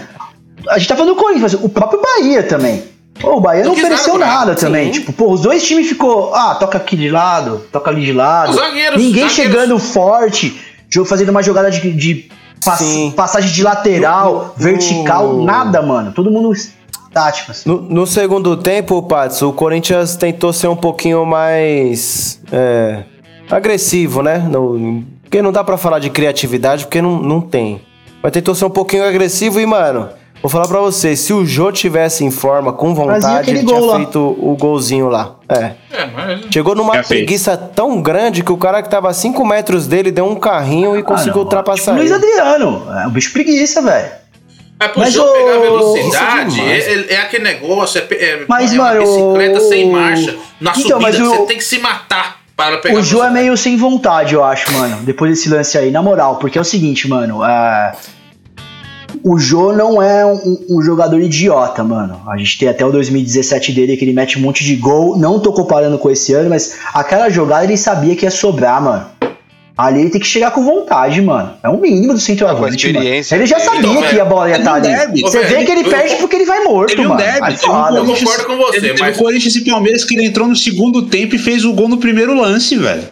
[0.67, 2.83] a gente tá falando do Corinthians, mas o próprio Bahia também.
[3.19, 4.85] Pô, o Bahia Não não ofereceu nada nada, também.
[4.93, 4.99] Sim.
[4.99, 6.33] Tipo, pô, os dois times ficou.
[6.33, 8.51] Ah, toca aqui de lado, toca ali de lado.
[8.51, 10.59] Os zagueiros- ninguém zagueiros- chegando forte,
[11.05, 12.29] fazendo uma jogada de, de
[12.63, 16.11] pass- passagem de lateral, No- vertical, no- nada, mano.
[16.13, 16.51] Todo mundo
[17.13, 17.67] tático, assim.
[17.67, 23.03] No, no segundo tempo, Pats, o Corinthians tentou ser um pouquinho mais é,
[23.49, 24.37] agressivo, né?
[24.37, 27.81] No- porque não dá pra falar de criatividade, porque não, não tem.
[28.21, 30.09] Mas tentou ser um pouquinho agressivo e, mano,
[30.41, 33.95] vou falar pra você, se o Jô tivesse em forma, com vontade, ele tinha lá.
[33.97, 35.35] feito o golzinho lá.
[35.49, 35.71] É.
[35.91, 36.41] É, mas...
[36.51, 37.07] Chegou numa Já fez.
[37.07, 40.97] preguiça tão grande que o cara que tava a 5 metros dele deu um carrinho
[40.97, 42.11] e conseguiu Ah, não, ultrapassar Tipo Luiz.
[42.11, 42.87] Adriano.
[43.03, 44.11] É um bicho preguiça, velho.
[44.81, 48.15] É pro Mas, jogo pegar ô, velocidade, isso é é, é- é aquele negócio, é,
[48.15, 50.37] é, Mas, é uma mano, bicicleta o- sem marcha.
[50.61, 53.29] Na Então, mas subida, o- você tem que se matar para pegar O Jô é
[53.29, 54.97] meio sem vontade, eu acho, mano.
[55.03, 56.37] Depois desse lance aí, na moral.
[56.37, 57.43] Porque é o seguinte, mano.
[57.43, 57.91] é,
[59.23, 62.21] O Jô não é um, um jogador idiota, mano.
[62.27, 65.17] A gente tem até o 2017 dele que ele mete um monte de gol.
[65.17, 69.05] Não tô comparando com esse ano, mas aquela jogada ele sabia que ia sobrar, mano.
[69.77, 71.53] Ali ele tem que chegar com vontade, mano.
[71.63, 73.43] É o mínimo do centroavante, Com a experiência mano.
[73.43, 74.87] Ele já sabia Então, que a bola ia ele estar não ali.
[74.87, 75.21] deve.
[75.21, 77.21] Você vê que ele eu- perde porque ele vai morto, Teve um mano.
[77.21, 77.97] derby, Aí teve um foda.
[77.99, 81.03] Eu concordo com você, Teve, mas- o Corinthians e Palmeiras que ele entrou no segundo
[81.03, 83.03] tempo e fez o gol no primeiro lance, velho.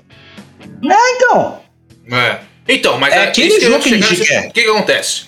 [0.83, 1.57] Então,
[2.11, 2.37] É.
[2.69, 4.47] Então, mas É é, aquele isso que eu jogo ia que a gente quer.
[4.49, 5.26] O que, que acontece?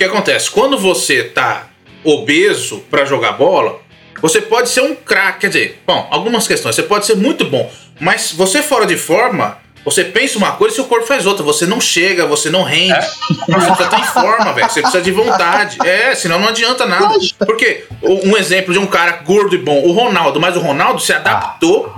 [0.00, 0.50] O que acontece?
[0.50, 1.66] Quando você tá
[2.02, 3.80] obeso pra jogar bola,
[4.22, 5.40] você pode ser um craque.
[5.40, 6.74] Quer dizer, bom, algumas questões.
[6.74, 7.70] Você pode ser muito bom,
[8.00, 11.44] mas você fora de forma, você pensa uma coisa e seu corpo faz outra.
[11.44, 12.94] Você não chega, você não rende.
[13.28, 14.70] Você precisa estar em forma, velho.
[14.70, 15.76] Você precisa de vontade.
[15.86, 17.18] É, senão não adianta nada.
[17.40, 21.12] Porque um exemplo de um cara gordo e bom, o Ronaldo, mas o Ronaldo se
[21.12, 21.92] adaptou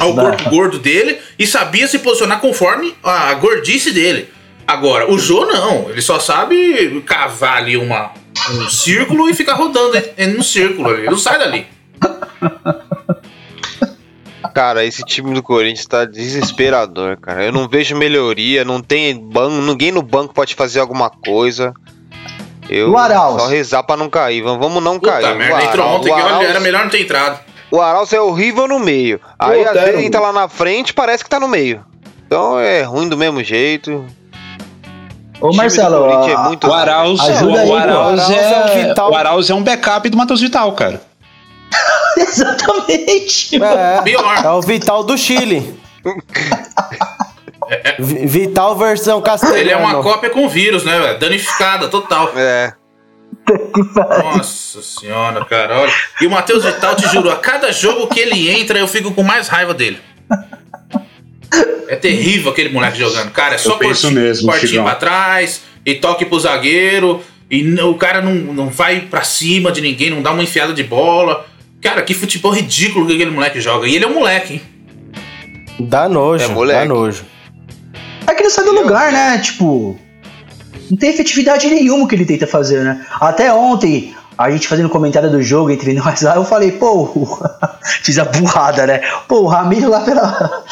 [0.00, 4.34] ao corpo gordo dele e sabia se posicionar conforme a gordice dele.
[4.66, 8.10] Agora, o Jô não, ele só sabe cavar ali uma,
[8.50, 11.00] um círculo e ficar rodando em- no círculo ali.
[11.02, 11.66] Ele não sai dali.
[14.54, 17.44] Cara, esse time do Corinthians tá desesperador, cara.
[17.44, 21.74] Eu não vejo melhoria, não tem banco, ninguém no banco pode fazer alguma coisa.
[22.68, 23.42] Eu O Arauz.
[23.42, 24.42] só rezar pra não cair.
[24.42, 25.34] Vamos não Puta cair.
[25.36, 27.40] merda, o entrou Arauz, ontem o que Arauz- era melhor não ter entrado.
[27.70, 29.20] o Arauz é horrível no meio.
[29.38, 29.86] Aí às Otero.
[29.86, 31.84] vezes entra lá na frente parece que tá no meio.
[32.26, 34.06] Então é ruim do mesmo jeito.
[35.40, 37.76] Ô O Marcelo, é a- muito O Arauz, Ajuda o, aí, pô.
[37.76, 39.10] Arauz Arauz é é, o Vital.
[39.10, 41.00] o Arauz é um backup do Matheus Vital, cara.
[42.16, 43.56] Exatamente.
[43.62, 44.02] É,
[44.44, 45.78] é o Vital do Chile.
[47.98, 49.58] Vi- Vital versão castelhano.
[49.58, 51.18] Ele é uma cópia com vírus, né, velho?
[51.18, 52.30] Danificada, total.
[52.36, 52.72] É.
[54.22, 55.92] Nossa senhora, cara, olha.
[56.20, 59.22] E o Matheus Vital, te juro, a cada jogo que ele entra, eu fico com
[59.22, 59.98] mais raiva dele.
[61.88, 63.30] É terrível aquele moleque jogando.
[63.30, 67.20] Cara, é só corti- mesmo, cortinho pra trás e toque pro zagueiro.
[67.50, 70.82] E o cara não, não vai pra cima de ninguém, não dá uma enfiada de
[70.82, 71.44] bola.
[71.80, 73.86] Cara, que futebol ridículo que aquele moleque joga.
[73.86, 74.62] E ele é um moleque, hein?
[75.80, 76.80] Dá nojo, É moleque.
[76.88, 77.24] dá nojo.
[78.26, 79.38] É que ele sai do lugar, né?
[79.38, 79.98] Tipo,
[80.90, 83.04] não tem efetividade nenhuma o que ele tenta fazer, né?
[83.20, 87.38] Até ontem, a gente fazendo comentário do jogo entre nós lá, eu falei, pô,
[88.02, 89.00] fiz a burrada, né?
[89.28, 90.64] Pô, o Ramiro lá pela.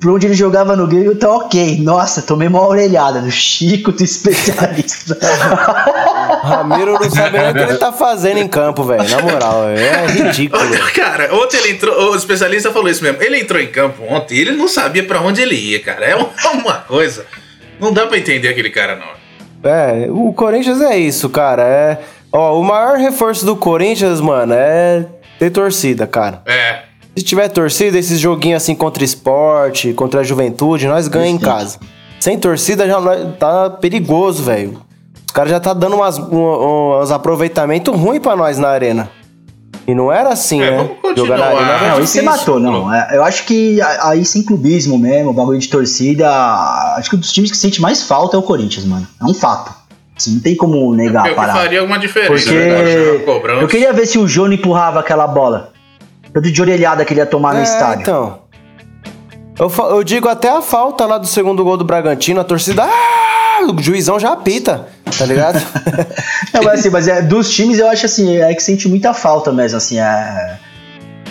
[0.00, 1.78] Por onde ele jogava no Grêmio tá ok.
[1.82, 5.18] Nossa, tomei uma orelhada do Chico, do especialista.
[6.42, 9.08] Ramiro não sabe nem o que ele tá fazendo em campo, velho.
[9.08, 10.62] Na moral, é ridículo.
[10.94, 13.20] Cara, ontem ele entrou, o especialista falou isso mesmo.
[13.22, 16.04] Ele entrou em campo ontem e ele não sabia pra onde ele ia, cara.
[16.06, 17.26] É uma- uma coisa.
[17.80, 19.68] Não dá pra entender aquele cara, não.
[19.70, 21.62] É, o Corinthians é isso, cara.
[21.62, 21.98] É,
[22.32, 25.04] ó, o maior reforço do Corinthians, mano, é
[25.38, 26.42] ter torcida, cara.
[26.46, 26.82] É.
[27.18, 31.78] Se tiver torcida, esses joguinhos assim contra esporte, contra a juventude, nós ganhamos em casa.
[32.20, 33.00] Sem torcida já
[33.40, 34.80] tá perigoso, velho.
[35.26, 39.10] Os caras já tá dando umas, um- uns aproveitamentos ruins pra nós na arena.
[39.84, 40.90] E não era assim, É, né?
[41.16, 42.92] Jogar na arena era Não, isso você matou, não.
[42.94, 46.30] É, Eu acho que aí sem clubismo mesmo, bagulho de torcida.
[46.96, 49.06] Acho que um dos times que sente mais falta é o Corinthians, mano.
[49.20, 49.72] É um fato.
[50.16, 51.58] Assim, não tem como negar É a que parada.
[51.58, 53.10] faria alguma diferença, Porque né?
[53.10, 53.60] Uma cobrança.
[53.62, 55.72] eu queria ver se o Jô não empurrava aquela bola.
[56.38, 58.02] Tanto de orelhada que ele ia tomar no É, estádio.
[58.02, 58.38] então.
[59.58, 62.84] Eu, eu digo até a falta lá do segundo gol do Bragantino, a torcida.
[62.84, 64.86] Ah, o juizão já apita,
[65.18, 65.60] tá ligado?
[66.54, 69.50] Não, mas assim, mas é, dos times eu acho assim, é que sente muita falta
[69.50, 70.58] mesmo, assim, é.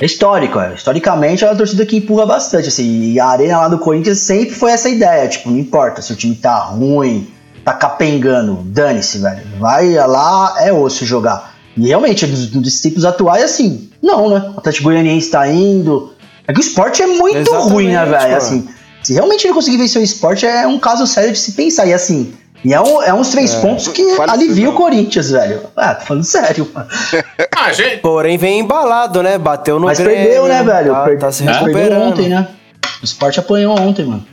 [0.02, 0.74] É histórico, é.
[0.74, 3.14] Historicamente é uma torcida que empurra bastante, assim.
[3.14, 6.16] E a arena lá do Corinthians sempre foi essa ideia, tipo, não importa se o
[6.18, 7.32] time tá ruim,
[7.64, 9.42] tá capengando, dane-se, velho.
[9.58, 11.56] Vai lá, é osso jogar.
[11.78, 14.52] E realmente, dos, dos tempos atuais, assim, não, né?
[14.56, 16.12] O Atlético Goianiense tá indo.
[16.48, 18.36] É que o esporte é muito Exatamente, ruim, né, velho?
[18.36, 18.68] Assim,
[19.04, 21.86] se realmente ele conseguir vencer o esporte, é um caso sério de se pensar.
[21.86, 22.34] E assim,
[22.66, 24.74] e é, um- é uns três pontos que alivia o.
[24.74, 25.62] Corinthians, velho.
[25.76, 26.88] Ah, tô falando sério, mano.
[27.56, 27.98] Ah, gente.
[28.02, 29.38] Porém, vem embalado, né?
[29.38, 30.92] Bateu no Mas Grêmio, perdeu, né, velho?
[30.94, 32.02] Tá, Per- tá se Perdeu recuperando.
[32.12, 32.48] ontem, né?
[33.02, 34.26] O esporte apanhou ontem, mano.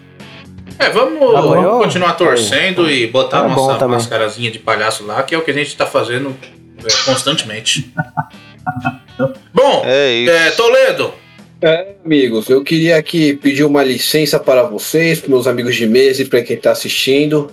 [0.79, 1.63] É, vamos, Apanhou?
[1.63, 3.97] vamos continuar torcendo e botar Tá a bom nossa também.
[3.97, 6.47] mascarazinha de palhaço lá, que é o que a gente tá fazendo é,
[7.05, 7.93] constantemente.
[9.53, 11.15] Bom, É é, Toledo,
[11.61, 16.23] É, amigos, eu queria aqui pedir uma licença para vocês, para meus amigos de mesa
[16.23, 17.51] e para quem está assistindo.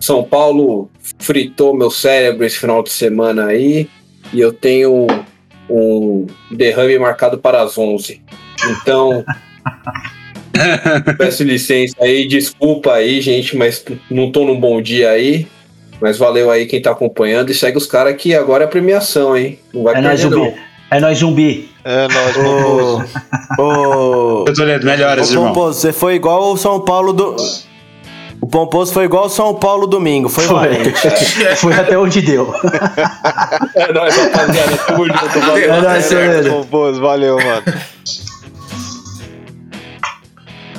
[0.00, 3.88] São Paulo fritou meu cérebro esse final de semana aí
[4.32, 5.06] e eu tenho
[5.70, 8.20] um derrame marcado para as 11.
[8.70, 9.24] Então,
[11.16, 15.46] peço licença aí, desculpa aí, gente, mas não tô num bom dia aí.
[16.02, 19.58] Mas valeu aí quem tá acompanhando e segue os caras que agora é premiação, hein?
[19.72, 20.44] Não vai É nóis, perder, não.
[20.46, 20.60] zumbi.
[20.90, 21.70] É nóis, zumbi.
[21.84, 23.04] É nóis, Ô, Pomposo.
[23.58, 25.48] ô, Eu tô lendo melhores, Ô, irmão.
[25.48, 27.36] Pomposo, você foi igual o São Paulo do.
[28.40, 30.56] O Pomposo foi igual o São Paulo domingo, foi, Foi.
[30.56, 30.92] valente.
[31.56, 32.52] Foi até onde deu.
[33.76, 34.76] É nóis, rapaziada.
[34.78, 35.72] Tamo junto, valeu.
[35.74, 36.48] É nóis.
[36.48, 37.62] Pomposo, valeu, mano.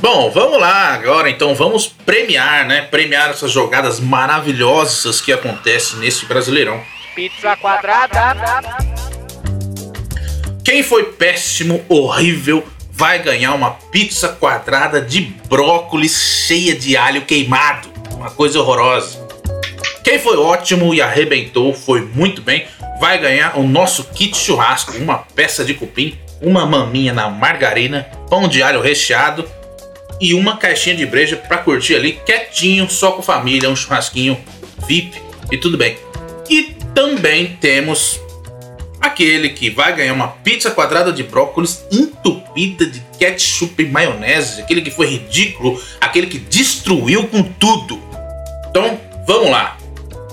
[0.04, 2.82] Bom, vamos lá agora, então vamos premiar, né?
[2.82, 6.84] Premiar essas jogadas maravilhosas que acontecem nesse Brasileirão.
[7.16, 8.36] Pizza quadrada.
[10.62, 17.88] Quem foi péssimo, horrível, vai ganhar uma pizza quadrada de brócolis cheia de alho queimado.
[18.12, 19.26] Uma coisa horrorosa.
[20.04, 22.68] Quem foi ótimo e arrebentou, foi muito bem,
[23.00, 28.50] vai ganhar o nosso kit churrasco, uma peça de cupim, uma maminha na margarina, pão
[28.50, 29.50] de alho recheado
[30.24, 34.38] e uma caixinha de breja pra curtir ali quietinho, só com família, um churrasquinho
[34.88, 35.22] VIP
[35.52, 35.98] e tudo bem.
[36.50, 38.22] E também temos
[39.02, 44.82] aquele que vai ganhar uma pizza quadrada de brócolis entupida de ketchup e maionese, aquele
[44.82, 48.02] que foi ridículo, aquele que destruiu com tudo.
[48.70, 48.98] Então,
[49.28, 49.78] vamos lá.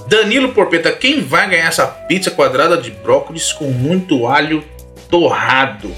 [0.06, 4.62] Danilo Porpeta, quem vai ganhar essa pizza quadrada de brócolis com muito alho
[5.10, 5.92] torrado?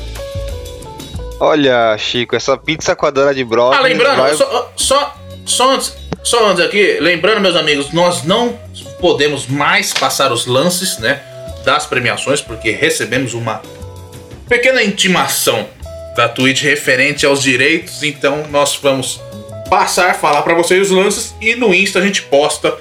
[1.45, 3.81] Olha, Chico, essa pizza quadrada de brócolis.
[3.81, 5.93] Ah, lembrando, vai- só, só, só, antes,
[6.23, 8.57] só antes aqui, lembrando, meus amigos, nós não
[9.01, 11.21] podemos mais passar os lances, né,
[11.65, 13.61] das premiações, porque recebemos uma
[14.49, 15.67] pequena intimação
[16.15, 19.21] da Twitch referente aos direitos, então nós vamos
[19.69, 22.77] passar, falar pra vocês os lances e no Insta a gente posta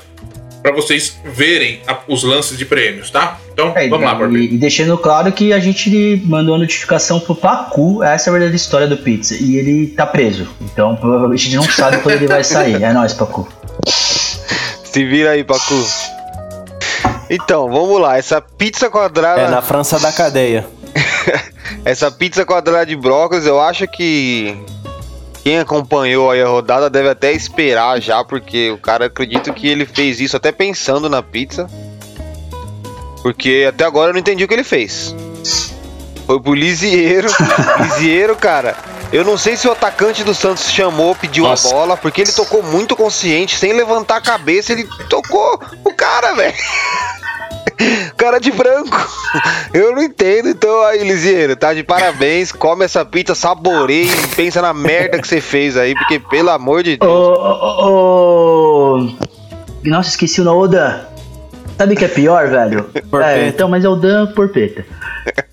[0.62, 3.40] pra vocês verem a- os lances de prêmios, tá?
[3.54, 4.40] Então, É, vamos lá, e, Porpeta.
[4.54, 8.56] e deixando claro que a gente mandou a notificação pro Pacu, essa é a verdadeira
[8.56, 10.48] história do Pizza, e ele tá preso.
[10.62, 12.82] Então provavelmente a gente não sabe quando ele vai sair.
[12.82, 13.48] É nóis, Pacu.
[14.84, 15.86] Se vira aí, Pacu.
[17.30, 18.18] Então, vamos lá.
[18.18, 19.42] Essa pizza quadrada.
[19.42, 20.66] É na França da cadeia.
[21.86, 24.56] Essa pizza quadrada de brócolis, eu acho que
[25.44, 29.86] quem acompanhou aí a rodada deve até esperar já, porque o cara acredito que ele
[29.86, 31.68] fez isso até pensando na pizza.
[33.22, 35.16] Porque até agora eu não entendi o que ele fez.
[36.26, 37.28] Foi pro Lisieiro.
[37.82, 38.76] Lisieiro, cara.
[39.12, 41.68] Eu não sei se o atacante do Santos chamou, pediu Nossa.
[41.68, 46.34] a bola, porque ele tocou muito consciente, sem levantar a cabeça, ele tocou o cara,
[46.34, 46.56] velho.
[48.18, 48.98] Cara de branco.
[49.74, 50.50] Eu não entendo.
[50.50, 52.52] Então aí, Lisieiro, tá de parabéns.
[52.52, 56.84] Come essa pizza, saboreia e pensa na merda que você fez aí, porque pelo amor
[56.84, 57.12] de Deus.
[57.12, 59.10] ô, ô, ô.
[59.84, 61.00] Nossa, esqueci o nome, o Dan.
[61.78, 62.90] Sabe o que é pior, velho?
[63.24, 64.86] É, então, mas é o Dan Porpeta.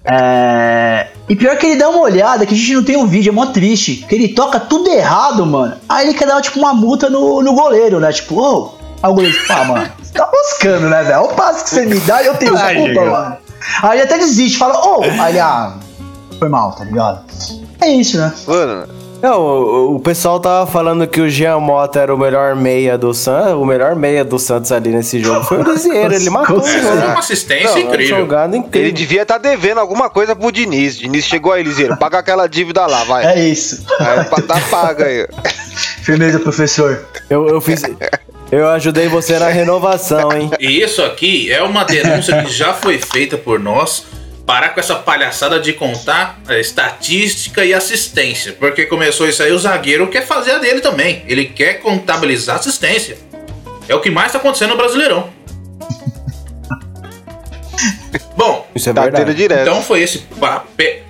[0.05, 1.06] É...
[1.28, 3.32] E pior que ele dá uma olhada, que a gente não tem um vídeo, é
[3.32, 4.06] mó triste.
[4.09, 5.76] Que ele toca tudo errado, mano.
[5.89, 8.12] Aí ele quer dar, tipo, uma multa no, no goleiro, né?
[8.12, 8.77] Tipo, ô.
[9.03, 11.20] Aí o goleiro, ah, mano, você tá buscando, né, velho?
[11.20, 13.37] Olha o passo que você me dá eu tenho Ai, culpa, mano.
[13.83, 15.03] Aí ele até desiste, fala, ô.
[15.03, 15.75] Aí ele, ah,
[16.39, 17.20] foi mal, tá ligado?
[17.81, 18.33] É isso, né?
[18.47, 18.89] Mano,
[19.23, 23.12] Não, o, o pessoal tava falando que o Jean Mota era o melhor meia do
[23.15, 23.53] Santos.
[23.55, 26.12] O melhor meia do Santos ali nesse jogo foi o Lisieiro.
[26.15, 28.19] Ele matou o é uma assistência Não, incrível.
[28.19, 28.93] Jogada ele incrível.
[28.93, 30.97] devia estar devendo alguma coisa pro Diniz.
[30.97, 33.25] Diniz chegou aí, Lisieiro, paga aquela dívida lá, vai.
[33.27, 33.85] É isso.
[34.01, 35.27] Aí pa- tá paga aí.
[36.03, 37.05] Firmeza, professor.
[37.29, 37.83] Eu, eu fiz.
[38.51, 40.51] Eu ajudei você na renovação, hein?
[40.59, 44.07] E isso aqui é uma denúncia que já foi feita por nós.
[44.47, 48.55] Parar com essa palhaçada de contar é, estatística e assistência.
[48.59, 51.23] Porque começou isso aí, o zagueiro quer fazer a dele também.
[51.29, 53.19] Ele quer contabilizar assistência.
[53.87, 55.29] É o que mais tá acontecendo no Brasileirão.
[58.35, 59.35] Bom, Isso é Tá verdade.
[59.35, 59.61] direto.
[59.62, 61.01] então foi esse papel.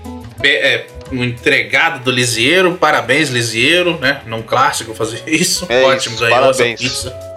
[0.43, 2.75] É, um entregado do Lisieiro.
[2.75, 4.21] Parabéns, Lisieiro, né?
[4.27, 5.65] Num clássico fazer isso.
[5.69, 6.81] É Ótimo, isso, ganhou parabéns.
[6.81, 7.28] essa pizza.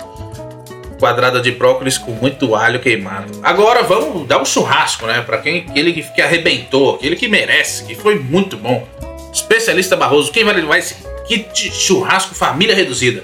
[1.01, 3.39] Quadrada de brócolis com muito alho queimado.
[3.41, 5.21] Agora vamos dar um churrasco, né?
[5.21, 8.87] Pra quem aquele que, que arrebentou, aquele que merece, que foi muito bom.
[9.33, 10.97] Especialista Barroso, quem vai levar esse
[11.27, 13.23] kit churrasco família reduzida?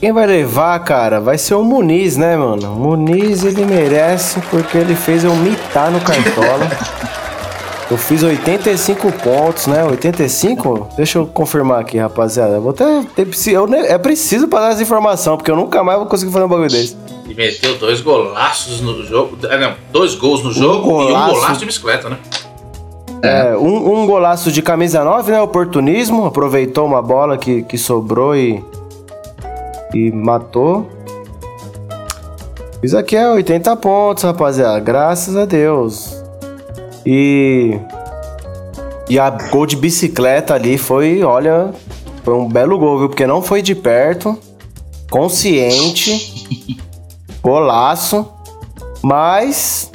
[0.00, 2.72] Quem vai levar, cara, vai ser o Muniz, né, mano?
[2.72, 6.70] O Muniz, ele merece porque ele fez eu mitar no Cartola.
[7.90, 9.82] eu fiz 85 pontos, né?
[9.84, 10.88] 85?
[10.96, 12.54] Deixa eu confirmar aqui, rapaziada.
[12.56, 13.02] Eu Vou até.
[13.16, 16.48] ter eu é preciso passar essa informação, porque eu nunca mais vou conseguir fazer um
[16.48, 16.96] bagulho desse.
[17.28, 19.38] E meteu dois golaços no jogo.
[19.50, 21.34] ah, Não, dois gols no jogo e um golaço.
[21.34, 22.18] golaço de bicicleta, né?
[23.22, 25.40] É, um, um golaço de camisa 9, né?
[25.40, 26.26] Oportunismo.
[26.26, 28.62] Aproveitou uma bola que, que sobrou e.
[29.94, 30.86] E matou.
[32.82, 34.78] Isso aqui é 80 pontos, rapaziada.
[34.78, 36.17] Graças a Deus.
[37.10, 37.80] E.
[39.08, 41.72] E a gol de bicicleta ali foi, olha.
[42.22, 43.08] Foi um belo gol, viu?
[43.08, 44.38] Porque não foi de perto.
[45.10, 46.76] Consciente.
[47.40, 48.28] Golaço.
[49.02, 49.90] Mas.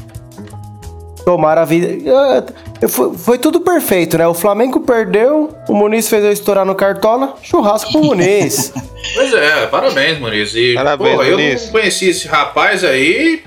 [1.23, 2.45] Tomaram a vida.
[2.89, 4.27] Foi, foi tudo perfeito, né?
[4.27, 8.73] O Flamengo perdeu, o Muniz fez eu estourar no Cartola, churrasco pro Muniz.
[9.15, 10.55] Pois é, parabéns, Muniz.
[10.55, 11.65] E, Parabéns, eu Muniz.
[11.65, 13.43] não conheci esse rapaz aí.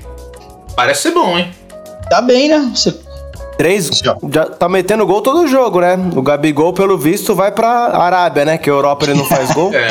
[0.76, 1.50] Parece ser bom, hein?
[2.10, 2.70] Tá bem, né?
[2.74, 2.92] Você
[3.58, 3.90] Três.
[4.32, 5.96] Já tá metendo gol todo jogo, né?
[6.14, 8.58] O Gabigol, pelo visto, vai pra Arábia, né?
[8.58, 9.72] Que a Europa ele não faz gol.
[9.74, 9.88] É.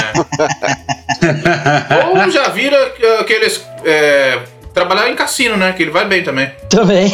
[2.15, 3.61] Ou já vira que- aqueles.
[3.83, 4.39] É,
[4.73, 5.73] trabalhar em cassino, né?
[5.73, 6.51] Que ele vai bem também.
[6.69, 7.11] também.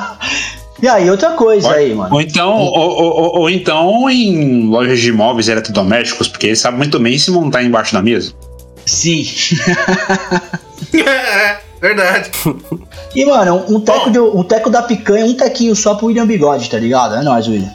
[0.82, 2.14] e aí, outra coisa aí, mano.
[2.14, 6.76] Ou então, ou, ou- ou- ou então em lojas de imóveis eletrodomésticos, porque ele sabe
[6.76, 8.32] muito bem se montar embaixo da mesa.
[8.84, 9.24] Sim.
[10.94, 12.30] É, verdade.
[13.14, 16.70] E, mano, um teco, de- um teco da picanha, um tequinho só pro William Bigode,
[16.70, 17.16] tá ligado?
[17.16, 17.72] É nóis, William.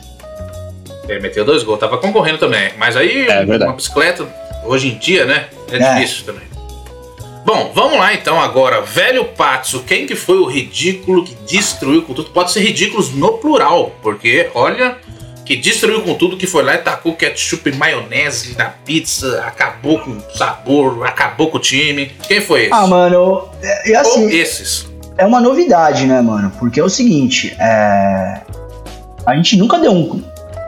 [1.06, 2.70] Ele meteu dois gols, tava concorrendo também.
[2.78, 3.64] Mas aí, É verdade.
[3.64, 4.26] uma bicicleta,
[4.64, 5.44] hoje em dia, né?
[5.70, 5.94] É, É.
[5.94, 6.42] difícil também.
[7.44, 8.80] Bom, vamos lá então agora.
[8.80, 12.30] Velho Patso, quem que foi o ridículo que destruiu com tudo?
[12.30, 14.96] Pode ser ridículos no plural, porque olha,
[15.46, 20.00] que destruiu com tudo, que foi lá e tacou ketchup e maionese na pizza, acabou
[20.00, 22.10] com o sabor, acabou com o time.
[22.26, 22.74] Quem foi esse?
[22.74, 24.86] Ah, mano, é, Ou assim, esses.
[25.16, 26.52] é uma novidade, né, mano?
[26.58, 28.40] Porque é o seguinte, é...
[29.24, 30.20] A gente nunca deu um,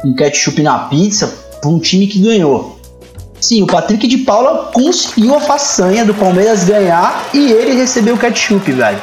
[0.04, 1.26] um ketchup na pizza
[1.60, 2.78] pra um time que ganhou.
[3.40, 8.18] Sim, o Patrick de Paula conseguiu a façanha do Palmeiras ganhar e ele recebeu o
[8.18, 9.00] ketchup, velho.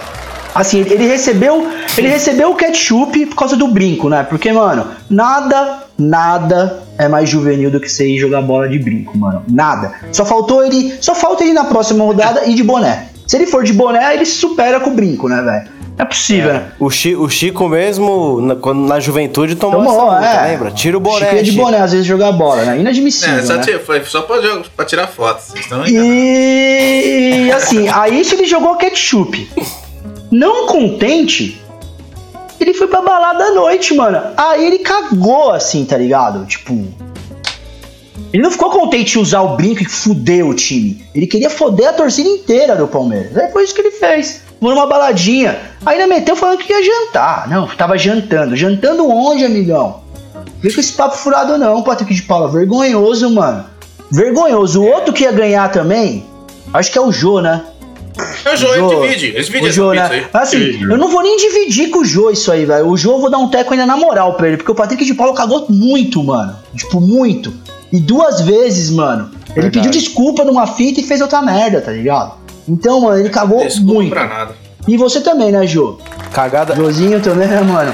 [0.55, 1.67] Assim, ele recebeu,
[1.97, 4.23] ele recebeu o ketchup por causa do brinco, né?
[4.23, 9.17] Porque, mano, nada, nada é mais juvenil do que você ir jogar bola de brinco,
[9.17, 9.43] mano.
[9.49, 9.91] Nada.
[10.13, 13.09] Só faltou ele, só falta ele na próxima rodada ir de boné.
[13.27, 15.75] Se ele for de boné, ele se supera com o brinco, né, velho?
[15.97, 16.63] É possível, né?
[16.79, 20.51] O, Chi- o Chico mesmo, na, quando, na juventude, tomou, Tomou, essa multa, é.
[20.51, 20.71] lembra?
[20.71, 21.63] Tira o boné, Chico ia de Chico.
[21.63, 22.79] boné, às vezes jogar bola, né?
[22.79, 23.61] Inadmissível, É, só, né?
[23.63, 25.41] tira- foi só pra, jogar- pra tirar foto.
[25.41, 29.49] Vocês estão E assim, aí ele jogou ketchup.
[30.31, 31.61] Não contente,
[32.59, 34.21] ele foi pra balada à noite, mano.
[34.37, 36.45] Aí ele cagou assim, tá ligado?
[36.45, 36.73] Tipo.
[38.31, 41.05] Ele não ficou contente em usar o brinco e fuder o time.
[41.13, 43.37] Ele queria foder a torcida inteira do Palmeiras.
[43.37, 44.41] Aí foi isso que ele fez.
[44.59, 45.57] Foi numa baladinha.
[45.85, 47.47] Ainda meteu falando que ia jantar.
[47.49, 48.55] Não, tava jantando.
[48.55, 50.01] Jantando onde, amigão?
[50.59, 52.49] Vem com esse papo furado não, Patrick de Paula.
[52.49, 53.65] Vergonhoso, mano.
[54.11, 54.81] Vergonhoso.
[54.81, 56.25] O outro que ia ganhar também,
[56.73, 57.63] acho que é o Jô, né?
[58.45, 59.01] É o Jô, ele Jô.
[59.01, 59.25] divide.
[59.27, 60.15] Eles dividem O essa Jô, pizza né?
[60.15, 60.25] aí.
[60.33, 60.83] Mas assim, Divide.
[60.83, 62.87] eu não vou nem dividir com o Jô isso aí, velho.
[62.87, 65.03] O Jô eu vou dar um teco ainda na moral pra ele, porque o Patrick
[65.03, 66.55] de Paula cagou muito, mano.
[66.75, 67.53] Tipo, muito.
[67.91, 69.31] E duas vezes, mano.
[69.49, 69.71] Ele Verdade.
[69.87, 72.33] pediu desculpa numa fita e fez outra merda, tá ligado?
[72.67, 74.09] Então, mano, ele cagou Desculpa muito.
[74.11, 74.55] pra nada.
[74.87, 75.97] E você também, né, Jô?
[76.33, 76.75] Cagada.
[76.75, 77.93] Jozinho também, né, mano?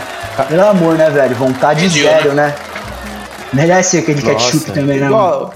[0.49, 1.35] Pelo amor, né, velho?
[1.35, 2.53] Vontade Pediu, zero, né?
[3.53, 4.72] Merece aquele ketchup Nossa.
[4.72, 5.07] também, né?
[5.07, 5.53] Igual-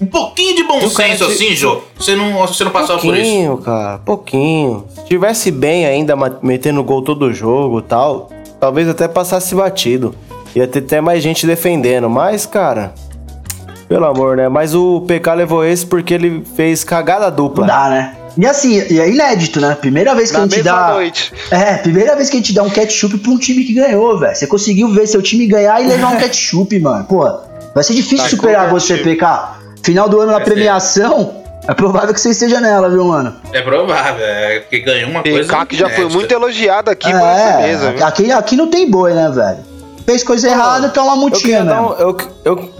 [0.00, 1.80] Um pouquinho de bom Eu senso te- assim, Jô.
[1.98, 3.24] Você não, você não passava por isso.
[3.24, 4.84] Pouquinho, cara, pouquinho.
[4.94, 10.14] Se tivesse bem ainda, metendo gol todo jogo e tal, talvez até passasse batido.
[10.54, 12.94] Ia ter até mais gente defendendo, mas, cara,
[13.88, 14.48] pelo amor, né?
[14.48, 17.66] Mas o PK levou esse porque ele fez cagada Não dupla.
[17.66, 18.16] dá, né?
[18.38, 19.74] E assim, e é inédito, né?
[19.80, 20.92] Primeira vez que a Na gente mesma dá.
[20.94, 21.32] noite.
[21.50, 24.34] É, primeira vez que a gente dá um ketchup pra um time que ganhou, velho.
[24.34, 27.04] Você conseguiu ver seu time ganhar e levar um ketchup, mano.
[27.04, 27.28] Pô,
[27.74, 28.96] vai ser difícil Tá superar você.
[28.98, 29.56] PK.
[29.82, 30.44] Final do ano na ser.
[30.44, 33.34] premiação, é provável que você esteja nela, viu, mano?
[33.52, 35.52] É provável, é porque ganhou uma coisa.
[35.52, 38.06] PK que já foi muito elogiado aqui por essa mesa, viu?
[38.06, 39.58] aqui, aqui não tem boi, né, velho?
[40.06, 41.76] Fez coisa errada, tá uma Eu multinha, né?
[41.98, 42.71] eu, eu,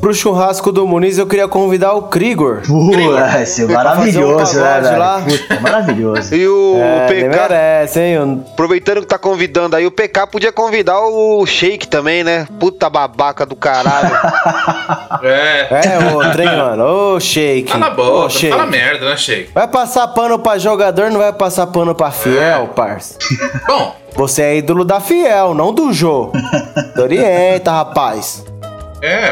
[0.00, 2.62] pro churrasco do Muniz, eu queria convidar o Krigor.
[2.66, 5.20] Pô, é, esse é fazer um maravilhoso, né, lá.
[5.20, 6.34] Puta, maravilhoso.
[6.34, 8.12] E o É, ele PK, merece, hein?
[8.14, 12.46] Eu- aproveitando que tá convidando aí, o PK podia convidar o Shake também, né?
[12.58, 14.10] Puta babaca do caralho.
[15.22, 15.68] É.
[15.86, 16.84] É outro, hein, mano?
[17.14, 17.70] Ô, Shake.
[17.70, 18.50] Cala a Ô, boca, não Sheik.
[18.56, 19.50] fala merda, né, Sheik?
[19.52, 23.18] Vai passar pano pra jogador, não vai passar pano pra fiel, parça.
[23.66, 26.32] Bom, Você é ídolo da fiel, não do Jô.
[26.98, 28.44] Orienta, rapaz.
[29.02, 29.28] É,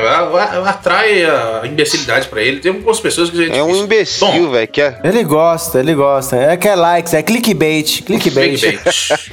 [0.67, 2.61] atrai a imbecilidade pra ele.
[2.61, 3.59] Tem algumas pessoas que a gente.
[3.59, 4.69] É um imbecil, velho.
[4.69, 5.01] Que é...
[5.05, 6.37] Ele gosta, ele gosta.
[6.37, 8.03] É que é likes, é clickbait.
[8.03, 8.59] Clickbait.
[8.59, 9.31] clickbait.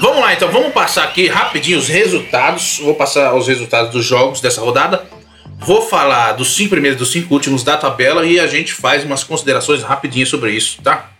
[0.00, 2.78] vamos lá, então, vamos passar aqui rapidinho os resultados.
[2.82, 5.04] Vou passar os resultados dos jogos dessa rodada.
[5.58, 9.04] Vou falar dos cinco primeiros e dos cinco últimos da tabela e a gente faz
[9.04, 11.10] umas considerações rapidinhas sobre isso, tá?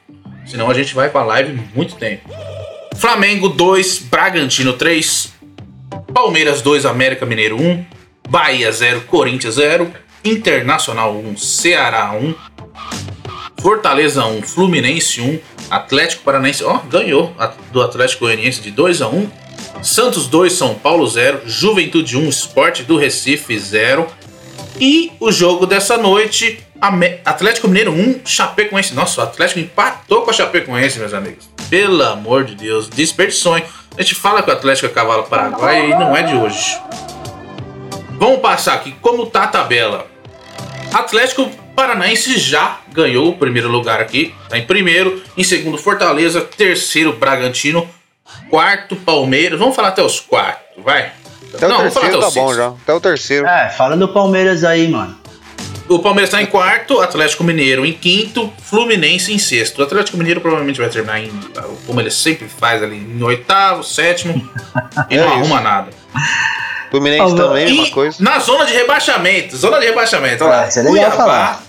[0.45, 2.31] Senão a gente vai pra live muito tempo.
[2.97, 5.36] Flamengo 2, Bragantino 3,
[6.17, 7.85] Palmeiras 2, América Mineiro 1,
[8.31, 9.93] Bahia 0, Corinthians 0,
[10.25, 12.35] Internacional 1, Ceará 1,
[13.61, 15.39] Fortaleza 1, Fluminense 1,
[15.71, 17.37] Atlético Paranaense, ó, ganhou
[17.71, 19.31] do Atlético Goianiense de 2 a 1,
[19.83, 24.07] Santos 2, São Paulo 0, Juventude 1, Sport do Recife 0,
[24.81, 26.61] E o jogo dessa noite,
[27.27, 28.95] Atlético Mineiro 1, Chapecoense.
[28.95, 31.49] Nossa, o Atlético empatou com a Chapecoense, meus amigos.
[31.69, 33.65] Pelo amor de Deus, desperdiçou, hein?
[33.97, 36.79] A gente fala que o Atlético é cavalo paraguai e não é de hoje.
[38.19, 40.07] Vamos passar aqui como tá a tabela.
[40.93, 47.13] Atlético Paranaense já ganhou o primeiro lugar aqui, tá em primeiro, em segundo Fortaleza, terceiro
[47.15, 47.89] Bragantino,
[48.51, 49.59] quarto Palmeiras.
[49.59, 51.13] Vamos falar até os quartos, vai.
[51.55, 52.57] Até o vamos falar terceiro até tá os bom seis.
[52.57, 52.69] já.
[52.69, 53.47] Até o terceiro.
[53.47, 55.19] É, fala do Palmeiras aí, mano.
[55.89, 59.79] O Palmeiras está em quarto, Atlético Mineiro em quinto, Fluminense em sexto.
[59.79, 61.31] O Atlético Mineiro provavelmente vai terminar em,
[61.87, 64.35] como ele sempre faz ali, em oitavo, sétimo,
[65.09, 65.35] e É não isso.
[65.35, 65.91] arruma nada.
[66.91, 68.17] Fluminense Ah, também, E mesma coisa.
[68.21, 70.65] na zona de rebaixamento, zona de rebaixamento, olha lá.
[70.65, 71.63] Ah, isso é legal falar.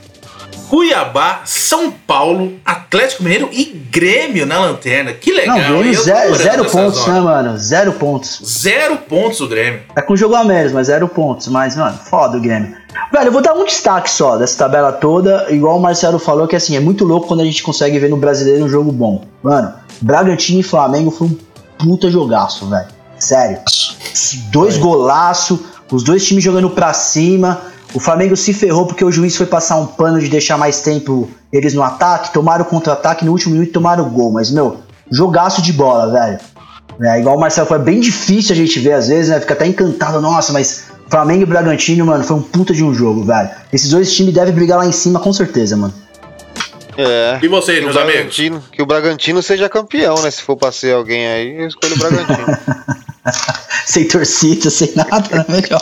[0.69, 5.13] Cuiabá, São Paulo, Atlético Mineiro e Grêmio na lanterna.
[5.13, 7.13] Que legal, Não, Grêmio zero, zero pontos, zona.
[7.13, 7.57] né, mano?
[7.57, 8.41] Zero pontos.
[8.43, 9.81] Zero pontos o Grêmio.
[9.95, 11.47] Tá com jogo a menos, mas zero pontos.
[11.47, 12.75] Mas, mano, foda o Grêmio.
[13.13, 15.47] Velho, eu vou dar um destaque só dessa tabela toda.
[15.49, 18.17] Igual o Marcelo falou, que assim, é muito louco quando a gente consegue ver no
[18.17, 19.23] brasileiro um jogo bom.
[19.41, 21.37] Mano, Bragantino e Flamengo foi um
[21.77, 22.87] puta jogaço, velho.
[23.17, 23.59] Sério.
[24.51, 27.61] Dois golaço, os dois times jogando pra cima.
[27.93, 31.29] O Flamengo se ferrou porque o juiz foi passar um pano de deixar mais tempo
[31.51, 34.31] eles no ataque, tomaram o contra-ataque no último minuto e tomaram o gol.
[34.31, 34.77] Mas, meu,
[35.11, 36.39] jogaço de bola, velho.
[37.01, 39.39] É, igual o Marcelo foi bem difícil a gente ver às vezes, né?
[39.39, 43.23] Fica até encantado, nossa, mas Flamengo e Bragantino, mano, foi um puta de um jogo,
[43.23, 43.49] velho.
[43.71, 45.93] Esses dois times devem brigar lá em cima com certeza, mano.
[46.97, 47.39] É.
[47.41, 48.13] E vocês, meus amigos?
[48.13, 50.31] Bragantino, que o Bragantino seja campeão, né?
[50.31, 52.47] Se for pra ser alguém aí, eu escolho o Bragantino.
[53.85, 55.45] Sem torcida, sem nada, né?
[55.47, 55.81] Melhor.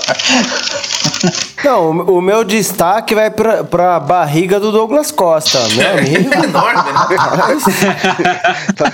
[1.63, 6.33] Não, o, o meu destaque vai pra, pra barriga do Douglas Costa, meu amigo.
[6.43, 7.07] Enorme, né?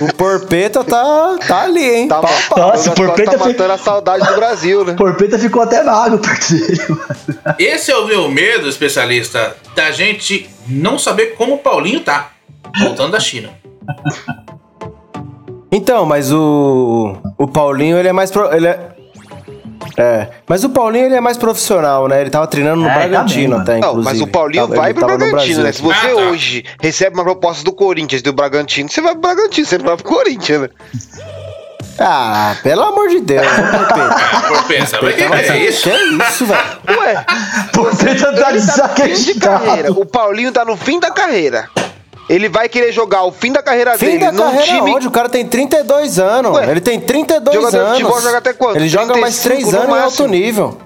[0.00, 2.08] o Porpeta tá, tá ali, hein?
[2.08, 2.58] Tá, Pau, pau.
[2.58, 4.94] Nossa, o o Porpeta tá matando a saudade do Brasil, né?
[4.94, 7.56] Porpeta ficou até magro perto dele, mano.
[7.58, 12.30] Esse é o meu medo, especialista, da gente não saber como o Paulinho tá.
[12.78, 13.50] Voltando da China.
[15.72, 17.16] Então, mas o.
[17.38, 18.30] O Paulinho, ele é mais.
[18.30, 18.78] Pro, ele é,
[19.96, 20.28] é.
[20.46, 22.20] Mas o Paulinho, ele é mais profissional, né?
[22.20, 24.04] Ele tava treinando no É, tá Bragantino bem, até, Não, inclusive.
[24.04, 25.72] mas o Paulinho Tava- vai pro Bragantino, né?
[25.72, 26.14] Se você Ah, tá.
[26.30, 29.96] hoje recebe uma proposta do Corinthians do Bragantino, você vai pro Bragantino, você não vai
[29.96, 30.68] pro Corinthians, né?
[31.98, 34.16] Ah, pelo amor de Deus, Porpeta.
[34.48, 35.90] Por pensa, vai que Mas é isso?
[35.90, 36.60] Que isso, velho?
[37.00, 37.24] Ué,
[37.72, 38.60] Porpeta tá tá no
[38.96, 39.92] fim de carreira.
[39.92, 41.68] O Paulinho tá no fim da carreira.
[42.28, 44.94] Ele vai querer jogar o fim da carreira Fim dele da num carreira time.
[44.94, 45.06] onde?
[45.08, 46.52] O cara tem 32 anos.
[46.56, 47.98] Ué, ele tem 32 jogador de anos.
[47.98, 48.76] futebol joga até quanto?
[48.76, 50.28] Ele joga mais 3 35 no anos em alto máximo.
[50.28, 50.78] nível.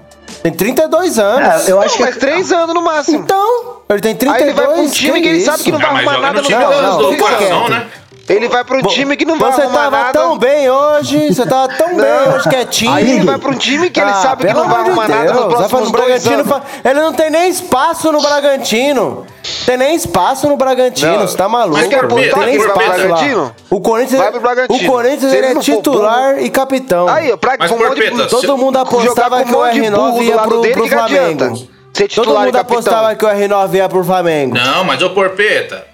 [0.43, 1.67] Tem 32 anos.
[1.67, 3.19] É, eu Não, acho que mas três anos no máximo.
[3.19, 5.79] Então, ele tem 32 Aí ele vai pra um time que ele sabe que não
[5.79, 6.71] vai arrumar nada no no time final.
[6.71, 7.69] Não, do, não, do fica coração, quieto.
[7.71, 7.87] né?
[8.29, 10.19] Ele vai pra um time que não vai Você arrumar tava nada.
[10.19, 12.91] tão bem hoje, você tava tão bem hoje, quietinho.
[12.93, 15.07] Aí ele vai pra um time que ele Ah, sabe que não vai de arrumar
[15.07, 16.47] nada nos próximos pro dois Bragantino, anos.
[16.47, 19.25] fa- Ele não tem nem espaço no Bragantino.
[19.65, 21.27] Tem nem espaço no Bragantino, Não.
[21.27, 21.77] você tá maluco?
[21.77, 23.51] Mas quer não ver, tem nem pro espaço lá.
[23.69, 24.77] O Corinthians, Vai pro Bragantino.
[24.89, 27.07] o Corinthians ele é titular e capitão.
[27.07, 29.91] Aí, pra Mas, com um Porpeta, Todo mundo apostava que o um monte de R9
[29.95, 30.89] burro do ia pro, dele, pro que?
[30.89, 31.55] Flamengo.
[31.93, 32.77] Ser Todo titular e mundo capitão.
[32.77, 34.55] apostava que o R9 ia pro Flamengo.
[34.55, 35.85] Não, mas ô Porpeta,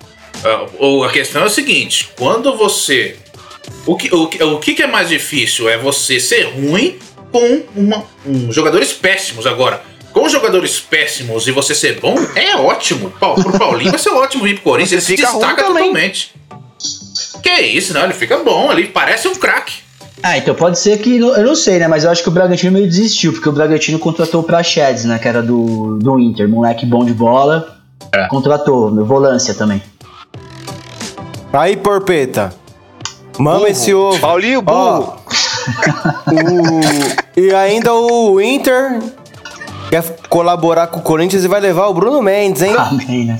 [0.43, 3.15] ah, o- a questão é o seguinte: quando você.
[3.85, 5.69] O que, o, que- o que é mais difícil?
[5.69, 6.97] É você ser ruim
[7.31, 9.45] com uma, um, jogadores péssimos.
[9.47, 13.09] Agora, com jogadores péssimos e você ser bom, é ótimo.
[13.19, 14.91] Pau- Pro Paulinho vai ser ótimo vir pro Corinthians.
[15.09, 16.33] Ele se destaca totalmente.
[17.41, 18.03] Que isso, não?
[18.03, 19.75] Ele fica bom ali, parece um craque.
[20.21, 21.17] Ah, então pode ser que.
[21.17, 21.87] Eu não sei, né?
[21.87, 25.19] Mas eu acho que o Bragantino meio desistiu, porque o Bragantino contratou o Praxedes, né?
[25.19, 27.77] Que era do, do Inter, moleque bom de bola.
[28.13, 28.27] É.
[28.27, 29.81] Contratou, meu, volância também.
[31.53, 32.53] Aí, Porpeta.
[33.37, 34.19] Mama esse ovo.
[34.19, 35.15] Paulinho burro.
[36.27, 38.99] O- E ainda o Inter
[39.89, 42.73] quer colaborar com o Corinthians e vai levar o Bruno Mendes, hein?
[42.77, 43.37] Amém, né?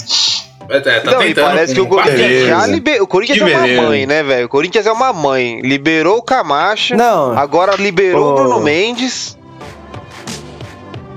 [0.70, 3.04] É, é, tá não, tentando parece que o Corinthians já liberou.
[3.04, 3.82] O Corinthians Que é uma beleza.
[3.82, 4.46] mãe, né, velho?
[4.46, 5.60] O Corinthians é uma mãe.
[5.62, 6.96] Liberou o Camacho.
[6.96, 7.38] Não.
[7.38, 9.38] Agora liberou o Bruno Mendes.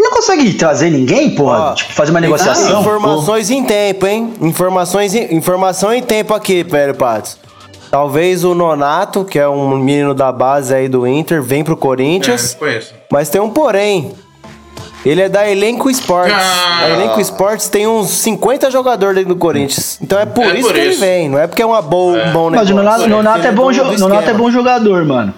[0.09, 1.71] Não consegue trazer ninguém, porra?
[1.71, 2.81] Ó, tipo, fazer uma negociação?
[2.81, 4.33] Informações em tempo, hein?
[4.41, 7.37] Informações em, informação em tempo aqui, velho Patos.
[7.91, 11.77] Talvez o Nonato, que é um menino da base aí do Inter, vem pro É,
[11.77, 12.55] Corinthians.
[12.55, 12.95] conheço.
[13.11, 14.13] Mas tem um porém.
[15.05, 16.33] Ele é da Elenco Sports.
[16.35, 16.81] Ah.
[16.85, 19.99] a Elenco Sports tem uns 50 jogadores dentro do Corinthians.
[20.01, 21.01] Então é por É isso por que ele isso.
[21.01, 21.29] vem.
[21.29, 22.75] Não é porque é uma boa, um bom Mas negócio.
[22.75, 25.35] o Nonato, Ele Nonato é, bom, Nonato é bom jogador, mano.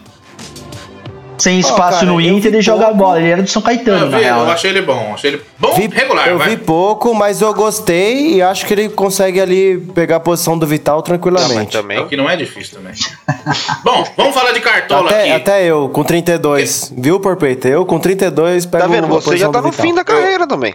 [1.39, 2.99] Sem espaço cara, no eu Inter e joga pouco.
[2.99, 3.19] bola.
[3.21, 4.41] Ele era do São Caetano, Eu, na vi, real.
[4.41, 4.53] eu né?
[4.53, 5.13] achei ele bom.
[5.15, 6.51] Achei ele bom, Vi- regular, eu vai.
[6.51, 10.67] vi pouco, mas eu gostei e acho que ele consegue ali pegar a posição do
[10.67, 11.77] Vital Não, mas tranquilamente.
[11.77, 12.07] É o também.
[12.09, 12.93] que não é difícil também.
[13.85, 15.31] bom, vamos falar de cartola Até, aqui.
[15.33, 16.93] até eu, com 32.
[16.97, 17.69] Viu, Porpeito?
[17.69, 19.05] Eu, com 32, pego Tá vendo?
[19.05, 19.87] a Você já tá no Vital.
[19.87, 20.75] fim da carreira também.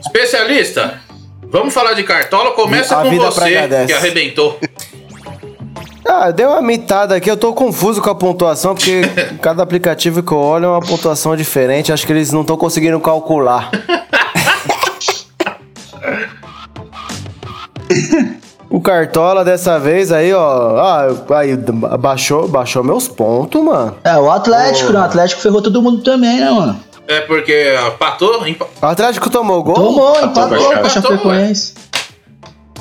[0.00, 1.00] Especialista,
[1.42, 2.52] vamos falar de cartola.
[2.52, 4.58] Começa A com vida você, que arrebentou.
[6.04, 7.30] Ah, deu uma mitada aqui.
[7.30, 9.02] Eu tô confuso com a pontuação, porque
[9.42, 11.92] cada aplicativo que eu olho é uma pontuação diferente.
[11.92, 13.70] Acho que eles não estão conseguindo calcular.
[18.70, 20.76] o Cartola dessa vez aí, ó.
[20.78, 21.06] Ah,
[21.38, 21.56] aí
[21.98, 23.96] baixou, baixou meus pontos, mano.
[24.04, 25.00] É, o Atlético, né?
[25.00, 26.78] O Atlético ferrou todo mundo também, né, mano?
[27.06, 29.74] É porque ó, patou, empa- O Atlético tomou gol?
[29.74, 30.90] Tomou, Empatou empatou com a Chape.
[31.08, 31.74] Chapecoense.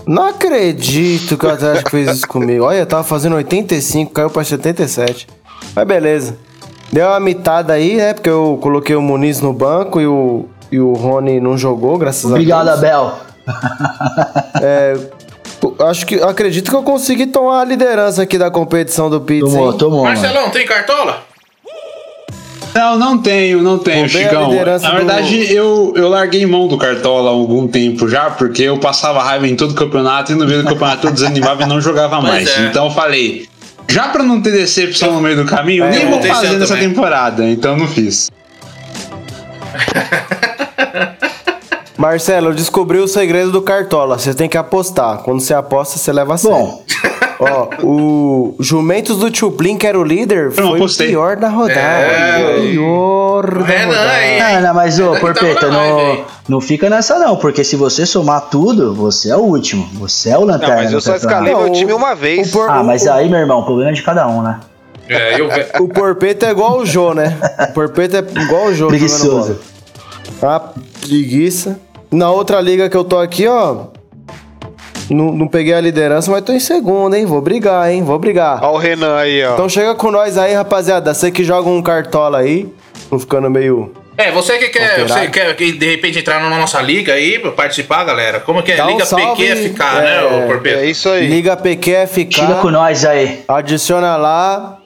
[0.08, 2.64] Não acredito que o Atlético fez isso comigo.
[2.66, 5.28] Olha, eu tava fazendo 85, caiu pra 77.
[5.76, 6.38] Mas beleza.
[6.92, 8.14] Deu uma mitada aí, né?
[8.14, 12.26] Porque eu coloquei o Muniz no banco e o, e o Rony não jogou, graças
[12.26, 12.86] Obrigado, a Deus.
[12.86, 13.14] Abel.
[14.62, 15.18] Eu
[15.80, 19.50] Acho que acredito que eu consegui tomar a liderança aqui da competição do Pizza.
[19.50, 19.78] Tomou, hein?
[19.78, 20.20] tomou, mano.
[20.20, 21.24] Marcelão, tem cartola?
[22.74, 24.54] Não, não tenho, não tenho, Chicão.
[24.54, 28.78] Na do- verdade, eu, eu larguei mão do Cartola há algum tempo já, porque eu
[28.78, 32.22] passava raiva em todo campeonato e no meio do campeoto eu desanimava e não jogava
[32.22, 32.48] mais.
[32.58, 32.68] é.
[32.68, 33.48] Então eu falei,
[33.90, 36.90] já pra não ter decepção no meio do caminho, É, nem vou fazer nessa também.
[36.90, 38.30] temporada, então não fiz.
[41.98, 44.20] Marcelo, eu descobri o segredo do Cartola.
[44.20, 45.18] Você tem que apostar.
[45.24, 46.56] Quando você aposta, você leva a sério.
[46.58, 46.84] Bom,
[47.40, 51.08] Ó, o Jumentos do Chuplin, que era o líder, não foi apostei.
[51.08, 51.80] o pior da rodada.
[51.80, 54.10] É, pior da Renan rodada.
[54.12, 54.40] aí.
[54.40, 58.94] é, não, mas ô, Porpeta, não, não fica nessa não, porque se você somar tudo,
[58.96, 59.88] você é o último.
[60.00, 60.76] Você é o Não, lanterna.
[60.78, 62.50] mas eu só escalei meu Não, time uma vez.
[62.52, 64.60] por- Ah, mas aí, meu irmão, o problema é de cada um, né?
[65.08, 65.48] É, eu
[65.84, 67.38] O Porpeto é igual o Jô, né?
[67.70, 68.88] O Porpeto é igual o Jô.
[68.88, 69.60] Preguiçoso.
[70.42, 70.60] Ah,
[71.02, 71.80] preguiça.
[72.12, 73.86] Na outra liga que eu tô aqui, ó.
[75.10, 77.26] Não, não peguei a liderança, mas tô em segundo, hein?
[77.26, 78.04] Vou brigar, hein?
[78.04, 78.64] Vou brigar.
[78.64, 79.54] Olha o Renan aí, ó.
[79.54, 81.14] Então chega com nós aí, rapaziada.
[81.14, 82.68] Você que joga um cartola aí,
[83.12, 83.92] não ficando meio.
[84.18, 85.14] É, você que quer, Alterado.
[85.14, 88.40] você quer que de repente entrar na nossa liga aí pra participar, galera?
[88.40, 88.76] Como que é?
[88.76, 90.80] Dá um liga salve, PQFK, é, né, ô Porpeta?
[90.80, 91.28] É isso aí.
[91.28, 92.32] Liga PQFK.
[92.32, 93.44] Chega com nós aí.
[93.48, 94.77] Adiciona lá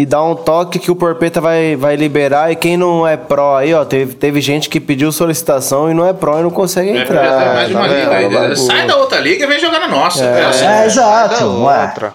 [0.00, 2.52] e dá um toque que o Porpeta vai, vai liberar.
[2.52, 6.06] E quem não é pró aí, ó, teve, teve gente que pediu solicitação e não
[6.06, 7.24] é pró e não consegue É, entrar.
[7.24, 8.28] é, uma tá liga aí.
[8.28, 8.56] vendo?
[8.56, 10.22] Sai da outra liga e vem jogar na nossa.
[10.24, 10.64] É, assim.
[10.64, 11.40] É, Sai exato.
[11.40, 11.82] da Ué.
[11.82, 12.12] outra.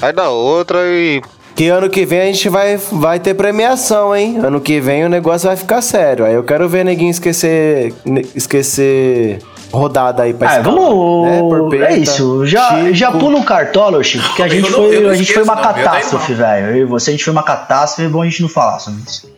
[0.00, 1.22] Sai da outra e.
[1.54, 4.38] Que ano que vem a gente vai, vai ter premiação, hein?
[4.42, 6.24] Ano que vem o negócio vai ficar sério.
[6.24, 7.94] Aí eu quero ver neguinho esquecer,
[8.34, 9.38] esquecer
[9.72, 11.26] rodada aí pra Ah, vamos.
[11.30, 11.40] né?
[11.40, 12.46] Porpeta, é isso.
[12.46, 12.94] Já, Chico.
[12.94, 15.62] já pula o cartola, Chico, porque a gente não- foi, a gente foi uma não,
[15.62, 16.66] catástrofe, velho.
[16.66, 19.02] Eu e você, a gente foi uma catástrofe, é bom a gente não falar sobre
[19.06, 19.30] isso.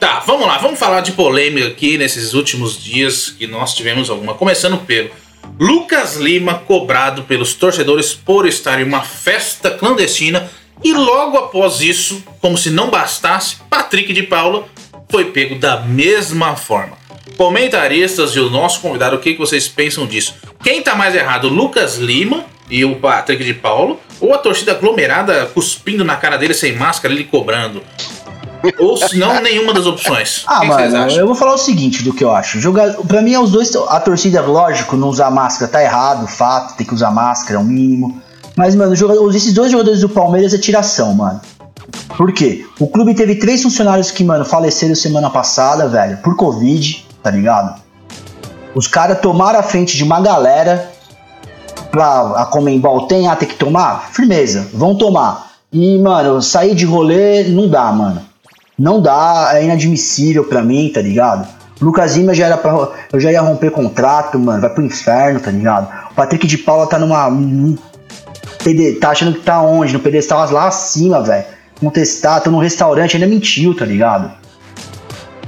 [0.00, 4.34] Tá, vamos lá, vamos falar de polêmica aqui nesses últimos dias que nós tivemos alguma.
[4.34, 5.10] Começando pelo
[5.58, 10.48] Lucas Lima cobrado pelos torcedores por estar em uma festa clandestina
[10.84, 14.64] e logo após isso, como se não bastasse, Patrick de Paula
[15.10, 16.97] foi pego da mesma forma.
[17.36, 20.34] Comentaristas e o nosso convidado, o que, que vocês pensam disso?
[20.62, 25.46] Quem tá mais errado, Lucas Lima e o Patrick de Paulo, ou a torcida aglomerada
[25.46, 27.82] cuspindo na cara dele sem máscara, ele cobrando?
[28.78, 30.42] Ou se não, nenhuma das opções.
[30.46, 32.60] Ah, o que que vocês mano, eu vou falar o seguinte do que eu acho.
[32.60, 33.74] Jogar, pra mim, é os dois.
[33.88, 37.64] A torcida, lógico, não usar máscara tá errado, fato, tem que usar máscara, é o
[37.64, 38.20] mínimo.
[38.56, 41.40] Mas, mano, os jogadores- esses dois jogadores do Palmeiras é tiração, mano.
[42.16, 42.66] Por quê?
[42.80, 47.80] O clube teve três funcionários que, mano, faleceram semana passada, velho, por Covid, tá ligado?
[48.74, 50.90] Os caras tomaram a frente de uma galera
[51.90, 54.10] pra a Comembol tem, ah, tem que tomar?
[54.12, 55.48] Firmeza, vão tomar.
[55.72, 58.22] E, mano, sair de rolê não dá, mano.
[58.78, 61.46] Não dá, é inadmissível pra mim, tá ligado?
[61.80, 62.88] Lucas Lima já era pra.
[63.12, 64.60] Eu já ia romper contrato, mano.
[64.60, 65.88] Vai pro inferno, tá ligado?
[66.10, 67.28] O Patrick de Paula tá numa.
[69.00, 69.92] tá achando que tá onde?
[69.92, 71.44] No pedestal lá acima, velho.
[71.80, 74.32] Contestar, tô num restaurante, ainda mentiu, tá ligado?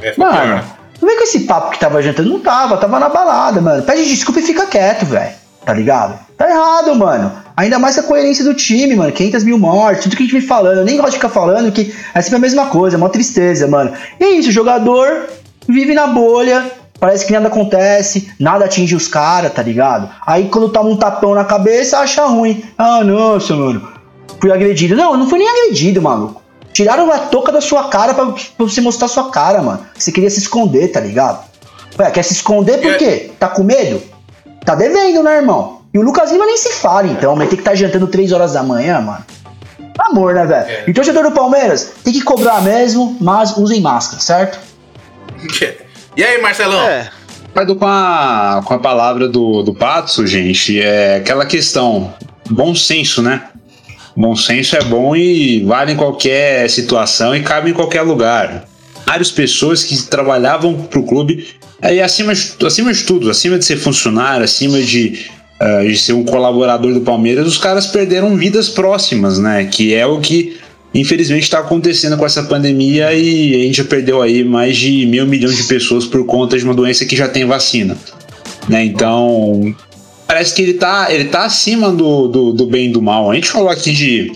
[0.01, 0.65] É, Mano, né?
[1.01, 2.29] Não vem com esse papo que tava jantando.
[2.29, 3.83] Não tava, tava na balada, mano.
[3.83, 5.33] Pede desculpa e fica quieto, velho.
[5.65, 6.19] Tá ligado?
[6.37, 7.33] Tá errado, mano.
[7.57, 9.13] Ainda mais a coerência do time, mano.
[9.13, 10.79] 500 mil mortes, tudo que a gente vem falando.
[10.79, 13.67] Eu nem gosto de ficar falando que é sempre a mesma coisa, é uma tristeza,
[13.67, 13.93] mano.
[14.19, 15.27] E é isso, o jogador
[15.69, 20.09] vive na bolha, parece que nada acontece, nada atinge os caras, tá ligado?
[20.27, 22.65] Aí quando toma um tapão na cabeça, acha ruim.
[22.77, 23.87] Ah, nossa, mano.
[24.41, 24.97] Fui agredido.
[24.97, 26.40] Não, eu não fui nem agredido, maluco.
[26.73, 29.85] Tiraram a touca da sua cara pra, pra você mostrar sua cara, mano.
[29.97, 31.45] Você queria se esconder, tá ligado?
[31.99, 32.97] Ué, quer se esconder por É.
[32.97, 33.31] quê?
[33.39, 34.03] Tá com medo?
[34.65, 35.81] Tá devendo, né, irmão?
[35.93, 38.33] E o Lucas Lima nem se fala, então, mas tem que estar tá jantando 3
[38.33, 39.25] horas da manhã, mano.
[39.99, 40.71] Amor, né, velho?
[40.71, 40.85] É.
[40.87, 44.59] E torcedor do Palmeiras tem que cobrar mesmo, mas usem máscara, certo?
[46.17, 46.83] E aí, Marcelão?
[46.83, 47.09] É.
[47.47, 50.81] Concordo com a, com a palavra do, do Patso, gente.
[50.81, 52.13] É aquela questão,
[52.49, 53.45] bom senso, né?
[54.21, 58.69] Bom senso é bom e vale em qualquer situação e cabe em qualquer lugar.
[59.07, 61.47] Várias pessoas que trabalhavam pro clube,
[61.81, 65.25] aí acima, acima de tudo, acima de ser funcionário, acima de,
[65.59, 69.65] ah, de ser um colaborador do Palmeiras, os caras perderam vidas próximas, né?
[69.65, 70.59] Que é o que
[70.93, 75.27] infelizmente está acontecendo com essa pandemia e a gente já perdeu aí mais de meio
[75.27, 77.97] milhão de pessoas por conta de uma doença que já tem vacina.
[78.69, 78.85] Né?
[78.85, 79.75] Então,
[80.31, 83.33] parece que ele tá, ele tá acima do, do, do bem e do mal.
[83.33, 84.31] A gente falou aqui de,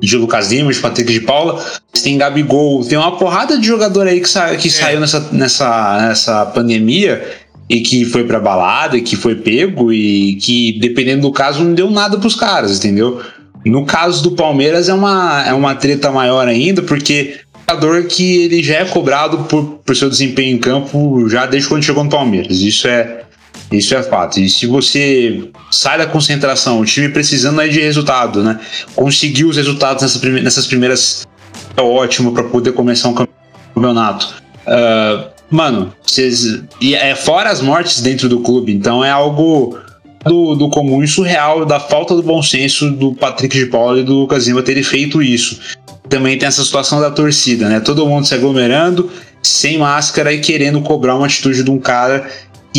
[0.00, 1.62] de Lucas Lima, de Patrick de Paula,
[2.02, 6.46] tem Gabigol, tem uma porrada de jogador aí que, sa, que saiu nessa, nessa, nessa
[6.46, 7.22] pandemia
[7.68, 11.74] e que foi pra balada, e que foi pego e que, dependendo do caso, não
[11.74, 13.20] deu nada pros caras, entendeu?
[13.66, 17.38] No caso do Palmeiras é uma, é uma treta maior ainda, porque
[17.68, 21.82] jogador que ele já é cobrado por, por seu desempenho em campo já desde quando
[21.82, 22.60] chegou no Palmeiras.
[22.60, 23.24] Isso é,
[23.70, 24.40] isso é fato.
[24.40, 28.58] E se você sai da concentração, o time precisando aí de resultado, né?
[28.94, 30.02] Conseguiu os resultados
[30.42, 31.26] nessas primeiras.
[31.76, 33.26] É ótimo para poder começar um
[33.74, 34.34] campeonato.
[34.66, 36.62] Ah, mano, vocês.
[36.80, 39.78] E é fora as mortes dentro do clube, então é algo
[40.24, 44.04] do, do comum e surreal da falta do bom senso do Patrick de Paula e
[44.04, 45.58] do Lucas Lima terem feito isso.
[46.08, 47.80] Também tem essa situação da torcida, né?
[47.80, 49.10] Todo mundo se aglomerando,
[49.42, 52.28] sem máscara e querendo cobrar uma atitude de um cara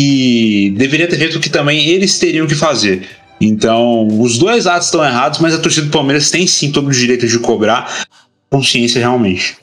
[0.00, 3.06] que deveria ter feito o que também eles teriam que fazer.
[3.38, 6.90] Então, os dois lados estão errados, mas a torcida do Palmeiras tem sim todo o
[6.90, 8.06] direito de cobrar
[8.48, 9.58] consciência realmente.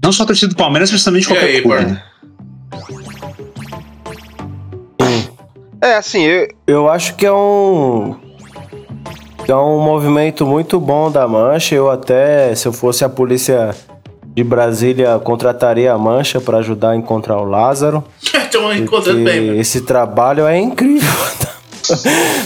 [0.00, 1.76] Não só a torcida do Palmeiras, mas também de E qualquer aí, clube.
[1.76, 1.90] Pardo?
[1.90, 2.02] né?
[5.82, 8.14] É, assim, eu, Eu acho que é um.
[9.44, 11.74] que é um movimento muito bom da Mancha.
[11.74, 13.74] Eu até, se eu fosse a polícia
[14.34, 18.04] de Brasília, contrataria a Mancha para ajudar a encontrar o Lázaro.
[18.22, 19.60] Estão encontrando bem, mano.
[19.60, 21.08] esse trabalho é incrível.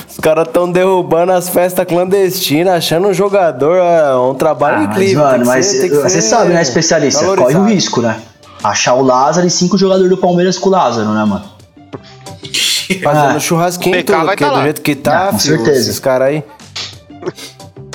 [0.09, 4.91] Os caras estão derrubando as festas clandestinas, achando um jogador é um trabalho Ah, mas,
[4.91, 5.23] incrível.
[5.23, 7.21] tem mano, mas ser- você ser sabe, né, especialista?
[7.21, 7.67] Corre o valorizado.
[7.69, 8.23] risco, né?
[8.63, 11.45] Achar o Lázaro e cinco jogadores do Palmeiras com o Lázaro, né, mano?
[13.03, 13.41] Fazendo Ah.
[13.41, 14.63] churrasquinho, tudo, vai porque tá do lá.
[14.63, 15.81] jeito que tá, Ah, com filho, certeza.
[15.81, 16.45] esses caras aí.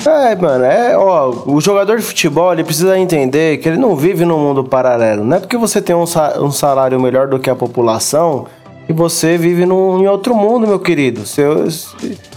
[0.06, 4.24] É, mano, é, ó, o jogador de futebol, ele precisa entender que ele não vive
[4.24, 5.24] num mundo paralelo.
[5.24, 8.46] Não é porque você tem um, sa- um salário melhor do que a população
[8.86, 11.26] que você vive num, em outro mundo, meu querido.
[11.26, 11.42] Você,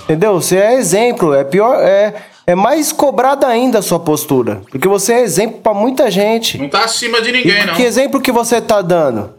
[0.04, 0.34] entendeu?
[0.40, 2.14] Você é exemplo, é pior, é,
[2.46, 4.62] é mais cobrada ainda a sua postura.
[4.70, 6.58] Porque você é exemplo pra muita gente.
[6.58, 7.74] Não tá acima de E ninguém, não.
[7.76, 9.30] que exemplo que você tá dando?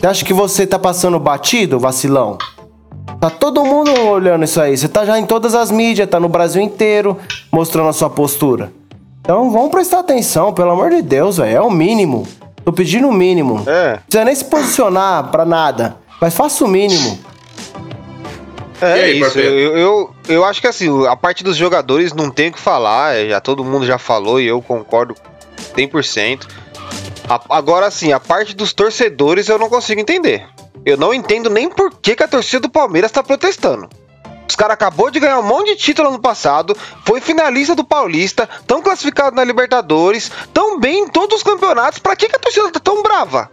[0.00, 2.38] Você acha que você tá passando batido, vacilão?
[3.20, 4.76] Tá todo mundo olhando isso aí.
[4.76, 7.18] Você tá já em todas as mídias, tá no Brasil inteiro
[7.52, 8.72] mostrando a sua postura.
[9.20, 11.56] Então vamos prestar atenção, pelo amor de Deus, velho.
[11.56, 12.26] É o mínimo.
[12.64, 13.62] Tô pedindo o mínimo.
[13.66, 13.92] É.
[13.92, 15.96] Não precisa nem se posicionar pra nada.
[16.20, 17.18] Mas faça o mínimo.
[18.80, 22.30] E É aí, isso, eu, eu, eu acho que assim, a parte dos jogadores não
[22.30, 25.14] tem o que falar, é, já todo mundo já falou e eu concordo
[25.76, 26.46] 100%.
[27.28, 30.46] A- agora assim, a parte dos torcedores eu não consigo entender.
[30.84, 33.88] Eu não entendo nem por que, que a torcida do Palmeiras tá protestando.
[34.48, 38.48] Os caras acabou de ganhar um monte de título ano passado, foi finalista do Paulista,
[38.66, 42.00] tão classificado na Libertadores, tão bem em todos os campeonatos.
[42.00, 43.50] Pra que, que a torcida tá tão brava?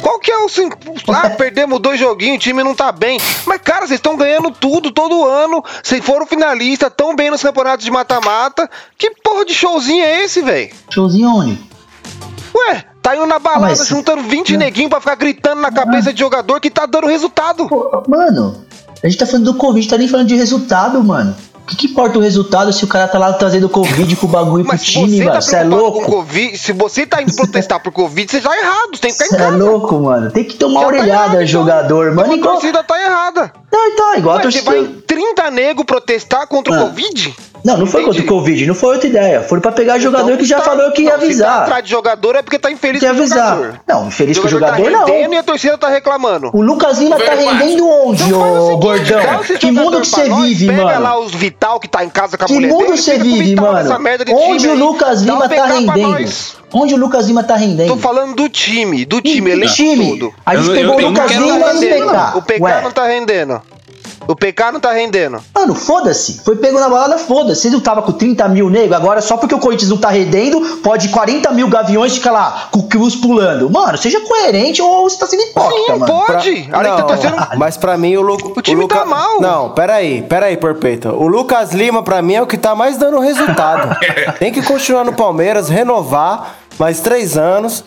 [0.00, 0.48] Qual que é o.
[0.48, 0.70] sim-
[1.08, 3.18] Ah, perdemos dois joguinhos, o time não tá bem.
[3.44, 5.62] Mas, cara, vocês estão ganhando tudo todo ano.
[5.82, 8.70] Vocês foram finalistas, tão bem nos campeonatos de mata-mata.
[8.96, 10.72] Que porra de showzinho é esse, velho?
[10.90, 11.60] Showzinho onde?
[12.54, 16.20] Ué, tá indo na balada Mas- juntando 20 neguinhos pra ficar gritando na cabeça de
[16.20, 17.66] jogador que tá dando resultado.
[17.68, 18.56] Pô, mano,
[19.02, 21.34] a gente tá falando do Covid, tá nem falando de resultado, mano.
[21.62, 24.64] O que, que importa o resultado se o cara tá lá trazendo Covid pro bagulho
[24.64, 25.32] pro Mas time, você mano?
[25.34, 26.10] tá Você é preocupado com louco?
[26.26, 28.88] Covid, se você tá indo protestar por Covid, você tá errado.
[28.96, 29.64] Você tem que ficar Você em é casa.
[29.64, 30.30] louco, mano.
[30.32, 31.46] Tem que tomar tá orelhada, então.
[31.46, 32.22] jogador, mano.
[32.22, 32.50] Então Igual.
[32.50, 33.52] A torcida tá errada.
[33.72, 34.82] Não, então, igual a Ué, você torcida.
[34.82, 36.80] vai 30 nego protestar contra Ah.
[36.82, 37.36] o Covid?
[37.64, 38.26] Não, não foi contra o.
[38.26, 39.42] Covid, não foi outra ideia.
[39.42, 41.62] Foram pra pegar jogador Então que já tá- falou que ia não, Se tá avisar.
[41.62, 43.56] atrás de jogador é porque tá infeliz Que com o avisar.
[43.56, 43.80] jogador.
[43.86, 45.04] Não, infeliz com o jogador tá não.
[45.06, 46.50] rendendo e a torcida tá reclamando.
[46.52, 49.40] O Lucas Lima tá rendendo onde, Então ô seguinte, gordão?
[49.58, 51.00] Que mundo que você vive, pega mano?
[51.02, 53.56] lá os Vital que tá em casa com a Que mulher mundo dele, você vive,
[53.56, 53.72] mano?
[53.74, 54.76] nessa merda de Onde time o.
[54.86, 56.30] Lucas Lima tá rendendo?
[56.72, 57.88] Onde o Lucas Lima tá rendendo?
[57.88, 60.10] Tô falando do time, do time, Que elenco time?
[60.18, 60.34] todo.
[60.46, 62.38] A gente Eu- pegou eu- o não Lucas Lima e o PK.
[62.38, 63.60] O PK não tá rendendo.
[64.28, 65.38] O PK não tá rendendo.
[65.54, 66.42] Mano, foda-se.
[66.44, 67.62] Foi pego na balada, foda-se.
[67.62, 70.60] Você não tava com 30 mil nego, agora só porque o Corinthians não tá rendendo,
[70.82, 73.68] pode 40 mil gaviões ficar lá com o Cruz pulando.
[73.70, 76.06] Mano, seja coerente ou você tá sendo hipócrita, Sim, mano.
[76.06, 76.62] pode.
[76.70, 77.36] Pra- tá não, torcendo.
[77.56, 78.98] mas pra mim o, Lu, O time Luca...
[79.00, 79.40] tá mal.
[79.40, 81.12] Não, peraí, peraí, Porpeta.
[81.12, 83.96] O Lucas Lima, pra mim, é o que tá mais dando resultado.
[84.38, 87.82] Tem que continuar no Palmeiras, renovar mais três anos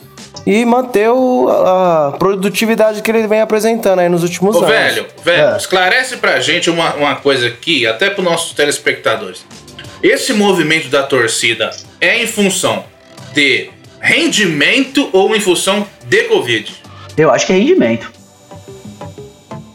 [0.45, 4.69] e manter o- a produtividade que ele vem apresentando aí nos últimos Ô, anos.
[4.72, 5.57] velho, velho, É.
[5.57, 9.45] esclarece pra gente uma, uma coisa aqui, até pros nossos telespectadores.
[10.01, 11.69] Esse movimento da torcida
[12.01, 12.84] é em função
[13.34, 13.69] de
[14.01, 16.73] rendimento ou em função de Covid?
[17.15, 18.11] Eu acho que é rendimento.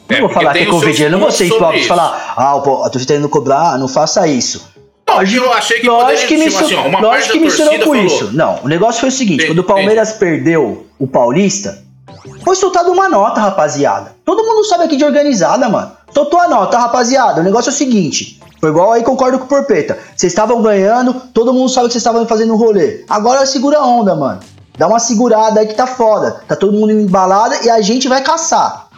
[0.09, 2.59] Não É, vou falar que é Covid, eu não vou ser hipócrita e falar, ah,
[2.61, 4.67] pô, a torcida tá indo cobrar, não faça isso.
[5.09, 7.97] Não, eu achei que Lógico que, tipo misturou, assim, ó, lógico que misturou torcida com
[7.97, 8.31] isso.
[8.33, 11.83] Não, o negócio foi o seguinte: Entendi, quando o Palmeiras perdeu o Paulista,
[12.45, 14.15] foi soltada uma nota, rapaziada.
[14.25, 15.93] Todo mundo sabe aqui de organizada, mano.
[16.13, 17.41] Soltou a nota, rapaziada.
[17.41, 19.99] O negócio é o seguinte: foi igual aí, concordo com o Porpeta.
[20.15, 23.05] Vocês estavam ganhando, todo mundo sabe que vocês estavam fazendo um rolê.
[23.09, 24.41] Agora segura a onda, mano.
[24.77, 26.43] Dá uma segurada aí que tá foda.
[26.47, 28.89] Tá todo mundo embalada e a gente vai caçar.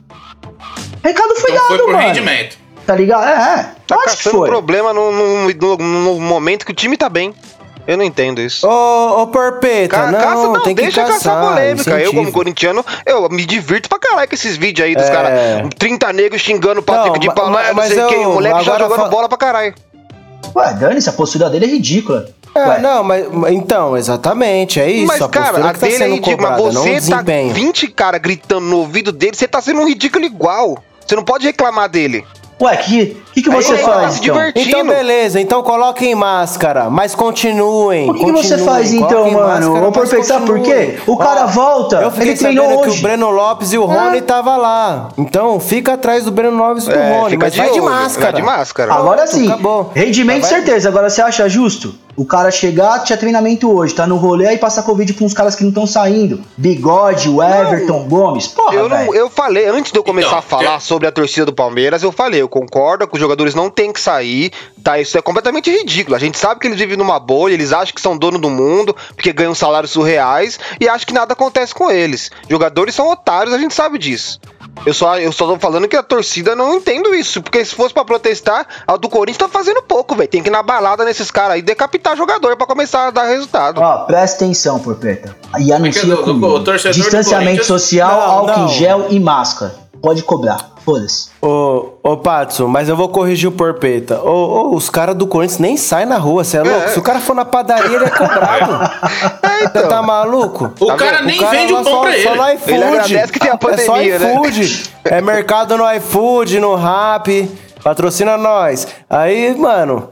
[1.02, 2.06] Recado foi Então dado, foi por mano.
[2.06, 2.58] rendimento.
[2.86, 3.24] Tá ligado?
[3.24, 3.30] É,
[3.60, 3.66] é.
[3.86, 4.48] Tá Lógico que foi.
[4.48, 7.34] problema no, no, no- no momento que o time tá bem.
[7.86, 8.68] Eu não entendo isso.
[8.68, 11.14] Ô, ô Porpeta, Ca- não, caça, não, tem que deixa caçar.
[11.18, 12.00] caçar polêmica.
[12.00, 15.10] Eu, como corintiano, eu me divirto pra caralho com esses vídeos aí dos É.
[15.10, 15.32] caras.
[15.78, 18.14] 30 negros xingando o Patrick Não, de ma- não sei o que.
[18.16, 19.74] O moleque já jogando fa- bola pra caralho.
[20.54, 22.28] Ué, dane-se, a postura dele é ridícula.
[22.54, 22.78] É, Ué.
[22.80, 25.06] não, mas então, exatamente, é isso.
[25.06, 26.36] mas, a cara, postura a que tá dele é sendo ridícula.
[26.36, 27.54] cobrada, Mas você tá desempenho.
[27.54, 30.76] 20 caras gritando no ouvido dele, você tá sendo um ridículo igual.
[31.06, 32.24] Você não pode reclamar dele.
[32.60, 34.36] Ué, que que, que Aí você tá faz se então?
[34.54, 38.10] Então, beleza, então coloquem máscara, mas continuem.
[38.10, 39.92] O que, que você faz então, coloquem mano?
[39.92, 40.98] Perfeito, sabe por quê?
[41.06, 42.92] O cara volta, Eu fiquei ele treinou sabendo hoje.
[42.92, 45.08] que o Breno Lopes e o Rony tava lá.
[45.16, 48.32] Então, fica atrás do Breno Lopes e do É, Rony, mas vai de máscara.
[48.32, 48.94] Vai de máscara.
[48.94, 49.90] Agora sim, acabou.
[49.94, 50.88] rendimento certeza.
[50.88, 51.94] Agora você acha justo?
[52.20, 55.56] O cara chegar, tinha treinamento hoje, tá no rolê aí passa Covid com uns caras
[55.56, 56.42] que não estão saindo.
[56.54, 58.46] Bigode, o Everton, Gomes.
[58.46, 59.14] Porra, Eu, não, velho.
[59.14, 62.02] eu falei, antes de eu começar Então, a falar eu- sobre a torcida do Palmeiras,
[62.02, 64.52] eu falei, eu concordo que os jogadores não têm que sair,
[64.84, 64.98] tá?
[65.00, 66.14] Isso é completamente ridículo.
[66.14, 68.94] A gente sabe que eles vivem numa bolha, eles acham que são dono do mundo,
[69.16, 72.30] porque ganham salários surreais, e acham que nada acontece com eles.
[72.50, 74.38] Jogadores são otários, a gente sabe disso.
[74.86, 77.92] Eu só, eu só tô falando que a torcida não entendo isso, porque se fosse
[77.92, 80.28] pra protestar, a do Corinthians tá fazendo pouco, velho.
[80.28, 83.78] Tem que ir na balada nesses caras aí, decapitar jogador pra começar a dar resultado.
[83.80, 85.36] Ó, presta atenção, Porpeta.
[85.58, 86.46] E anuncia do- do- comigo.
[86.46, 88.64] o torcedor do Distanciamento social, Não, álcool não.
[88.66, 89.74] em gel e máscara.
[90.02, 90.70] Pode cobrar.
[90.84, 91.28] Foda-se.
[91.42, 94.20] Ô, ô Patson, mas eu vou corrigir o Porpeta.
[94.22, 96.88] Ô, ô, os caras do Corinthians nem saem na rua, você é louco?
[96.88, 98.90] Se o cara for na padaria, ele é cobrado.
[99.62, 100.72] É, Você tá maluco?
[100.80, 101.26] O Tá cara vendo?
[101.26, 102.22] nem O cara vende o pão só, pra ele.
[102.22, 102.72] Só no iFood.
[102.72, 104.32] Ele agradece que tem a pandemia, é né?
[104.34, 104.90] só iFood.
[105.04, 107.58] É mercado no iFood, no Rap.
[107.84, 108.88] Patrocina nós.
[109.08, 110.08] Aí, mano,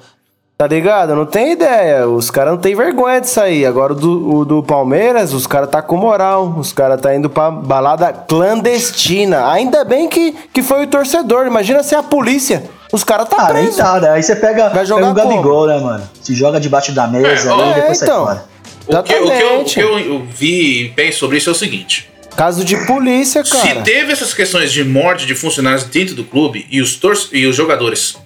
[0.58, 1.14] tá ligado?
[1.14, 2.08] Não tem ideia.
[2.08, 3.64] Os caras não tem vergonha disso aí.
[3.64, 6.52] Agora o do, o do Palmeiras, os caras tá com moral.
[6.58, 9.50] Os caras tá indo pra balada clandestina.
[9.52, 11.46] Ainda bem que, que foi o torcedor.
[11.46, 12.64] Imagina se é a polícia.
[12.92, 13.76] Os caras tá Ah, preso.
[13.76, 14.10] tá, né?
[14.10, 16.10] Aí você pega, Vai jogar pega o Gabigol, né, mano?
[16.20, 18.24] Se joga debaixo da mesa É, ali depois sai então.
[18.26, 18.44] fora.
[18.88, 21.54] O que, o que eu, o que eu- vi e penso sobre isso é o
[21.54, 22.10] seguinte.
[22.34, 23.82] Caso de polícia, Se cara.
[23.82, 27.54] teve essas questões de morte de funcionários dentro do clube e os, tor e os
[27.54, 28.16] jogadores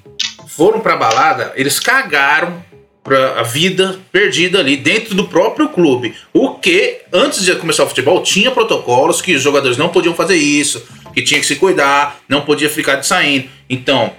[0.57, 2.63] foram pra balada, eles cagaram
[3.03, 6.15] pra a vida perdida ali dentro do próprio clube.
[6.33, 10.37] O que, antes de começar o futebol, tinha protocolos que os jogadores não podiam fazer
[10.37, 13.49] isso, que tinha que se cuidar, não podia ficar de saindo.
[13.69, 14.13] Então,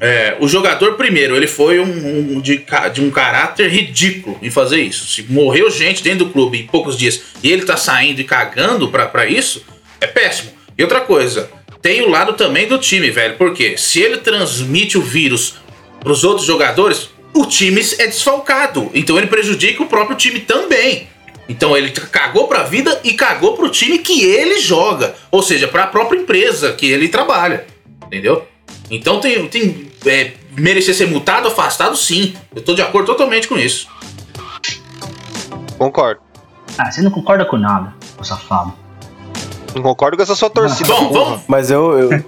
[0.00, 4.80] é, o jogador, primeiro, ele foi um, um de, de um caráter ridículo em fazer
[4.80, 5.06] isso.
[5.08, 8.88] Se morreu gente dentro do clube em poucos dias e ele tá saindo e cagando
[8.88, 9.64] pra, pra isso,
[10.00, 10.52] é péssimo.
[10.76, 11.50] E outra coisa,
[11.80, 13.36] tem o lado também do time, velho.
[13.36, 15.56] Porque se ele transmite o vírus
[16.00, 18.90] pros outros jogadores, o time é desfalcado.
[18.94, 21.08] Então ele prejudica o próprio time também.
[21.48, 25.14] Então ele cagou pra vida e cagou pro time que ele joga.
[25.30, 27.66] Ou seja, pra própria empresa que ele trabalha.
[28.06, 28.46] Entendeu?
[28.90, 29.46] Então tem.
[29.48, 32.34] tem é, merecer ser multado, afastado, sim.
[32.54, 33.88] Eu tô de acordo totalmente com isso.
[35.76, 36.20] Concordo.
[36.76, 38.87] Ah, você não concorda com nada, ô safado.
[39.74, 40.88] Não concordo com essa sua torcida.
[40.92, 42.24] Bom, vamos, Mas eu, eu,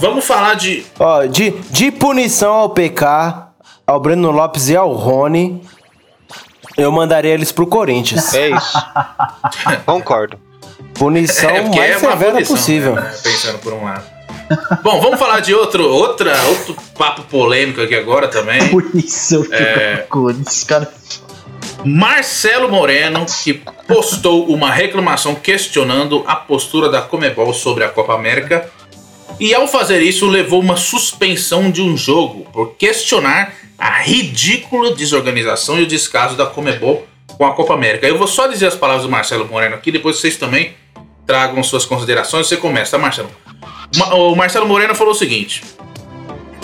[0.00, 0.84] vamos falar de.
[0.98, 3.48] Ó, de, de punição ao PK,
[3.86, 5.60] ao Breno Lopes e ao Rony,
[6.76, 8.32] eu mandaria eles pro Corinthians.
[8.34, 8.78] É isso.
[9.84, 10.38] Concordo.
[10.94, 12.94] Punição É, mais é uma severa punição, possível.
[12.94, 13.14] né?
[13.22, 14.04] Pensando por um lado.
[14.82, 18.68] Bom, vamos falar de outro, outra, outro papo polêmico aqui agora também.
[18.68, 20.06] Punição É.
[20.46, 20.92] esse cara.
[21.84, 23.54] Marcelo Moreno, que
[23.88, 28.70] postou uma reclamação questionando a postura da Comebol sobre a Copa América.
[29.40, 35.80] E ao fazer isso, levou uma suspensão de um jogo por questionar a ridícula desorganização
[35.80, 38.06] e o descaso da Comebol com a Copa América.
[38.06, 40.74] Eu vou só dizer as palavras do Marcelo Moreno aqui, depois vocês também
[41.26, 42.46] tragam suas considerações.
[42.46, 43.30] Você começa, tá, Marcelo?
[43.96, 45.62] Ma- O Marcelo Moreno falou o seguinte: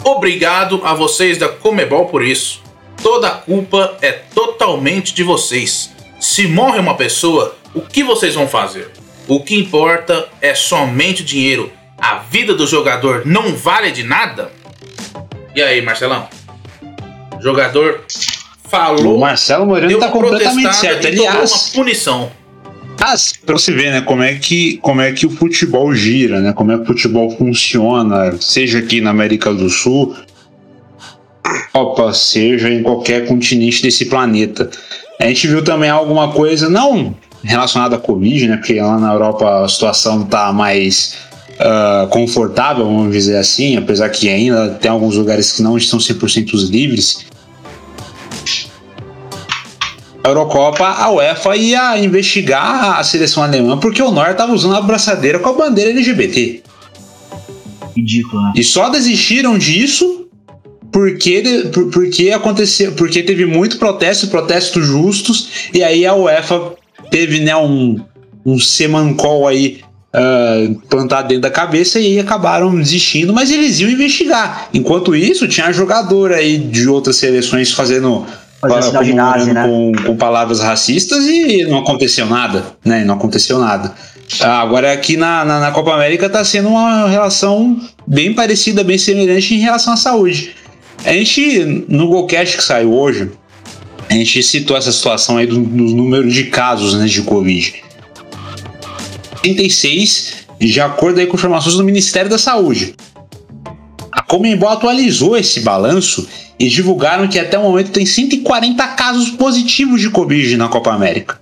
[0.05, 2.63] Obrigado a vocês da Comebol por isso.
[3.03, 5.91] Toda a culpa é totalmente de vocês.
[6.21, 8.91] Se morre uma pessoa, o que vocês vão fazer?
[9.27, 11.71] O que importa é somente o dinheiro.
[11.97, 14.51] A vida do jogador não vale de nada?
[15.55, 16.29] E aí, Marcelão?
[17.39, 18.05] O jogador
[18.69, 19.17] falou.
[19.17, 21.07] O Marcelo Moreno tá uma completamente certo.
[21.07, 22.33] e tomou Aliás, uma punição.
[23.01, 26.53] Mas, pra você ver, né, como é, que, como é que o futebol gira, né?
[26.53, 30.17] Como é que o futebol funciona, seja aqui na América do Sul,
[31.75, 34.71] Europa, seja em qualquer continente desse planeta.
[35.21, 38.57] A gente viu também alguma coisa, não relacionada à Covid, né?
[38.57, 41.17] Porque lá na Europa a situação tá mais
[41.59, 46.53] ah, confortável, vamos dizer assim, apesar que ainda tem alguns lugares que não estão 100%
[46.71, 47.27] livres.
[50.23, 54.81] A Eurocopa, a UEFA ia investigar a seleção alemã porque o Neuer estava usando a
[54.81, 56.63] braçadeira com a bandeira LGBT.
[57.97, 58.53] Ridículo, né?
[58.55, 60.18] E só desistiram disso
[60.91, 66.73] porque, porque aconteceu, porque teve muito protesto, protestos justos, e aí a UEFA
[67.11, 68.01] teve né, um,
[68.45, 69.81] um semancol aí
[70.13, 74.69] ah, plantado dentro da cabeça e acabaram desistindo, mas eles iam investigar.
[74.73, 78.25] Enquanto isso, tinha jogador aí de outras seleções fazendo
[78.61, 79.69] de comemorando nazi, né?
[79.69, 83.05] com, com palavras racistas e não aconteceu nada, né?
[83.05, 83.95] Não aconteceu nada.
[84.41, 88.99] Ah, Agora aqui na, na, na Copa América tá sendo uma relação bem parecida, bem
[88.99, 90.55] semelhante em relação à saúde.
[91.05, 93.31] A gente, no Golcast que saiu hoje,
[94.09, 97.83] a gente citou essa situação aí do, do número de casos né, de Covid.
[99.43, 102.95] 36, de acordo aí com informações do Ministério da Saúde.
[104.11, 106.27] A Comembol atualizou esse balanço
[106.59, 111.41] e divulgaram que até o momento tem 140 casos positivos de Covid na Copa América.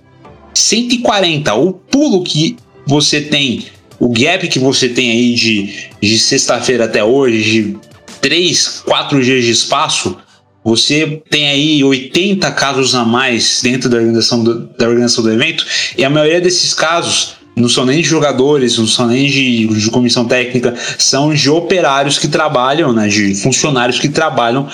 [0.53, 1.53] 140.
[1.55, 2.55] O pulo que
[2.85, 3.65] você tem,
[3.99, 7.77] o gap que você tem aí de, de sexta-feira até hoje, de
[8.21, 10.17] 3, 4 dias de espaço,
[10.63, 15.65] você tem aí 80 casos a mais dentro da organização do, da organização do evento,
[15.97, 19.89] e a maioria desses casos não são nem de jogadores, não são nem de, de
[19.89, 24.69] comissão técnica, são de operários que trabalham, né, de funcionários que trabalham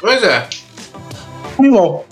[0.00, 0.48] Pois é.
[1.56, 2.06] Comembol.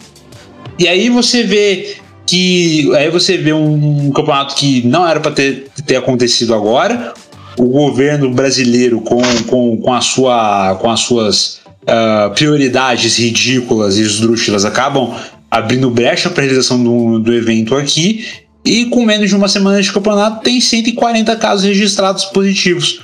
[0.78, 5.68] E aí você vê que aí você vê um campeonato que não era para ter,
[5.86, 7.14] ter acontecido agora.
[7.58, 14.02] O governo brasileiro com, com, com, a sua, com as suas ah, prioridades ridículas e
[14.02, 15.12] esdrúxulas acabam
[15.50, 18.24] abrindo brecha para a realização do, do evento aqui.
[18.64, 23.00] E com menos de uma semana de campeonato, tem 140 casos registrados positivos.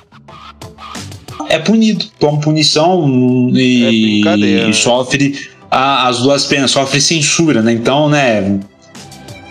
[1.49, 5.39] É punido, toma punição É e, brincadeira, e sofre
[5.71, 7.73] a- as duas penas, sofre censura, né?
[7.73, 8.59] Então, né?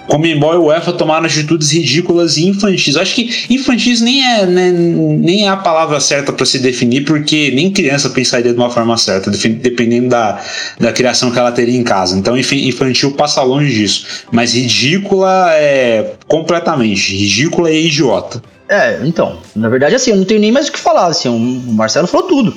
[0.07, 2.95] Comembol e UEFA tomaram atitudes ridículas e infantis.
[2.95, 7.51] Acho que infantis nem é, né, nem é a palavra certa para se definir, porque
[7.51, 10.41] nem criança pensaria de uma forma certa, dependendo da,
[10.80, 12.17] da criação que ela teria em casa.
[12.17, 14.05] Então, infantil passa longe disso.
[14.31, 17.15] Mas ridícula é completamente.
[17.15, 18.41] Ridícula e idiota.
[18.67, 21.73] É, então, na verdade, assim, eu não tenho nem mais o que falar, assim, o
[21.73, 22.55] Marcelo falou tudo.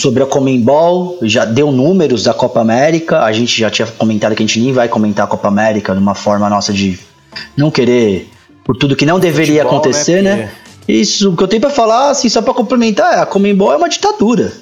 [0.00, 4.42] Sobre a Comembol, já deu números da Copa América, a gente já tinha comentado que
[4.42, 6.98] a gente nem vai comentar a Copa América de uma forma nossa de
[7.56, 8.30] não querer,
[8.64, 10.52] por tudo que não deveria Futebol, acontecer, né, né?
[10.86, 13.76] Isso, o que eu tenho pra falar, assim, só pra complementar, é, a Comembol é
[13.76, 14.52] uma ditadura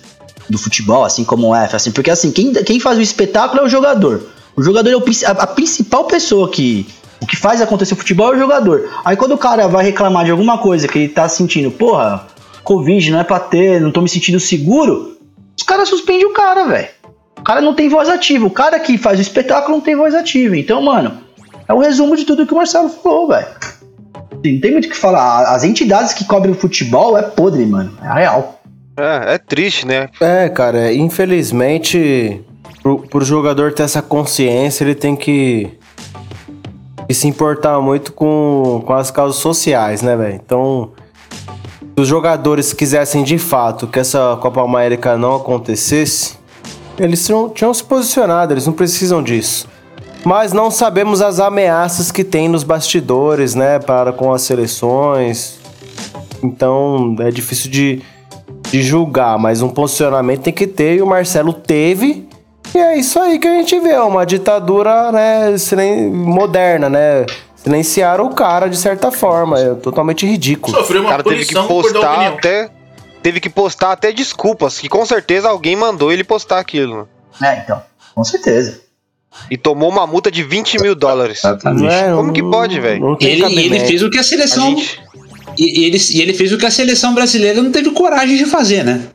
[0.49, 3.65] do futebol, assim como o F, assim, porque assim, quem, quem faz o espetáculo é
[3.65, 4.27] o jogador.
[4.57, 6.87] O jogador é o a, a principal pessoa que.
[7.21, 8.91] O que faz acontecer o futebol é o jogador.
[9.05, 12.27] Aí quando o cara vai reclamar de alguma coisa que ele tá sentindo, porra,
[12.63, 15.16] Covid não é pra ter, não tô me sentindo seguro,
[15.57, 16.89] os caras suspendem o cara, velho.
[17.39, 18.47] O cara não tem voz ativa.
[18.47, 20.57] O cara que faz o espetáculo não tem voz ativa.
[20.57, 21.19] Então, mano,
[21.69, 23.47] é o resumo de tudo que o Marcelo falou, velho.
[24.33, 25.55] Não tem muito o que falar.
[25.55, 27.97] As entidades que cobrem o futebol é podre, mano.
[28.03, 28.61] É real.
[28.99, 30.09] É, é triste, né?
[30.21, 32.43] É, cara, infelizmente,
[32.83, 35.71] pro, pro jogador ter essa consciência, ele tem que,
[37.07, 40.35] que se importar muito com, com as causas sociais, né, velho?
[40.35, 40.93] Então,
[41.97, 46.39] os jogadores quisessem de fato que essa Copa América não acontecesse,
[46.99, 49.67] eles tinham, tinham se posicionado, eles não precisam disso.
[50.23, 55.59] Mas não sabemos as ameaças que tem nos bastidores, né, para com as seleções.
[56.43, 58.03] Então, é difícil de,
[58.71, 62.29] de julgar, mas um posicionamento tem que ter e o Marcelo teve.
[62.75, 65.55] E é isso aí que a gente vê, uma ditadura, né,
[66.11, 67.25] moderna, né?
[67.67, 70.77] Silenciaram o cara de certa forma, é totalmente ridículo.
[70.77, 72.71] Sofreu O uma cara teve que por postar até.
[73.21, 77.09] teve que postar até desculpas, que com certeza alguém mandou ele postar aquilo.
[77.41, 77.57] né?
[77.57, 77.83] É, então,
[78.15, 78.81] com certeza.
[79.51, 81.39] E tomou uma multa de 20 mil dólares.
[81.39, 81.93] Exatamente.
[81.93, 83.17] É, Como que pode, velho?
[83.21, 84.69] Ele, ele fez o que a A seleção.
[84.77, 85.01] gente-
[85.59, 88.47] E, e ele, e ele fez o que a seleção brasileira não teve coragem de
[88.47, 89.09] fazer, né?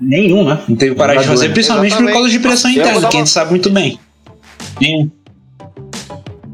[0.00, 0.60] Nenhum, né?
[0.68, 2.14] Não teve coragem de fazer, principalmente por Exatamente.
[2.14, 3.98] causa de pressão interna, que a gente sabe muito bem.
[4.80, 5.10] Nenhum.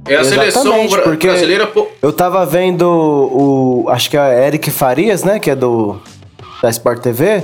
[0.09, 1.71] É a seleção Exatamente, porque- brasileira.
[2.03, 3.87] Eu tava vendo o.
[3.89, 5.39] Acho que é Eric Farias, né?
[5.39, 6.01] Que é do.
[6.63, 7.43] Da Sport TV.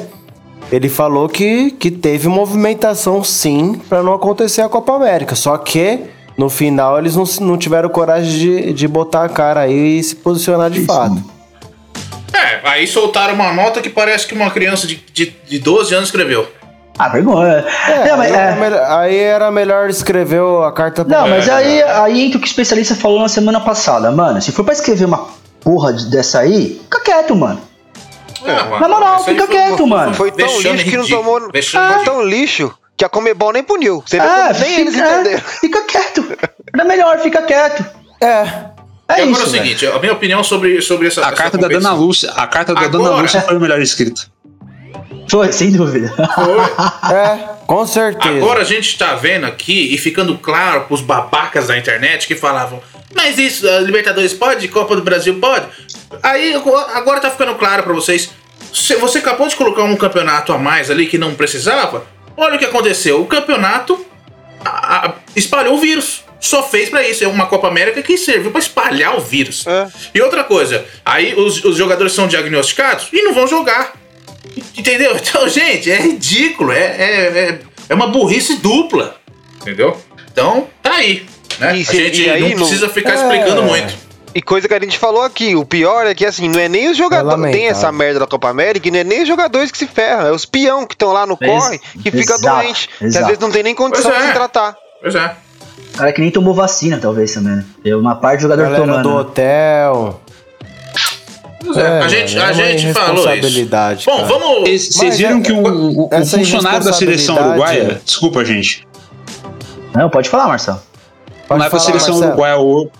[0.72, 5.34] Ele falou que, que teve movimentação sim pra não acontecer a Copa América.
[5.34, 6.00] Só que
[6.36, 10.16] no final eles não, não tiveram coragem de, de botar a cara aí e se
[10.16, 11.22] posicionar de fato.
[12.32, 16.08] É, aí soltaram uma nota que parece que uma criança de, de, de 12 anos
[16.08, 16.48] escreveu.
[16.98, 17.64] Ah, vergonha.
[17.88, 18.40] É, Não, mas, aí, é.
[18.40, 21.52] era melhor, aí era melhor escrever a carta Não, mas É.
[21.52, 24.10] aí, aí entra o que o especialista falou na semana passada.
[24.12, 25.26] Mano, se for pra escrever uma
[25.60, 27.60] porra de- dessa aí, fica quieto, mano.
[28.44, 30.14] É, mano, Na moral, isso fica foi- quieto, mano.
[30.14, 31.50] Foi tão Vexame lixo que não tomou.
[31.50, 34.02] vexame Foi tão lixo que a Comebol nem puniu.
[34.06, 35.40] Você vê É, como nem eles fica, é, entenderam.
[35.40, 36.24] fica quieto.
[36.72, 37.84] Era melhor, fica quieto.
[38.20, 38.26] É.
[38.26, 39.42] É E agora isso.
[39.42, 39.64] é o velho.
[39.64, 41.20] seguinte, a minha opinião sobre, sobre essa.
[41.22, 41.68] A essa carta da.
[41.68, 43.22] Dona Lúcia, a carta da Dona Agora.
[43.22, 44.30] Lúcia foi o melhor escrito.
[45.30, 46.12] Foi, sem dúvida.
[47.12, 48.36] É, com certeza.
[48.36, 52.82] Agora a gente tá vendo aqui e ficando claro pros babacas da internet que falavam,
[53.14, 54.68] mas isso, a Libertadores pode?
[54.68, 55.66] Copa do Brasil pode?
[56.22, 58.30] Aí agora- agora tá ficando claro pra vocês.
[58.72, 62.04] Se você acabou de colocar um campeonato a mais ali que não precisava.
[62.36, 63.20] Olha o que aconteceu.
[63.20, 64.04] O campeonato
[64.64, 66.24] a- a- espalhou o vírus.
[66.40, 67.22] Só fez pra isso.
[67.24, 69.64] É uma Copa América que serviu pra espalhar o vírus.
[69.66, 69.86] É.
[70.14, 73.92] E outra coisa, aí os, os jogadores são diagnosticados e não vão jogar.
[74.76, 75.16] Entendeu?
[75.20, 76.72] Então, gente, é ridículo.
[76.72, 77.58] É, é, é,
[77.88, 79.16] é uma burrice dupla.
[79.60, 79.96] Entendeu?
[80.32, 81.26] Então, tá aí.
[81.58, 81.78] Né?
[81.78, 83.14] E a gente e aí não precisa ficar É.
[83.14, 83.94] explicando muito.
[84.34, 86.86] E coisa que a gente falou aqui, o pior é que assim, não é nem
[86.88, 87.52] os É jogadores.
[87.52, 90.26] tem essa merda da Copa América e não é nem os jogadores que se ferram,
[90.26, 92.88] é os peão que estão lá no Ex- corre que fica exato, doente.
[92.88, 93.26] Que às exato.
[93.26, 94.18] vezes não tem nem condição é.
[94.22, 94.76] de se tratar.
[95.00, 95.36] Pois é.
[95.96, 97.64] Cara que nem tomou vacina, talvez também, né?
[97.84, 99.02] Tem uma parte do jogador Galera tomando.
[99.04, 99.20] do né?
[99.20, 100.20] hotel.
[101.76, 101.80] É.
[101.80, 103.66] É, a gente, a é uma gente falou isso.
[104.06, 104.24] Bom, cara.
[104.26, 104.70] vamos.
[104.70, 108.00] Vocês viram que um, um- um essa funcionário da seleção uruguaia.
[108.04, 108.86] Desculpa, gente.
[109.94, 110.80] Não, pode falar, Marcelo.
[111.48, 112.30] Pode Não é pra falar, seleção Marcelo.
[112.32, 112.90] uruguaia ho-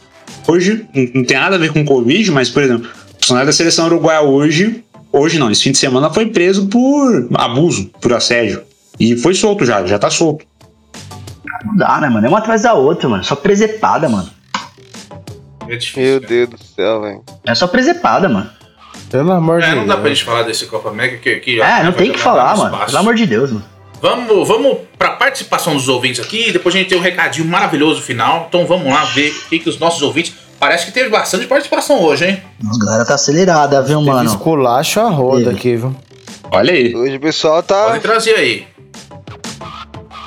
[0.48, 3.52] hoje, não não tem nada a ver com Covid, mas, por exemplo, o funcionário da
[3.52, 8.62] seleção uruguaia hoje, hoje não, esse fim de semana foi preso por abuso, por assédio.
[9.00, 10.44] E foi solto já, já tá solto.
[11.64, 12.26] Não dá, né, mano?
[12.26, 13.24] É uma atrás da outra, mano.
[13.24, 14.28] Só presepada, mano.
[15.68, 16.02] É difícil.
[16.02, 16.32] Meu cara.
[16.32, 17.24] Deus do céu, velho.
[17.46, 18.50] É só presepada, mano.
[19.10, 20.00] Pelo amor de É, não dá Deus.
[20.00, 22.70] pra gente falar desse Copa América que, que É, não tem que falar, mano.
[22.72, 22.86] espaço.
[22.86, 23.64] Pelo amor de Deus, mano.
[24.00, 28.46] Vamos, vamos pra participação dos ouvintes aqui, depois a gente tem um recadinho maravilhoso final.
[28.48, 30.34] Então vamos lá ver o que, que os nossos ouvintes.
[30.58, 32.42] Parece que teve bastante participação hoje, hein?
[32.62, 34.28] Nossa, a galera tá acelerada, viu, Teve mano?
[34.28, 35.56] esculacho a roda Teve.
[35.56, 35.94] aqui, viu?
[36.50, 36.94] Olha aí.
[36.94, 37.84] Hoje o pessoal tá.
[37.86, 38.66] Pode trazer aí.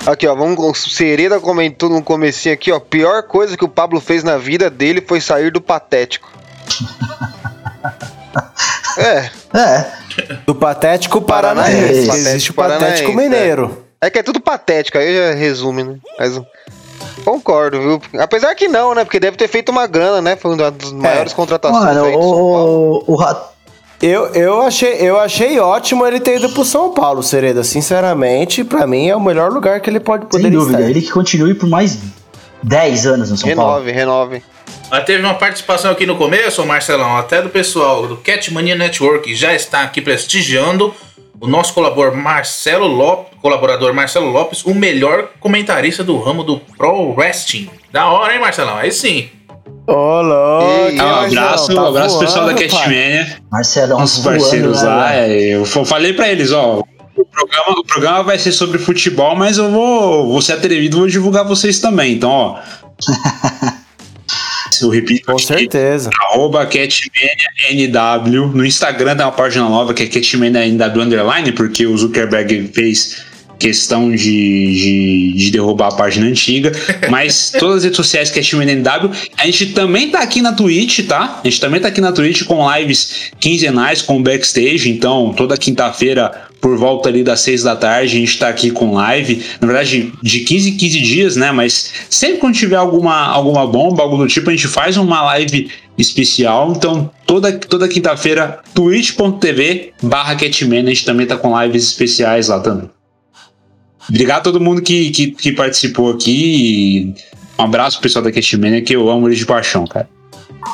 [0.07, 0.57] Aqui, ó, vamos.
[0.57, 2.79] O Sereda comentou no comecinho aqui, ó.
[2.79, 6.31] Pior coisa que o Pablo fez na vida dele foi sair do patético.
[8.97, 9.85] é, É,
[10.45, 12.07] Do Patético Paranaense.
[12.07, 12.29] Paranaense.
[12.29, 13.84] Existe o Patético Paranaense, Mineiro.
[14.01, 15.97] é que é tudo patético, aí já resume, né?
[16.17, 16.41] Mas
[17.23, 18.01] concordo, viu?
[18.19, 19.03] Apesar que não, né?
[19.03, 20.35] Porque deve ter feito uma grana, né?
[20.35, 23.15] Foi uma das maiores contratações mano, o, o, o
[24.02, 27.64] Eu, eu, achei, eu achei ótimo ele ter ido pro São Paulo, Sereda.
[27.64, 30.90] Sinceramente, pra mim é o melhor lugar que ele pode sem poder dúvida, estar.
[30.90, 31.98] ele que continue por mais
[32.61, 33.84] 10 anos no São Paulo.
[33.84, 34.44] Renove, renove.
[34.90, 39.36] Mas teve uma participação aqui no começo, Marcelão, até do pessoal do Catmania Network, que
[39.36, 40.94] já está aqui prestigiando
[41.40, 47.14] o nosso colaborador Marcelo Lopes, colaborador Marcelo Lopes, o melhor comentarista do ramo do Pro
[47.15, 47.69] Wrestling.
[47.91, 48.78] Da hora, hein, Marcelão?
[48.78, 49.30] Aí sim.
[49.88, 50.91] Ô, louco.
[50.91, 52.80] E- Ah, um abraço, tá um abraço pessoal da voando, pai.
[52.80, 55.07] Catmania, Marcelão, nossos voando, parceiros né, lá.
[55.11, 55.34] velho?
[55.34, 56.84] é, Eu falei pra eles, ó.
[57.15, 60.99] O programa, o programa vai ser sobre futebol, mas eu vou, vou ser atrevido e
[60.99, 62.14] vou divulgar vocês também.
[62.14, 62.59] Então, ó.
[64.81, 66.09] Eu repito Com certeza.
[66.30, 68.47] arroba CatmaniaNW.
[68.53, 73.23] No Instagram tem uma página nova que é CatmaniaNW Underline, porque o Zuckerberg fez
[73.57, 76.71] questão de, de, de derrubar a página antiga.
[77.09, 79.11] Mas todas as redes sociais CatmaniaNW.
[79.38, 81.39] A gente também tá aqui na Twitch, tá?
[81.43, 84.89] A gente também tá aqui na Twitch com lives quinzenais com backstage.
[84.89, 88.93] Então, toda quinta-feira, por volta ali das seis da tarde, a gente tá aqui com
[88.93, 89.43] live.
[89.59, 91.51] Na verdade, de 15 em 15 dias, né?
[91.51, 95.69] Mas sempre quando tiver alguma, alguma bomba, algo do tipo, a gente faz uma live
[95.97, 96.73] especial.
[96.75, 102.59] Então, toda, toda quinta-feira, twitch.tv barra Catman, a gente também tá com lives especiais lá
[102.59, 102.89] também.
[104.09, 107.13] Obrigado a todo mundo que, que, que participou aqui.
[107.17, 110.07] e Um abraço pro pessoal da Catmania, que eu amo eles de paixão, cara.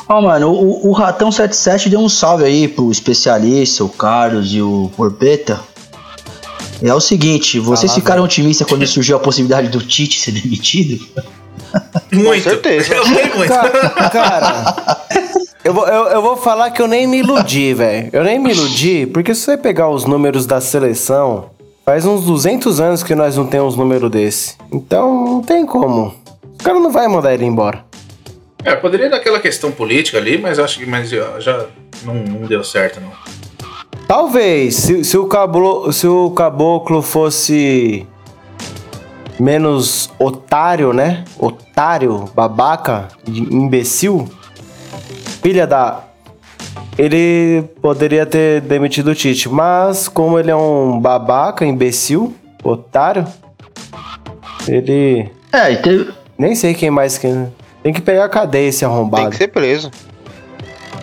[0.08, 4.60] Ó, mano, o, o Ratão 77 deu um salve aí pro especialista, o Carlos e
[4.60, 5.60] o Porpeta.
[6.82, 10.32] É o seguinte, vocês Ah, lá ficaram otimistas quando surgiu a possibilidade do Tite ser
[10.32, 11.04] demitido?
[12.12, 12.42] Muito.
[12.44, 12.94] certeza.
[12.94, 13.48] Eu sei muito.
[13.48, 14.98] Ca- Cara,
[15.64, 18.10] eu vou, eu, eu vou falar que eu nem me iludi, velho.
[18.12, 21.50] Eu nem me iludi, porque se você pegar os números da seleção,
[21.84, 24.56] faz uns 200 anos que nós não temos um número desse.
[24.72, 26.14] Então, não tem como.
[26.42, 27.84] O cara não vai mandar ele embora.
[28.64, 31.66] É, poderia dar aquela questão política ali, mas acho que mas já,
[32.02, 33.12] não, não deu certo, não.
[34.08, 38.06] Talvez, se, se, o cablo, se o caboclo fosse
[39.38, 41.24] menos otário, né?
[41.38, 44.28] Otário, babaca, imbecil,
[45.42, 46.02] filha da.
[46.96, 53.26] Ele poderia ter demitido o Tite, mas como ele é um babaca, imbecil, otário,
[54.68, 55.28] ele.
[55.52, 57.28] É, e teve, Nem sei quem mais que.
[57.82, 59.30] Tem que pegar a cadeia esse Tem arrombado.
[59.30, 59.90] que ser preso.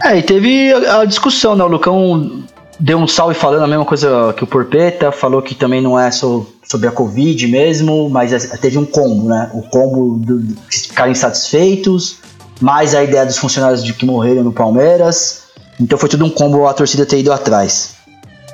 [0.03, 1.63] é, e teve a, a discussão, né?
[1.63, 2.41] O Lucão
[2.80, 6.09] deu um salve falando a mesma coisa que o Porpeta, falou que também não é
[6.09, 9.51] só sobre a Covid mesmo, mas é- teve um combo, né?
[9.53, 12.18] O combo do, do ficarem insatisfeitos,
[12.61, 15.40] mais a ideia dos funcionários de que morreram no Palmeiras.
[15.81, 17.95] Então foi tudo um combo a torcida ter ido atrás.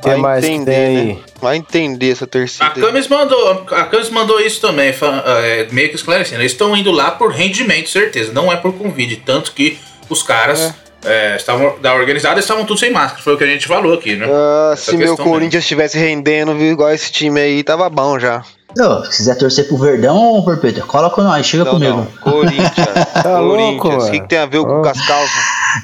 [0.01, 1.05] Que Vai mais que entender, tem aí?
[1.07, 1.19] né?
[1.41, 2.65] Vai entender essa torcida.
[2.65, 4.93] A Camis mandou, a Camis mandou isso também,
[5.25, 6.41] é, meio que esclarecendo.
[6.41, 9.17] Eles estão indo lá por rendimento, certeza, não é por convite.
[9.25, 9.77] Tanto que
[10.07, 10.73] os caras
[11.03, 13.21] é, estavam da organizada estavam tudo sem máscara.
[13.23, 14.27] Foi o que a gente falou aqui, né?
[14.29, 18.43] Ah, se meu Corinthians estivesse rendendo, viu, igual esse time aí, tava bom já.
[18.79, 21.97] Ô, se quiser torcer pro Verdão, Porpeta, cola com nós, chega Não, comigo.
[21.97, 22.05] não.
[22.31, 22.87] Corinthians.
[23.23, 24.07] Tá louco, Corinthians.
[24.07, 24.79] O que, que tem a ver com Oh.
[24.79, 25.29] o Cascalvo?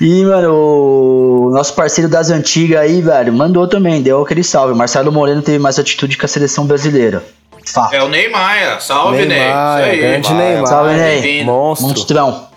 [0.02, 4.74] E, mano, o nosso parceiro das antigas aí, velho, mandou também, deu aquele salve.
[4.76, 7.24] Marcelo Moreno teve mais atitude que a seleção brasileira.
[7.66, 7.94] Fato.
[7.94, 9.86] É o Neymar, salve Neymar, Ney.
[9.86, 9.98] Isso aí.
[10.02, 10.68] grande Neymar.
[10.68, 11.44] Salve, Ney.
[11.46, 11.88] Monstro.
[11.90, 12.48] Monstrão.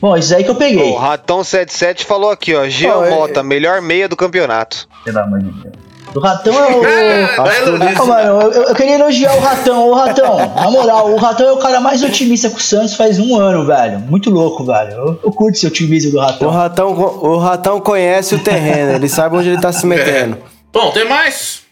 [0.00, 0.92] Bom, isso aí que eu peguei.
[0.92, 2.62] O Ratão77 falou aqui, ó.
[2.62, 4.88] Oh, é- Mota, melhor meia do campeonato.
[5.04, 5.74] Pelo amor de Deus.
[6.18, 6.82] O ratão é o.
[8.00, 9.88] Ah, mano, eu, eu queria elogiar o Ratão.
[9.88, 13.18] Ô, Ratão, na moral, o Ratão é o cara mais otimista com o Santos faz
[13.18, 13.98] um ano, velho.
[14.00, 14.90] Muito louco, velho.
[14.92, 16.50] Eu, eu curto esse otimismo do O Ratão.
[16.50, 20.36] ratão, o ratão conhece o terreno, ele sabe onde ele tá se metendo.
[20.72, 21.62] Bom, tem mais?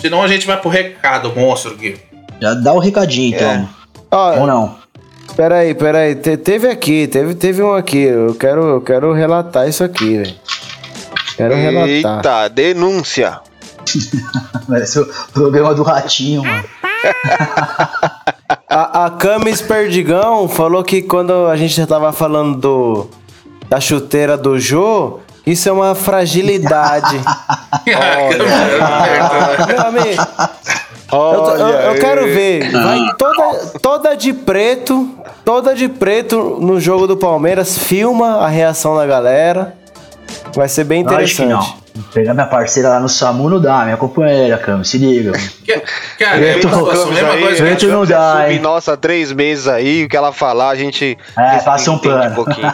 [0.00, 1.96] Senão a gente vai pro recado monstro aqui.
[2.40, 3.68] Já dá o recadinho, então.
[4.10, 4.76] Ó, Ou não?
[5.36, 9.82] peraí, peraí, te- teve aqui, teve, teve um aqui, eu quero, eu quero relatar isso
[9.82, 10.34] aqui, velho.
[11.36, 11.88] Quero relatar.
[11.88, 13.40] Eita, denúncia.
[14.68, 16.64] Parece o programa do Ratinho, mano.
[18.68, 23.06] A, a Camis Perdigão falou que quando a gente já tava falando do,
[23.68, 27.20] da chuteira do Jô, isso é uma fragilidade.
[29.68, 30.22] Meu amigo,
[31.12, 31.18] eu,
[31.60, 32.70] eu- eu quero ver.
[32.72, 35.08] Vai toda, toda de preto,
[35.44, 39.74] toda de preto no jogo do Palmeiras, filma a reação da galera.
[40.56, 41.60] Vai ser bem Acho que não.
[41.60, 41.86] interessante.
[42.12, 45.32] Pegar minha parceira lá no SAMU não dá, minha companheira, Cam, se liga.
[45.64, 45.82] Que-
[46.18, 47.62] Cara, é situação, mesma aí, coisa.
[47.64, 48.58] Preto não dá, hein?
[48.60, 51.16] nossa três meses aí, o que ela falar, a gente.
[51.38, 52.34] É, passa um pano.
[52.34, 52.72] pouquinho.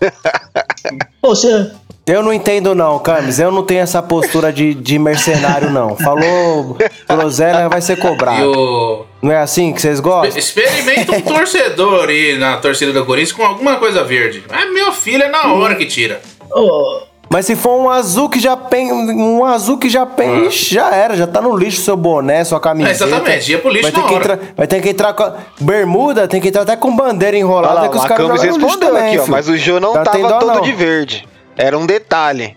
[1.20, 1.70] Pô, você.
[2.06, 3.38] Eu não entendo não, Camis.
[3.38, 5.94] Eu não tenho essa postura de, de mercenário, não.
[5.94, 8.50] Falou groselha, vai ser cobrado.
[8.50, 9.06] o...
[9.20, 10.38] Não é assim que vocês gostam?
[10.38, 14.42] Experimenta um torcedor aí na torcida do Corinthians com alguma coisa verde.
[14.50, 16.22] É meu filho, é na hora que tira.
[16.50, 20.74] Ô, Mas se for um azul que já pen, um azul que já pen, ixi,
[20.74, 23.04] já era, já tá no lixo seu boné, sua camiseta.
[23.04, 24.24] É, exatamente, ia pro lixo vai ter que hora.
[24.24, 27.74] entrar, Vai ter que entrar com a bermuda, tem que entrar até com bandeira enrolada
[27.74, 29.26] Olha lá, que os o caras respondeu também, aqui, ó.
[29.26, 30.60] Mas o Jô não Tá tava dó, todo não.
[30.62, 31.28] de verde.
[31.56, 32.56] Era um detalhe.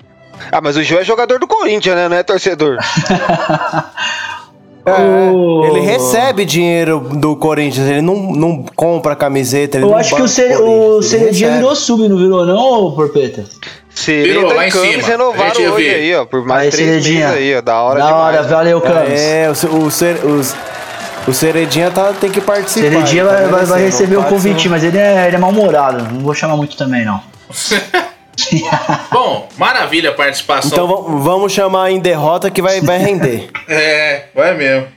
[0.51, 2.07] Ah, mas o Jô é jogador do Corinthians, né?
[2.07, 2.77] Não é torcedor.
[4.83, 5.63] É, Ô.
[5.65, 9.77] Ele recebe dinheiro do Corinthians, ele não, não compra camiseta.
[9.77, 13.45] Ele eu não acho que o, Cere, o virou sub, não virou não, ô, Porpeta?
[14.05, 15.07] Virou, Sereta lá e em cima.
[15.07, 15.95] Renovaram hoje ver.
[15.95, 16.25] aí, ó.
[16.25, 17.27] Por mais Aí, três Ceredinha.
[17.29, 17.61] meses aí, ó.
[17.61, 18.23] Da hora Da demais.
[18.37, 19.19] hora, valeu, Camis.
[19.21, 20.55] É, o, o, os-
[21.27, 22.89] o Ceredinha tá, tem que participar.
[22.89, 26.03] Ceredinha ele tá vai, vai, vai receber o convite, mas ele é, ele é mal-humorado.
[26.13, 27.21] Não vou chamar muito também, não.
[29.11, 30.71] Bom, maravilha a participação.
[30.71, 30.87] Então
[31.19, 33.49] vamos- chamar em derrota que vai, vai render.
[33.67, 34.87] É, vai mesmo.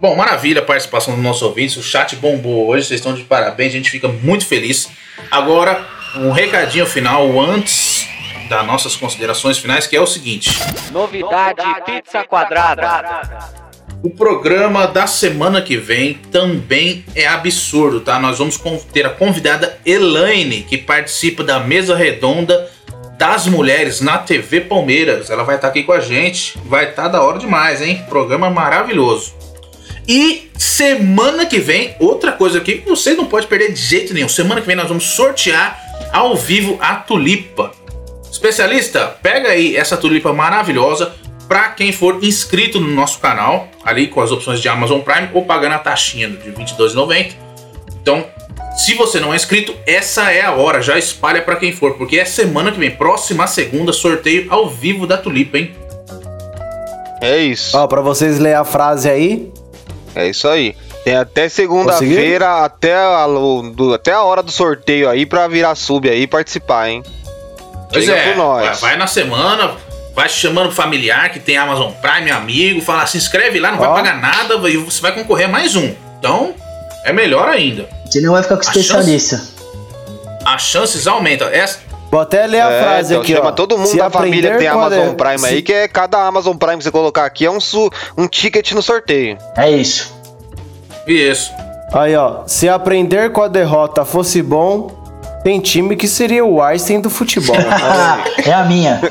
[0.00, 1.76] Bom, maravilha a participação dos nossos ouvintes.
[1.76, 4.88] O chat bombou hoje, vocês estão de parabéns, a gente fica muito feliz.
[5.30, 5.80] Agora,
[6.16, 8.08] um recadinho final antes
[8.52, 10.50] das nossas considerações finais, que é o seguinte:
[10.92, 13.18] Novidade Pizza Quadrada.
[14.02, 18.18] o programa da semana que vem também é absurdo, tá?
[18.18, 18.60] Nós vamos
[18.92, 22.70] ter a convidada Elaine, que participa da mesa redonda
[23.16, 25.30] das mulheres na TV Palmeiras.
[25.30, 28.04] Ela vai estar aqui com a gente, vai estar da hora demais, hein?
[28.08, 29.32] Programa maravilhoso.
[30.06, 34.28] E semana que vem, outra coisa aqui que você não pode perder de jeito nenhum.
[34.28, 35.80] Semana que vem nós vamos sortear
[36.12, 37.81] ao vivo a tulipa.
[38.46, 41.12] Especialista, pega aí essa tulipa maravilhosa
[41.46, 45.44] para quem for inscrito no nosso canal, ali com as opções de Amazon Prime ou
[45.44, 47.34] pagando a taxinha de R$ 22,90.
[48.02, 48.26] Então,
[48.76, 52.18] se você não é inscrito, essa é a hora, já espalha para quem for, porque
[52.18, 55.72] é semana que vem, próxima segunda, sorteio ao vivo da tulipa, hein?
[57.20, 57.76] É isso.
[57.78, 59.52] Ó, pra vocês lerem a frase aí.
[60.16, 60.74] É isso aí.
[61.04, 66.08] Tem até segunda-feira, até a, do- até a hora do sorteio aí pra virar sub
[66.10, 67.04] aí e participar, hein?
[67.92, 68.64] Pois Chega é, nós.
[68.64, 69.72] vai- vai na semana,
[70.14, 73.94] vai chamando familiar que tem Amazon Prime, amigo, fala, se inscreve lá, não vai Ó.
[73.94, 75.92] pagar nada e você vai concorrer a mais um.
[76.18, 76.54] Então,
[77.04, 77.88] é melhor ainda.
[78.06, 79.42] Você não vai ficar com A especialista.
[80.44, 81.48] As chances aumentam.
[81.48, 81.78] Essa,
[82.10, 83.52] Vou até ler a É, frase então aqui, chama ó.
[83.52, 86.26] todo mundo Se da família que tem Amazon de- Prime se- aí, que é cada
[86.26, 89.38] Amazon Prime que você colocar aqui é um, su- um ticket no sorteio.
[89.56, 90.12] É isso.
[91.06, 91.50] isso.
[91.92, 92.42] Aí, ó.
[92.46, 95.01] Se aprender com a derrota fosse bom,
[95.42, 97.56] tem time que seria o Einstein do futebol.
[98.44, 99.00] é a minha.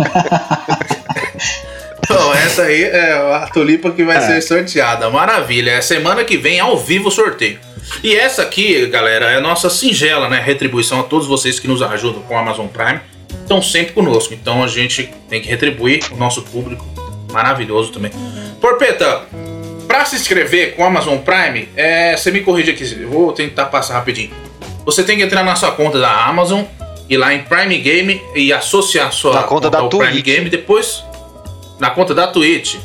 [2.04, 5.10] Então, essa aí é a tulipa que vai ser sorteada.
[5.10, 5.72] Maravilha.
[5.72, 7.58] É semana que vem ao vivo o sorteio.
[8.04, 10.42] E essa aqui, galera, é a nossa singela, né?
[10.44, 13.00] Retribuição a todos vocês que nos ajudam com o Amazon Prime.
[13.30, 14.34] Estão sempre conosco.
[14.34, 16.86] Então a gente tem que retribuir o nosso público
[17.32, 18.12] maravilhoso também.
[18.60, 19.22] Porpeta,
[19.88, 23.68] pra se inscrever com o Amazon Prime, é, você me corrige aqui, eu vou tentar
[23.68, 24.32] passar rapidinho.
[24.86, 26.64] Você tem que entrar na sua conta da Amazon,
[27.10, 30.22] ir lá em Prime Game e associar a sua Na conta da ao Prime.
[30.22, 31.04] Game, depois
[31.80, 32.76] na conta da Twitch.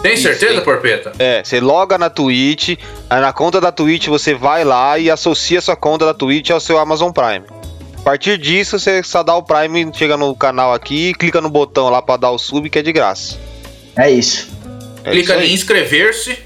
[0.00, 0.64] Tem Isso, certeza, tem.
[0.64, 1.12] Porpeta?
[1.18, 2.78] É, você loga na Twitch,
[3.08, 6.58] aí na conta da Twitch você vai lá e associa sua conta da Twitch ao
[6.58, 7.44] seu Amazon Prime.
[7.98, 11.88] A partir disso, você só dá o Prime, chega no canal aqui, clica no botão
[11.88, 13.38] lá pra dar o sub, que é de graça.
[13.96, 14.50] É isso.
[15.04, 16.38] É Clica isso em inscrever-se.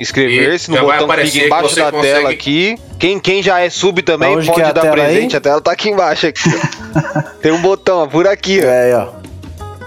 [0.00, 2.78] Inscrever-se no botão que fica que embaixo você da consegue- tela aqui.
[2.98, 5.34] Quem, quem já é sub também Aonde que pode é dar presente.
[5.34, 5.38] aí?
[5.38, 6.26] A tela tá aqui embaixo.
[6.26, 7.22] Aqui, ó.
[7.42, 8.66] Tem um botão ó, por aqui, ó.
[8.66, 9.08] é aí, ó.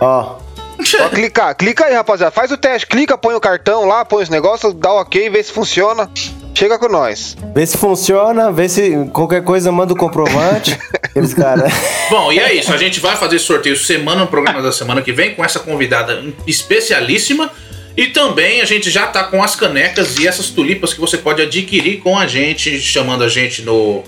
[0.02, 0.36] Ó.
[0.84, 1.56] Só clicar.
[1.56, 2.32] Clica aí, rapaziada.
[2.32, 2.88] Faz o teste.
[2.88, 6.10] Clica, põe o cartão lá, põe os negócios, dá o ok, vê se funciona.
[6.56, 7.38] Chega com nós.
[7.54, 10.78] Vê se funciona, vê se qualquer coisa manda o comprovante.
[11.02, 11.72] Aqueles caras.
[12.10, 12.74] Bom, e é isso.
[12.74, 16.22] A gente vai fazer sorteio semana no programa da semana que vem com essa convidada
[16.48, 17.50] especialíssima.
[17.96, 21.42] E também a gente já tá com as canecas e essas tulipas que você pode
[21.42, 24.02] adquirir com a gente, chamando a gente no,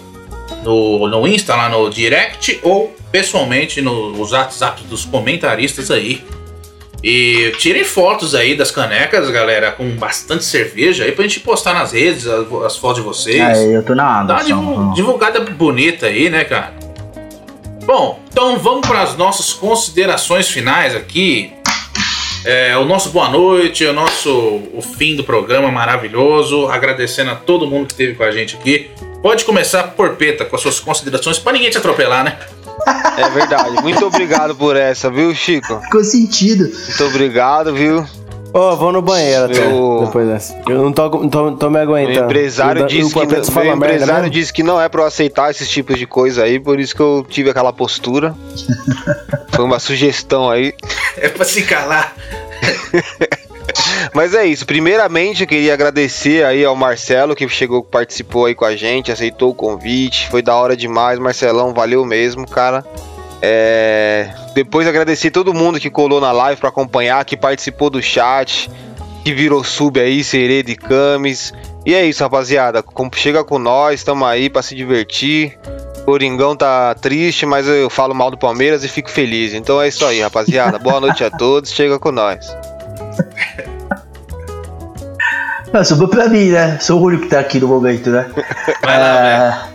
[0.64, 6.24] no, no Insta, lá no direct, ou pessoalmente nos WhatsApp dos comentaristas aí.
[7.04, 11.92] E tirem fotos aí das canecas, galera, com bastante cerveja aí pra gente postar nas
[11.92, 13.42] redes as, as fotos de vocês.
[13.42, 16.74] Aí eu tô na Dá uma divu- divulgada bonita aí, né, cara?
[17.86, 21.52] Bom, então vamos para as nossas considerações finais aqui.
[22.46, 24.30] É, o nosso boa noite, o nosso
[24.74, 26.68] o fim do programa maravilhoso.
[26.68, 28.92] Agradecendo a todo mundo que esteve com a gente aqui.
[29.22, 32.38] Pode começar, Porpeta, com as suas considerações, para ninguém te atropelar, né?
[33.18, 33.82] É verdade.
[33.82, 35.80] Muito obrigado por essa, viu, Chico?
[35.84, 36.66] Ficou sentido.
[36.66, 38.06] Muito obrigado, viu?
[38.54, 40.06] Ô, vou no banheiro até.
[40.06, 40.56] Depois dessa.
[40.70, 42.26] Eu não tô, tô, tô me aguentando.
[42.26, 44.88] empresário O- o disse que, Porpeta não, fala meu merda empresário disse que não é
[44.88, 48.36] pra eu aceitar esses tipos de coisa aí, por isso que eu tive aquela postura.
[49.52, 50.74] Foi uma sugestão aí.
[51.18, 52.16] É pra se calar.
[54.14, 54.66] Mas é isso.
[54.66, 59.50] Primeiramente, eu queria agradecer aí ao Marcelo que chegou, participou aí com a gente, aceitou
[59.52, 60.30] o convite.
[60.30, 61.74] Foi da hora demais, Marcelão.
[61.74, 62.86] Valeu mesmo, cara.
[63.46, 68.72] É, Depois agradecer todo mundo que colou na live pra acompanhar, que participou do chat,
[69.22, 71.54] que virou sub aí, Seredo e Camis.
[71.86, 72.82] E é isso, rapaziada.
[73.14, 75.60] Chega com nós, tamo aí pra se divertir.
[75.98, 79.54] O Coringão tá triste, mas eu falo mal do Palmeiras e fico feliz.
[79.54, 80.80] Então é isso aí, rapaziada.
[80.80, 81.74] Boa noite a todos.
[81.74, 82.56] Chega com nós.
[85.74, 86.78] Não, sobrou pra mim, né?
[86.80, 88.30] Sou o único que tá aqui no momento, né?
[88.82, 89.70] Vai lá, velho.
[89.70, 89.73] É,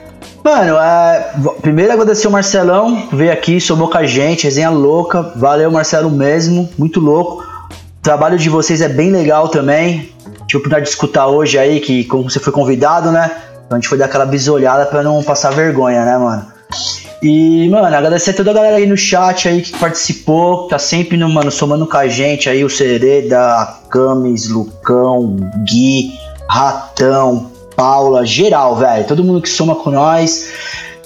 [0.49, 5.21] Mano, é, primeiro agradecer o Marcelão, veio aqui, somou com a gente, resenha louca.
[5.37, 7.45] Valeu, Marcelo, mesmo, muito louco.
[7.71, 10.11] O trabalho de vocês é bem legal também.
[10.47, 13.31] Tive a oportunidade de escutar hoje aí, que como você foi convidado, né?
[13.67, 16.47] Então a gente foi dar aquela bisolhada pra não passar vergonha, né, mano?
[17.23, 20.79] E, mano, agradecer a toda a galera aí no chat aí que participou, que tá
[20.79, 25.37] sempre, no, mano, somando com a gente aí, o Sereda, Camis, Lucão,
[25.69, 26.19] Gui,
[26.49, 29.07] Ratão, Paula, geral, velho.
[29.07, 30.53] Todo mundo que soma com nós,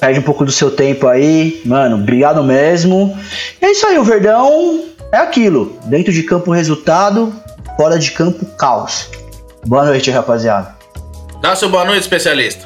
[0.01, 1.61] perde um pouco do seu tempo aí.
[1.66, 3.15] Mano, obrigado mesmo.
[3.61, 4.81] E é isso aí, o Verdão
[5.12, 5.77] é aquilo.
[5.85, 7.31] Dentro de campo, resultado.
[7.77, 9.11] Fora de campo, caos.
[9.66, 10.74] Boa noite, rapaziada.
[11.43, 12.65] Dá seu boa noite, especialista.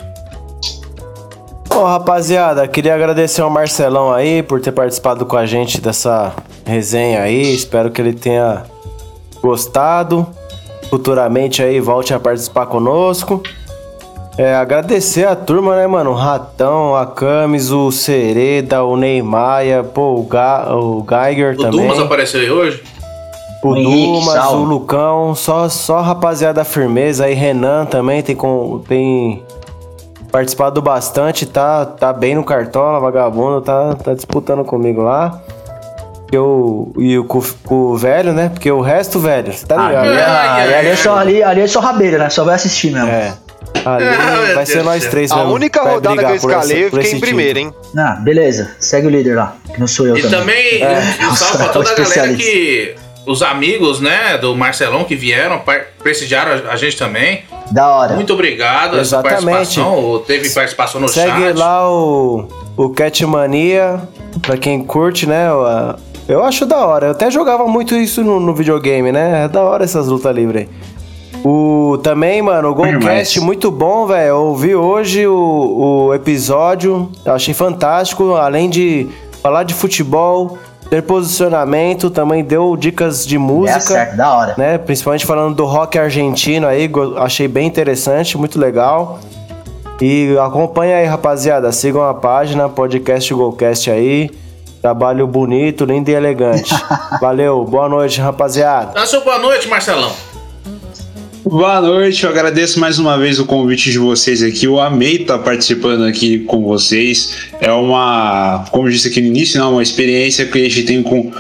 [1.69, 6.33] Bom, rapaziada, queria agradecer ao Marcelão aí por ter participado com a gente dessa
[6.65, 7.53] resenha aí.
[7.53, 8.63] Espero que ele tenha
[9.43, 10.29] gostado.
[10.89, 13.43] Futuramente aí volte a participar conosco.
[14.39, 16.11] É, agradecer a turma, né, mano?
[16.11, 19.63] O Ratão, a Camis, o Sereda, o Neymar,
[19.95, 21.81] pô, o, Ga o Geiger O também.
[21.81, 22.83] Dumas apareceu aí hoje?
[23.63, 24.57] O O Dumas, salve.
[24.57, 27.25] o Lucão, só, só rapaziada firmeza.
[27.25, 29.43] Aí Renan também tem, com, tem
[30.31, 35.41] participado bastante, tá, tá bem no cartola, vagabundo, tá, tá disputando comigo lá.
[36.31, 37.41] Eu, e o, com,
[37.71, 38.51] o velho, né?
[38.51, 40.09] Porque o resto, velho, você tá ligado?
[40.09, 40.97] Ali, ai, ali é ai.
[40.97, 42.29] só, ali, ali é só rabeira, né?
[42.29, 43.09] Só vai assistir mesmo.
[43.09, 43.33] É.
[43.85, 45.53] Ali Ah, vai Deus ser nós três A mesmo.
[45.53, 47.75] única rodada que eu escalei, eu fiquei em primeiro, hein?
[47.97, 48.71] Ah, beleza.
[48.79, 50.39] Segue o líder lá, que não sou eu E também.
[50.39, 51.29] também É.
[51.31, 52.95] um salve pra toda a galera que.
[53.27, 55.61] Os amigos, né, do Marcelão que vieram,
[56.01, 57.43] prestigiaram a, gente também.
[57.73, 58.15] Da hora.
[58.15, 59.47] Muito obrigado essa Exatamente.
[59.51, 60.23] participação.
[60.25, 61.57] Teve participação no Segue chat.
[61.59, 62.47] lá o,
[62.77, 64.01] o Catmania,
[64.43, 65.53] pra quem curte, né?
[65.53, 65.97] o-
[66.29, 67.07] Eu acho da hora.
[67.07, 69.45] Eu até jogava muito isso no, no videogame, né?
[69.45, 70.69] É da hora essas lutas livres aí.
[71.45, 72.75] O, também, mano, o.
[72.75, 74.29] Golcast muito bom, velho.
[74.29, 78.35] Eu ouvi hoje o, o episódio, eu achei fantástico.
[78.35, 79.07] Além de
[79.43, 80.59] falar de futebol,
[80.91, 84.55] ter posicionamento, também deu dicas de É música certo, da hora.
[84.57, 84.79] né?
[84.79, 89.19] Principalmente falando do rock argentino aí, achei bem interessante, muito legal.
[90.01, 91.73] E acompanha aí, rapaziada.
[91.73, 94.31] Sigam a página, podcast Golcast aí.
[94.83, 96.75] Trabalho bonito, lindo e elegante.
[97.21, 98.93] Valeu, boa noite, rapaziada.
[98.93, 100.13] Dá sua boa noite, Marcelão.
[101.49, 104.65] Boa noite, eu agradeço mais uma vez o convite de vocês aqui.
[104.65, 107.37] Eu amei estar participando aqui com vocês.
[107.61, 111.05] É uma, como eu disse aqui no início, né, uma experiência que a gente tem
[111.05, 111.31] com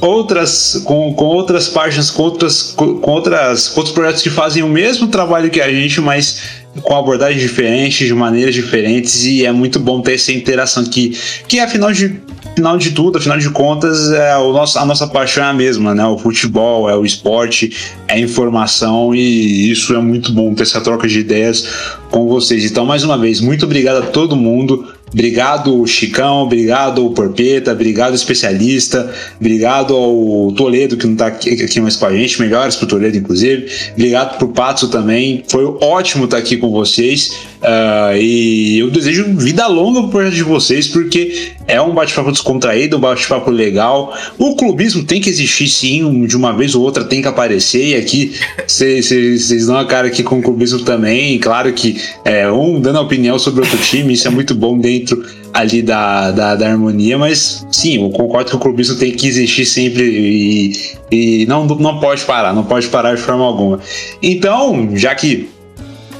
[0.00, 4.68] outras, com, com outras páginas, com outras, com, outras, com outros projetos que fazem o
[4.68, 6.40] mesmo trabalho que a gente, mas
[6.80, 11.18] com abordagens diferentes, de maneiras diferentes, e é muito bom ter essa interação aqui,
[11.48, 12.20] que afinal de
[12.58, 15.94] final de tudo, afinal de contas, é o nosso, a nossa paixão é a mesma,
[15.94, 16.04] né?
[16.04, 17.72] O futebol, é o esporte,
[18.08, 21.64] é a informação e isso é muito bom ter essa troca de ideias
[22.10, 22.64] com vocês.
[22.64, 24.92] Então, mais uma vez, muito obrigado a todo mundo.
[25.10, 29.10] Obrigado, Chicão, obrigado Porpeta, obrigado, especialista,
[29.40, 33.16] obrigado ao Toledo, que não tá aqui, aqui mais com a gente, melhores pro Toledo,
[33.16, 33.72] inclusive.
[33.94, 35.42] Obrigado pro Pato também.
[35.48, 37.38] Foi ótimo estar aqui com vocês.
[37.62, 42.96] Ah, e eu desejo vida longa pro projeto de vocês, porque é um bate-papo descontraído,
[42.96, 44.14] um bate-papo legal.
[44.38, 47.94] O clubismo tem que existir sim, de uma vez ou outra tem que aparecer, e
[47.96, 48.34] aqui
[48.66, 51.38] vocês dão a cara aqui com o clubismo também.
[51.38, 55.82] Claro que é um dando opinião sobre outro time, isso é muito bom dentro ali
[55.82, 60.04] da, da, da harmonia, mas sim, eu concordo que o clubismo tem que existir sempre
[60.04, 60.72] e,
[61.10, 63.80] e não, não pode parar, não pode parar de forma alguma.
[64.22, 65.48] Então, já que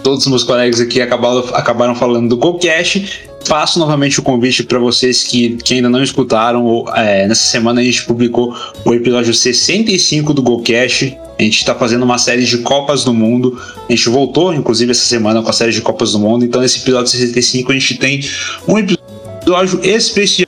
[0.09, 3.28] todos os meus colegas aqui acabaram, acabaram falando do GoCast.
[3.44, 6.64] Faço novamente o convite para vocês que, que ainda não escutaram.
[6.64, 8.56] ou, é, nessa semana a gente publicou
[8.86, 11.14] o episódio 65 do GoCast.
[11.39, 13.60] A gente está fazendo uma série de Copas do Mundo.
[13.86, 16.43] A gente voltou, inclusive, essa semana com a série de Copas do Mundo.
[16.43, 18.24] Então, nesse episódio 65, a gente tem
[18.66, 20.48] um episódio especial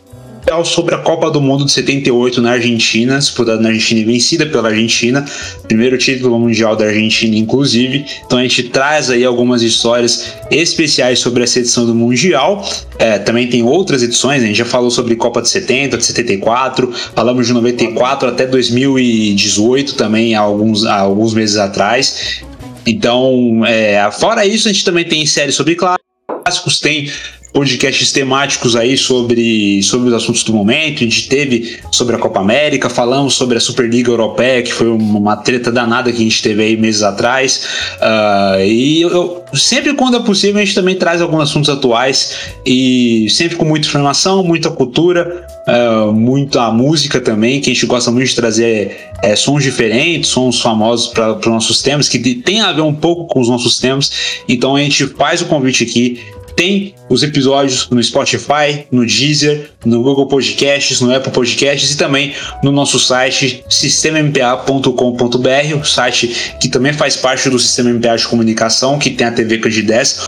[0.64, 4.68] sobre a Copa do Mundo de 78 na Argentina, disputada na Argentina e vencida pela
[4.68, 5.24] Argentina,
[5.68, 8.04] primeiro título mundial da Argentina, inclusive.
[8.26, 12.68] Então a gente traz aí algumas histórias especiais sobre essa edição do Mundial.
[12.98, 16.92] É, também tem outras edições, a gente já falou sobre Copa de 70, de 74,
[17.14, 22.42] falamos de 94 até 2018 também, há alguns, há alguns meses atrás.
[22.86, 27.10] Então, é, fora isso, a gente também tem séries sobre clássicos, tem
[27.52, 30.98] podcasts temáticos aí sobre, sobre os assuntos do momento.
[30.98, 35.36] A gente teve sobre a Copa América, falamos sobre a Superliga Europeia, que foi uma
[35.36, 37.66] treta danada que a gente teve aí meses atrás.
[38.00, 43.26] Ah, e eu, sempre quando é possível, a gente também traz alguns assuntos atuais e
[43.30, 48.28] sempre com muita informação, muita cultura, ah, muita música também, que a gente gosta muito
[48.28, 52.82] de trazer é, sons diferentes, sons famosos para os nossos temas, que tem a ver
[52.82, 54.10] um pouco com os nossos temas.
[54.48, 56.20] Então a gente faz o convite aqui
[56.60, 62.34] tem os episódios no Spotify, no Deezer, no Google Podcasts, no Apple Podcasts e também
[62.62, 68.98] no nosso site sistemampa.com.br, o site que também faz parte do Sistema MPA de Comunicação,
[68.98, 70.26] que tem a TV Cand 10,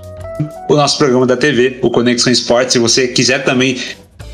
[0.71, 2.73] o nosso programa da TV, o Conexão Esportes.
[2.73, 3.77] Se você quiser também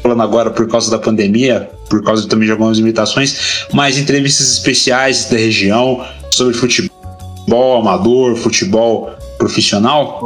[0.00, 5.24] falando agora por causa da pandemia, por causa também de algumas limitações, mas entrevistas especiais
[5.24, 10.20] da região sobre futebol amador, futebol profissional,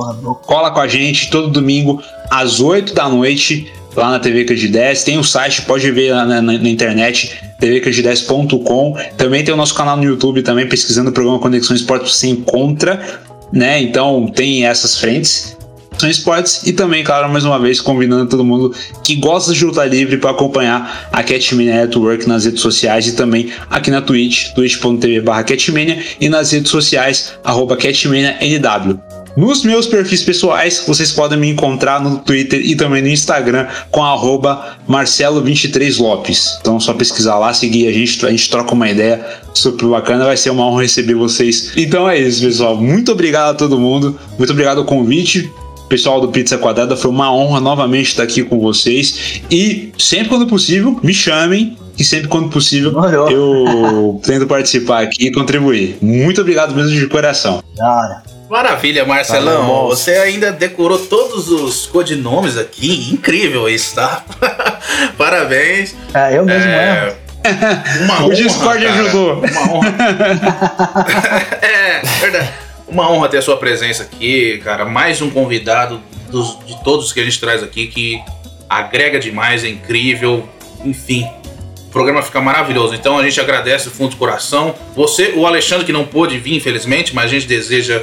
[0.47, 5.05] cola com a gente todo domingo às 8 da noite lá na TV Cand 10.
[5.05, 7.31] Tem o site, pode ver lá na, na- na internet,
[7.61, 8.97] tvcand10.com.
[9.17, 13.21] Também tem o nosso canal no YouTube também, pesquisando o programa Conexão Esportes, você encontra,
[13.53, 13.81] né?
[13.83, 15.57] Então tem essas frentes.
[16.03, 18.75] Esportes e também, claro, mais uma vez, convidando todo mundo
[19.05, 23.51] que gosta de luta livre para acompanhar a Catmania Network nas redes sociais e também
[23.71, 28.99] aqui na Twitch, twitch.tv Catmania e nas redes sociais, arroba CatmaniaNW.
[29.37, 34.05] Nos meus perfis pessoais, vocês podem me encontrar no Twitter e também no Instagram com
[34.05, 36.59] arroba Marcelo23Lopes.
[36.61, 39.25] Então é só pesquisar lá, seguir a gente, a gente troca uma ideia
[39.55, 41.73] super bacana, vai ser uma honra receber vocês.
[41.77, 42.77] Então é isso, pessoal.
[42.77, 45.51] Muito obrigado a todo mundo, muito obrigado ao convite.
[45.93, 49.43] Pessoal do Pizza Quadrada, foi uma honra novamente estar aqui com vocês.
[49.51, 52.95] E sempre quando possível, me chamem e sempre quando possível
[53.31, 55.99] eu tento participar aqui e contribuir.
[56.01, 57.63] Muito obrigado mesmo de coração.
[57.77, 59.67] Cara, Maravilha, Marcelão.
[59.67, 63.11] Valeu, Você ainda decorou todos os codinomes aqui.
[63.13, 64.25] Incrível isso, tá?
[65.19, 65.95] Parabéns.
[66.15, 67.17] é, eu mesmo É, erro.
[68.05, 68.99] uma O honra, Discord cara.
[68.99, 69.39] ajudou.
[69.41, 69.95] Uma honra.
[71.61, 72.49] é, verdade.
[72.93, 74.85] Uma honra ter a sua presença aqui, cara.
[74.85, 75.99] Mais um convidado
[76.31, 78.21] dos- de todos que a gente traz aqui que
[78.69, 80.47] agrega demais, é incrível.
[80.85, 81.27] Enfim,
[81.87, 82.95] o programa fica maravilhoso.
[82.95, 84.75] Então a gente agradece do fundo do coração.
[84.95, 88.03] Você, o Alexandre, que não pôde vir, infelizmente, mas a gente deseja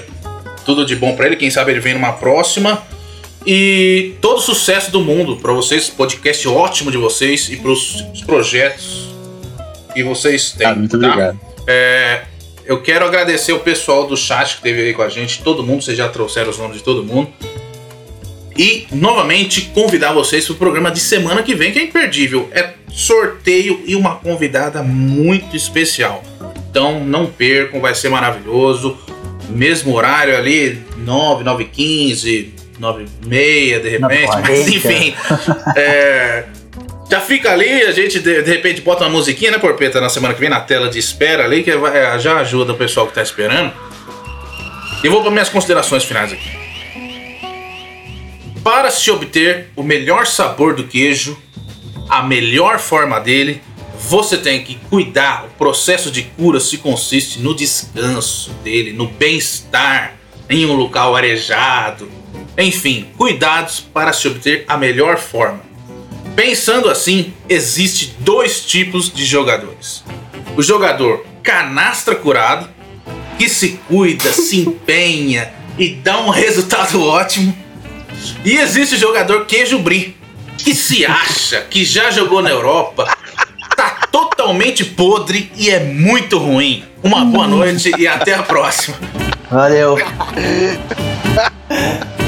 [0.65, 1.35] tudo de bom pra ele.
[1.35, 2.81] Quem sabe ele vem numa próxima.
[3.45, 9.07] E todo sucesso do mundo pra vocês, podcast ótimo de vocês e pros projetos
[9.93, 10.65] que vocês têm.
[10.65, 11.07] Ah, muito tá?
[11.07, 11.39] obrigado.
[11.67, 12.23] É,
[12.69, 15.81] eu quero agradecer o pessoal do chat que esteve aí com a gente, todo mundo,
[15.81, 17.27] vocês já trouxeram os nomes de todo mundo.
[18.55, 22.47] E novamente convidar vocês para o programa de semana que vem, que é imperdível.
[22.51, 26.23] É sorteio e uma convidada muito especial.
[26.69, 28.95] Então não percam, vai ser maravilhoso.
[29.49, 34.27] Mesmo horário ali, 9, 9 15, 9 e meia, de repente.
[34.27, 34.75] Mas 9h40.
[34.75, 35.15] enfim.
[35.75, 36.43] é,
[37.09, 40.33] já fica ali, a gente de, de repente bota uma musiquinha, né, Porpeta, na semana
[40.33, 43.21] que vem, na tela de espera ali, que vai- já ajuda o pessoal que tá
[43.23, 43.73] esperando.
[45.03, 46.49] E vou para minhas considerações finais aqui.
[48.63, 51.37] Para se obter o melhor sabor do queijo,
[52.09, 53.61] a melhor forma dele,
[53.97, 55.45] você tem que cuidar.
[55.45, 60.15] O processo de cura se consiste no descanso dele, no bem-estar,
[60.49, 62.11] em um local arejado.
[62.57, 65.68] Enfim, cuidados para se obter a melhor forma.
[66.35, 70.03] Pensando assim, existe dois tipos de jogadores.
[70.55, 72.69] O jogador canastra curado,
[73.37, 77.55] que se cuida, se empenha e dá um resultado ótimo.
[78.43, 80.15] E existe o jogador queijo brie,
[80.57, 83.07] que se acha que já jogou na Europa,
[83.75, 86.83] tá totalmente podre e é muito ruim.
[87.01, 88.97] Uma boa noite e até a próxima.
[89.49, 89.97] Valeu.